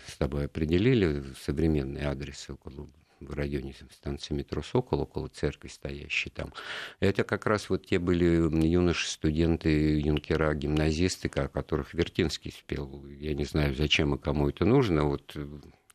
с 0.05 0.17
тобой 0.17 0.47
определили 0.47 1.23
современный 1.41 2.03
адрес 2.03 2.49
около 2.49 2.89
в 3.19 3.33
районе 3.33 3.75
станции 3.91 4.33
метро 4.33 4.61
«Сокол», 4.61 5.01
около 5.01 5.27
церкви 5.27 5.67
стоящей 5.67 6.29
там. 6.29 6.53
Это 6.99 7.23
как 7.23 7.45
раз 7.45 7.69
вот 7.69 7.85
те 7.85 7.99
были 7.99 8.25
юноши, 8.65 9.09
студенты, 9.09 9.99
юнкера, 9.99 10.53
гимназисты, 10.53 11.29
которых 11.29 11.93
Вертинский 11.93 12.51
спел. 12.51 13.05
Я 13.05 13.33
не 13.33 13.45
знаю, 13.45 13.75
зачем 13.75 14.15
и 14.15 14.17
кому 14.17 14.49
это 14.49 14.65
нужно. 14.65 15.03
Вот 15.03 15.35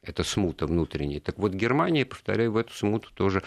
это 0.03 0.23
смута 0.23 0.67
внутренняя. 0.67 1.21
Так 1.21 1.39
вот, 1.39 1.53
Германия, 1.55 2.05
повторяю, 2.05 2.53
в 2.53 2.57
эту 2.57 2.75
смуту 2.75 3.11
тоже 3.15 3.43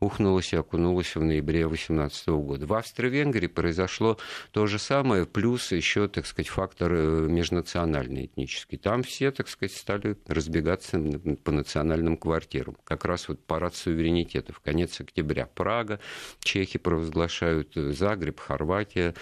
ухнулась 0.00 0.52
и 0.52 0.56
окунулась 0.56 1.14
в 1.14 1.22
ноябре 1.22 1.66
2018 1.66 2.28
года. 2.28 2.66
В 2.66 2.74
Австро-Венгрии 2.74 3.46
произошло 3.46 4.18
то 4.50 4.66
же 4.66 4.78
самое, 4.78 5.26
плюс 5.26 5.72
еще, 5.72 6.08
так 6.08 6.26
сказать, 6.26 6.48
фактор 6.48 6.92
э, 6.92 7.26
межнациональный, 7.28 8.26
этнический. 8.26 8.78
Там 8.78 9.02
все, 9.02 9.30
так 9.30 9.48
сказать, 9.48 9.74
стали 9.76 10.16
разбегаться 10.26 10.98
по 11.44 11.52
национальным 11.52 12.16
квартирам. 12.16 12.76
Как 12.84 13.04
раз 13.04 13.28
вот 13.28 13.44
парад 13.44 13.74
суверенитета 13.74 14.52
в 14.52 14.60
конец 14.60 15.00
октября. 15.00 15.46
Прага, 15.46 16.00
чехи 16.40 16.78
провозглашают, 16.78 17.76
э, 17.76 17.92
Загреб, 17.92 18.40
Хорватия, 18.40 19.14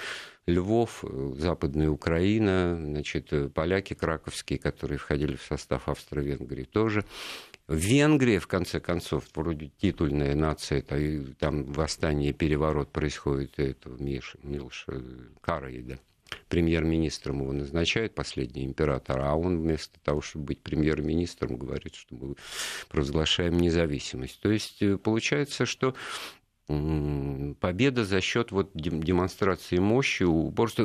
Львов, 0.46 1.04
э, 1.04 1.32
Западная 1.38 1.88
Украина, 1.88 2.76
значит, 2.78 3.32
поляки 3.54 3.94
краковские, 3.94 4.58
которые 4.58 4.98
входили 4.98 5.36
в 5.36 5.42
состав 5.42 5.88
Австро-Венгрии, 5.88 6.64
тоже. 6.64 7.04
Венгрия, 7.68 8.40
в 8.40 8.46
конце 8.46 8.78
концов, 8.78 9.24
вроде 9.34 9.70
титульная 9.78 10.34
нация, 10.34 10.80
это, 10.80 11.34
там 11.38 11.64
восстание 11.64 12.32
переворот 12.32 12.92
происходит, 12.92 13.58
это 13.58 13.88
Миш, 13.88 14.36
Милш 14.42 14.86
Карай, 15.40 15.78
да, 15.78 15.98
премьер-министром 16.48 17.40
его 17.40 17.52
назначает 17.52 18.14
последний 18.14 18.64
император, 18.64 19.20
а 19.20 19.34
он 19.34 19.60
вместо 19.60 19.98
того, 20.00 20.20
чтобы 20.20 20.46
быть 20.46 20.60
премьер-министром, 20.60 21.56
говорит, 21.56 21.94
что 21.94 22.14
мы 22.14 22.34
провозглашаем 22.88 23.58
независимость. 23.58 24.40
То 24.40 24.50
есть 24.50 24.82
э, 24.82 24.98
получается, 24.98 25.66
что 25.66 25.94
победа 26.66 28.04
за 28.04 28.20
счет 28.22 28.50
вот 28.50 28.70
демонстрации 28.74 29.78
мощи, 29.78 30.24
просто 30.52 30.84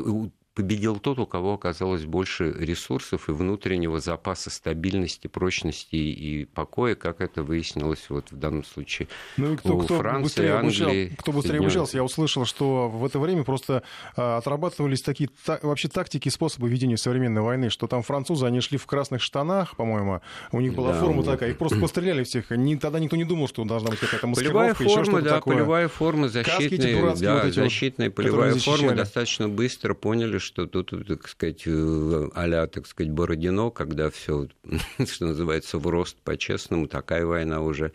победил 0.55 0.97
тот, 0.99 1.19
у 1.19 1.25
кого 1.25 1.53
оказалось 1.53 2.03
больше 2.03 2.51
ресурсов 2.51 3.29
и 3.29 3.31
внутреннего 3.31 3.99
запаса 3.99 4.49
стабильности, 4.49 5.27
прочности 5.27 5.95
и 5.95 6.45
покоя, 6.45 6.95
как 6.95 7.21
это 7.21 7.43
выяснилось 7.43 8.05
вот 8.09 8.31
в 8.31 8.37
данном 8.37 8.65
случае 8.65 9.07
ну 9.37 9.53
и 9.53 9.57
кто, 9.57 9.77
у 9.77 9.81
кто 9.81 9.97
Франции, 9.97 10.23
быстрее 10.23 10.53
Англии. 10.53 11.05
Обучал, 11.05 11.17
кто 11.17 11.31
быстрее 11.31 11.59
обучался, 11.59 11.97
я 11.97 12.03
услышал, 12.03 12.45
что 12.45 12.89
в 12.89 13.05
это 13.05 13.19
время 13.19 13.43
просто 13.43 13.83
а, 14.15 14.37
отрабатывались 14.37 15.01
такие 15.01 15.29
та, 15.45 15.59
вообще 15.61 15.87
тактики 15.87 16.27
и 16.27 16.31
способы 16.31 16.69
ведения 16.69 16.97
современной 16.97 17.41
войны, 17.41 17.69
что 17.69 17.87
там 17.87 18.03
французы, 18.03 18.45
они 18.45 18.59
шли 18.61 18.77
в 18.77 18.85
красных 18.85 19.21
штанах, 19.21 19.75
по-моему, 19.75 20.21
у 20.51 20.61
них 20.61 20.73
была 20.73 20.93
да, 20.93 20.99
форма 20.99 21.23
такая, 21.23 21.51
их 21.51 21.57
просто 21.57 21.79
постреляли 21.79 22.23
всех. 22.23 22.49
Ни, 22.51 22.75
тогда 22.75 22.99
никто 22.99 23.15
не 23.15 23.25
думал, 23.25 23.47
что 23.47 23.63
должна 23.63 23.91
быть 23.91 23.99
какая-то 23.99 24.27
маскировка, 24.27 24.53
полевая 24.57 24.73
форма, 24.73 25.19
еще 25.19 25.29
да, 25.29 25.35
такое. 25.35 25.55
полевая 25.55 25.87
форма, 25.87 26.27
защитная, 26.27 27.15
да, 27.15 27.43
вот 27.43 27.53
защитная 27.53 28.07
вот, 28.07 28.15
полевая 28.15 28.55
форма, 28.55 28.93
достаточно 28.93 29.47
быстро 29.47 29.93
поняли, 29.93 30.38
что 30.39 30.65
тут, 30.65 30.93
так 31.07 31.27
сказать, 31.27 31.63
а 31.67 32.67
так 32.67 32.87
сказать, 32.87 33.11
Бородино, 33.11 33.69
когда 33.69 34.09
все, 34.09 34.47
что 35.05 35.25
называется, 35.25 35.77
в 35.77 35.87
рост 35.87 36.17
по-честному, 36.23 36.87
такая 36.87 37.25
война 37.25 37.61
уже 37.61 37.91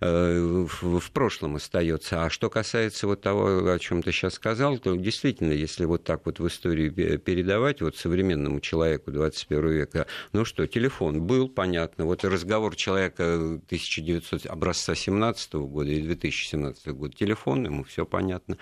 э, 0.00 0.66
в 0.80 1.10
прошлом 1.12 1.56
остается. 1.56 2.24
А 2.24 2.30
что 2.30 2.50
касается 2.50 3.06
вот 3.06 3.22
того, 3.22 3.70
о 3.70 3.78
чем 3.78 4.02
ты 4.02 4.12
сейчас 4.12 4.34
сказал, 4.34 4.78
то 4.78 4.94
действительно, 4.94 5.52
если 5.52 5.84
вот 5.84 6.04
так 6.04 6.26
вот 6.26 6.38
в 6.38 6.46
истории 6.46 6.90
передавать 7.16 7.80
вот 7.80 7.96
современному 7.96 8.60
человеку 8.60 9.10
21 9.10 9.68
века, 9.68 10.06
ну 10.32 10.44
что, 10.44 10.66
телефон 10.66 11.22
был, 11.22 11.48
понятно, 11.48 12.04
вот 12.04 12.24
разговор 12.24 12.76
человека 12.76 13.34
1900 13.34 14.46
образца 14.46 14.94
17 14.94 15.54
года 15.54 15.90
и 15.90 16.00
2017 16.00 16.88
года, 16.88 17.16
телефон, 17.16 17.64
ему 17.64 17.84
все 17.84 18.04
понятно 18.04 18.58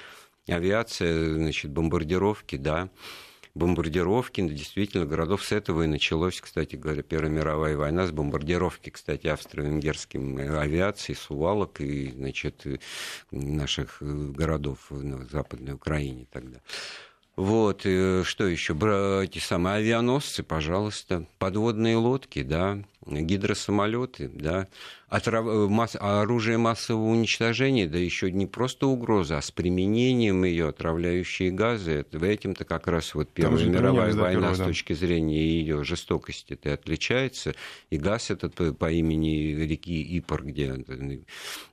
авиация, 0.49 1.34
значит, 1.34 1.70
бомбардировки, 1.70 2.57
да, 2.57 2.88
бомбардировки, 3.55 4.40
действительно, 4.49 5.05
городов 5.05 5.45
с 5.45 5.53
этого 5.53 5.82
и 5.82 5.86
началось, 5.86 6.40
кстати 6.40 6.76
говоря, 6.76 7.03
Первая 7.03 7.30
мировая 7.30 7.76
война, 7.76 8.07
с 8.07 8.11
бомбардировки, 8.11 8.90
кстати, 8.90 9.26
австро-венгерским 9.26 10.38
авиацией, 10.38 11.16
Сувалок 11.16 11.80
и, 11.80 12.11
значит, 12.12 12.66
наших 13.30 13.99
э, 14.01 14.05
городов 14.05 14.90
на 14.90 15.24
Западной 15.26 15.74
Украине 15.74 16.26
тогда. 16.32 16.61
Вот, 17.36 17.82
э, 17.84 18.24
что 18.24 18.47
еще? 18.47 18.74
Эти 19.24 19.38
самые 19.38 19.76
авианосцы, 19.76 20.43
пожалуйста, 20.43 21.26
подводные 21.38 21.97
лодки, 21.97 22.43
да, 22.43 22.82
гидросамолеты, 23.07 24.28
да, 24.28 24.68
отрав... 25.12 25.46
Э, 25.46 25.68
масс... 25.68 25.96
оружие 26.00 26.56
массового 26.56 27.10
уничтожения, 27.10 27.86
да 27.86 27.98
еще 27.98 28.32
не 28.32 28.46
просто 28.46 28.86
угроза, 28.86 29.38
а 29.38 29.42
с 29.42 29.50
применением 29.50 30.44
ее 30.44 30.68
отравляющие 30.68 31.50
газы. 31.50 31.92
Это, 31.92 32.18
в 32.18 32.24
этом-то 32.24 32.64
как 32.64 32.88
раз 32.88 33.14
вот 33.14 33.28
Первая 33.30 33.66
мировая 33.66 34.14
война 34.14 34.30
первого, 34.30 34.56
да. 34.56 34.64
с 34.64 34.66
точки 34.66 34.94
зрения 34.94 35.44
ее 35.44 35.84
жестокости 35.84 36.54
это 36.54 36.72
отличается. 36.72 37.54
И 37.90 37.98
газ 37.98 38.30
этот 38.30 38.54
по, 38.78 38.90
имени 38.90 39.54
реки 39.54 40.18
Ипор, 40.18 40.44
где 40.44 40.82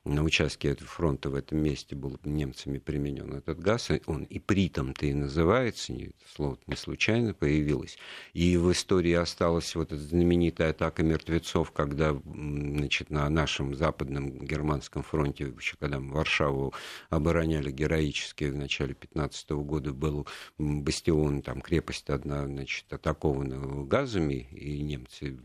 на 0.04 0.22
участке 0.22 0.76
фронта 0.76 1.30
в 1.30 1.34
этом 1.34 1.62
месте 1.62 1.96
был 1.96 2.18
немцами 2.24 2.78
применен 2.78 3.32
этот 3.32 3.58
газ, 3.58 3.88
он 4.06 4.24
и 4.24 4.38
притом-то 4.38 5.06
и 5.06 5.14
называется, 5.14 5.94
слово 6.34 6.58
не 6.66 6.76
случайно 6.76 7.32
появилось. 7.32 7.96
И 8.34 8.56
в 8.58 8.70
истории 8.70 9.14
осталась 9.14 9.74
вот 9.74 9.92
эта 9.92 10.02
знаменитая 10.02 10.70
атака 10.70 11.02
мертвецов, 11.02 11.72
когда 11.72 12.14
значит, 12.24 13.08
на 13.08 13.29
нашем 13.30 13.74
западном 13.74 14.38
германском 14.38 15.02
фронте, 15.02 15.52
еще 15.58 15.76
когда 15.78 16.00
мы 16.00 16.14
Варшаву 16.14 16.74
обороняли 17.08 17.70
героически 17.70 18.44
в 18.44 18.56
начале 18.56 18.94
15 18.94 19.50
года, 19.50 19.92
был 19.92 20.26
бастион, 20.58 21.42
там 21.42 21.60
крепость 21.60 22.10
одна, 22.10 22.46
значит, 22.46 22.92
атакована 22.92 23.84
газами, 23.84 24.48
и 24.52 24.80
немцы 24.80 25.38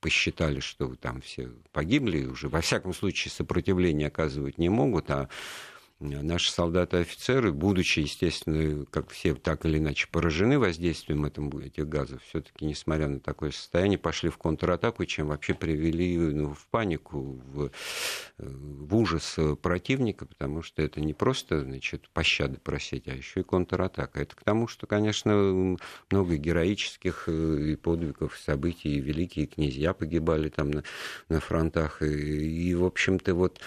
посчитали, 0.00 0.60
что 0.60 0.94
там 0.96 1.22
все 1.22 1.50
погибли, 1.72 2.26
уже 2.26 2.50
во 2.50 2.60
всяком 2.60 2.92
случае 2.92 3.32
сопротивление 3.32 4.08
оказывать 4.08 4.58
не 4.58 4.68
могут, 4.68 5.10
а 5.10 5.30
наши 6.00 6.50
солдаты 6.50 6.98
и 6.98 7.00
офицеры, 7.00 7.52
будучи, 7.52 8.00
естественно, 8.00 8.84
как 8.86 9.10
все 9.10 9.34
так 9.34 9.64
или 9.64 9.78
иначе 9.78 10.08
поражены 10.10 10.58
воздействием 10.58 11.24
этом, 11.24 11.56
этих 11.58 11.88
газов, 11.88 12.22
все-таки, 12.28 12.64
несмотря 12.64 13.08
на 13.08 13.20
такое 13.20 13.50
состояние, 13.50 13.98
пошли 13.98 14.28
в 14.28 14.38
контратаку, 14.38 15.04
чем 15.04 15.28
вообще 15.28 15.54
привели 15.54 16.16
ну, 16.16 16.54
в 16.54 16.66
панику, 16.66 17.40
в, 17.52 17.70
в 18.38 18.96
ужас 18.96 19.36
противника, 19.62 20.26
потому 20.26 20.62
что 20.62 20.82
это 20.82 21.00
не 21.00 21.14
просто 21.14 21.60
значит, 21.60 22.08
пощады 22.10 22.58
просить, 22.58 23.08
а 23.08 23.14
еще 23.14 23.40
и 23.40 23.44
контратака. 23.44 24.20
Это 24.20 24.34
к 24.36 24.42
тому, 24.42 24.66
что, 24.66 24.86
конечно, 24.86 25.76
много 26.10 26.36
героических 26.36 27.24
э, 27.28 27.72
и 27.72 27.76
подвигов, 27.76 28.36
событий, 28.36 28.96
и 28.96 29.00
великие 29.00 29.46
князья 29.46 29.94
погибали 29.94 30.48
там 30.48 30.70
на, 30.70 30.82
на 31.28 31.40
фронтах, 31.40 32.02
и, 32.02 32.70
и 32.70 32.74
в 32.74 32.84
общем-то, 32.84 33.34
вот 33.34 33.60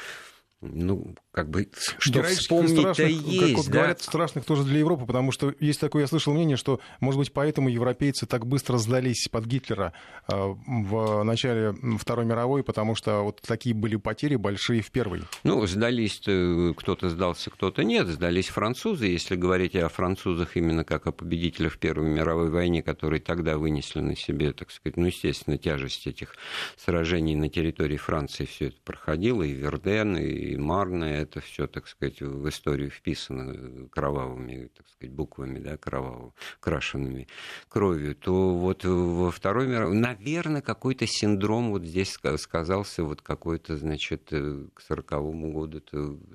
ну, 0.61 1.15
как 1.31 1.51
бы, 1.51 1.69
что 1.99 2.23
вспомнить-то 2.23 3.03
есть. 3.03 3.39
Как 3.39 3.57
вот 3.57 3.65
да? 3.67 3.71
говорят, 3.71 4.01
страшных 4.01 4.43
тоже 4.43 4.63
для 4.63 4.79
Европы, 4.79 5.05
потому 5.05 5.31
что 5.31 5.53
есть 5.59 5.79
такое, 5.79 6.01
я 6.01 6.07
слышал 6.07 6.33
мнение, 6.33 6.57
что, 6.57 6.79
может 6.99 7.19
быть, 7.19 7.31
поэтому 7.31 7.69
европейцы 7.69 8.25
так 8.25 8.47
быстро 8.47 8.77
сдались 8.77 9.27
под 9.29 9.45
Гитлера 9.45 9.93
э, 10.27 10.35
в 10.35 11.23
начале 11.23 11.75
Второй 11.99 12.25
мировой, 12.25 12.63
потому 12.63 12.95
что 12.95 13.21
вот 13.21 13.41
такие 13.41 13.75
были 13.75 13.97
потери 13.97 14.35
большие 14.35 14.81
в 14.81 14.89
первой. 14.89 15.21
Ну, 15.43 15.65
сдались 15.67 16.21
кто-то 16.21 17.09
сдался, 17.09 17.51
кто-то 17.51 17.83
нет. 17.83 18.07
Сдались 18.07 18.47
французы, 18.47 19.05
если 19.05 19.35
говорить 19.35 19.75
о 19.75 19.89
французах 19.89 20.57
именно 20.57 20.83
как 20.83 21.05
о 21.05 21.11
победителях 21.11 21.73
в 21.73 21.77
Первой 21.77 22.09
мировой 22.09 22.49
войне, 22.49 22.81
которые 22.81 23.21
тогда 23.21 23.59
вынесли 23.59 23.99
на 23.99 24.15
себе, 24.15 24.53
так 24.53 24.71
сказать, 24.71 24.97
ну, 24.97 25.05
естественно, 25.05 25.59
тяжесть 25.59 26.07
этих 26.07 26.35
сражений 26.77 27.35
на 27.35 27.47
территории 27.47 27.97
Франции 27.97 28.45
все 28.45 28.67
это 28.67 28.77
проходило, 28.83 29.43
и 29.43 29.51
Верден, 29.51 30.17
и 30.17 30.46
и 30.47 30.57
Марна, 30.57 31.05
это 31.05 31.39
все, 31.41 31.67
так 31.67 31.87
сказать, 31.87 32.21
в 32.21 32.47
историю 32.49 32.89
вписано 32.89 33.87
кровавыми, 33.89 34.69
так 34.75 34.87
сказать, 34.87 35.13
буквами, 35.13 35.59
да, 35.59 35.77
кроваво 35.77 36.33
крашенными 36.59 37.27
кровью, 37.69 38.15
то 38.15 38.55
вот 38.55 38.83
во 38.85 39.31
Второй 39.31 39.67
мировой, 39.67 39.95
наверное, 39.95 40.61
какой-то 40.61 41.05
синдром 41.07 41.71
вот 41.71 41.83
здесь 41.83 42.17
сказался, 42.37 43.03
вот 43.03 43.21
какой-то, 43.21 43.77
значит, 43.77 44.29
э, 44.31 44.65
к 44.73 44.81
сороковому 44.81 45.51
году 45.51 45.81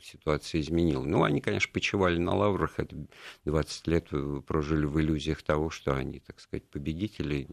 ситуация 0.03 0.61
изменила. 0.61 1.05
Ну, 1.05 1.23
они, 1.23 1.41
конечно, 1.41 1.71
почивали 1.73 2.19
на 2.19 2.35
лаврах, 2.35 2.79
это 2.79 2.97
20 3.45 3.87
лет 3.89 4.09
прожили 4.47 4.85
в 4.85 5.01
иллюзиях 5.01 5.43
того, 5.43 5.71
что 5.71 5.95
они, 5.95 6.21
так 6.21 6.41
сказать, 6.41 6.65
победители, 6.69 7.49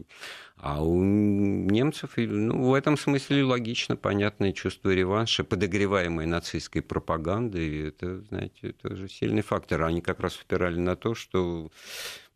а 0.56 0.82
у 0.82 1.02
немцев, 1.02 2.12
ну, 2.16 2.70
в 2.70 2.74
этом 2.74 2.96
смысле 2.96 3.44
логично, 3.44 3.96
понятное 3.96 4.52
чувство 4.52 4.90
реванша, 4.90 5.44
подогреваемое 5.44 6.26
нацистской 6.50 6.82
пропагандой, 6.82 7.88
это, 7.88 8.20
знаете, 8.22 8.70
это 8.70 8.96
же 8.96 9.08
сильный 9.08 9.42
фактор. 9.42 9.82
Они 9.82 10.00
как 10.00 10.20
раз 10.20 10.40
упирали 10.40 10.78
на 10.78 10.96
то, 10.96 11.14
что 11.14 11.70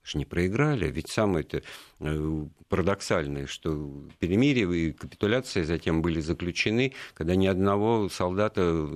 же 0.05 0.19
не 0.19 0.25
проиграли. 0.25 0.91
Ведь 0.91 1.09
самое-то 1.09 1.63
э, 2.01 2.47
парадоксальное, 2.69 3.47
что 3.47 4.09
перемирие 4.19 4.89
и 4.89 4.93
капитуляция 4.93 5.65
затем 5.65 6.03
были 6.03 6.21
заключены, 6.21 6.93
когда 7.15 7.35
ни 7.35 7.47
одного 7.47 8.09
солдата 8.09 8.89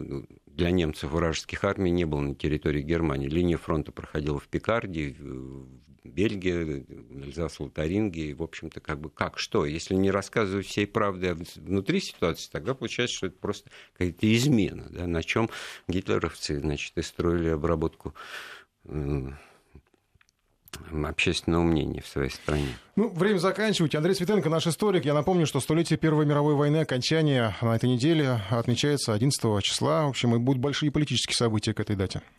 для 0.59 0.73
немцев 0.73 1.13
вражеских 1.13 1.63
армий 1.63 1.93
не 1.93 2.05
было 2.05 2.21
на 2.21 2.35
территории 2.35 2.83
Германии. 2.83 3.29
Линия 3.29 3.57
фронта 3.57 3.93
проходила 3.93 4.41
в 4.41 4.49
Пикардии, 4.49 5.17
в 5.17 5.69
Бельгии, 6.03 6.85
Эльзас, 7.25 7.61
Лотарингии. 7.61 8.33
В 8.33 8.43
общем-то, 8.43 8.81
как 8.81 9.01
бы 9.01 9.09
как, 9.09 9.39
что? 9.39 9.65
Если 9.65 9.95
не 9.95 10.11
рассказывать 10.11 10.67
всей 10.67 10.89
правды 10.89 11.37
внутри 11.55 12.01
ситуации, 12.01 12.51
тогда 12.51 12.75
получается, 12.75 13.17
что 13.17 13.27
это 13.29 13.39
просто 13.39 13.71
какая-то 13.93 14.35
измена, 14.35 14.89
да, 14.91 15.07
на 15.07 15.23
чем 15.23 15.49
гитлеровцы, 15.87 16.59
значит, 16.59 16.99
и 16.99 17.03
строили 17.03 17.51
обработку 17.51 18.15
э, 18.85 19.31
общественного 21.07 21.63
мнения 21.63 22.03
в 22.03 22.07
своей 22.07 22.31
стране. 22.31 22.69
Ну, 22.97 23.09
время 23.11 23.39
заканчивать. 23.39 23.95
Андрей 23.95 24.15
Светенко, 24.15 24.49
наш 24.49 24.67
историк. 24.67 25.05
Я 25.05 25.15
напомню, 25.15 25.47
что 25.47 25.61
столетие 25.61 25.99
Первой 25.99 26.27
мировой 26.27 26.55
войны, 26.55 26.79
окончание 26.79 27.55
на 27.61 27.77
этой 27.77 27.89
неделе 27.89 28.41
отмечается 28.51 29.13
11 29.13 29.63
числа. 29.63 30.07
В 30.07 30.11
общем, 30.11 30.35
и 30.35 30.39
будут 30.39 30.61
большие 30.61 30.91
политические 30.91 31.37
события 31.37 31.75
к 31.75 31.81
этой 31.81 31.97
дате. 31.97 32.23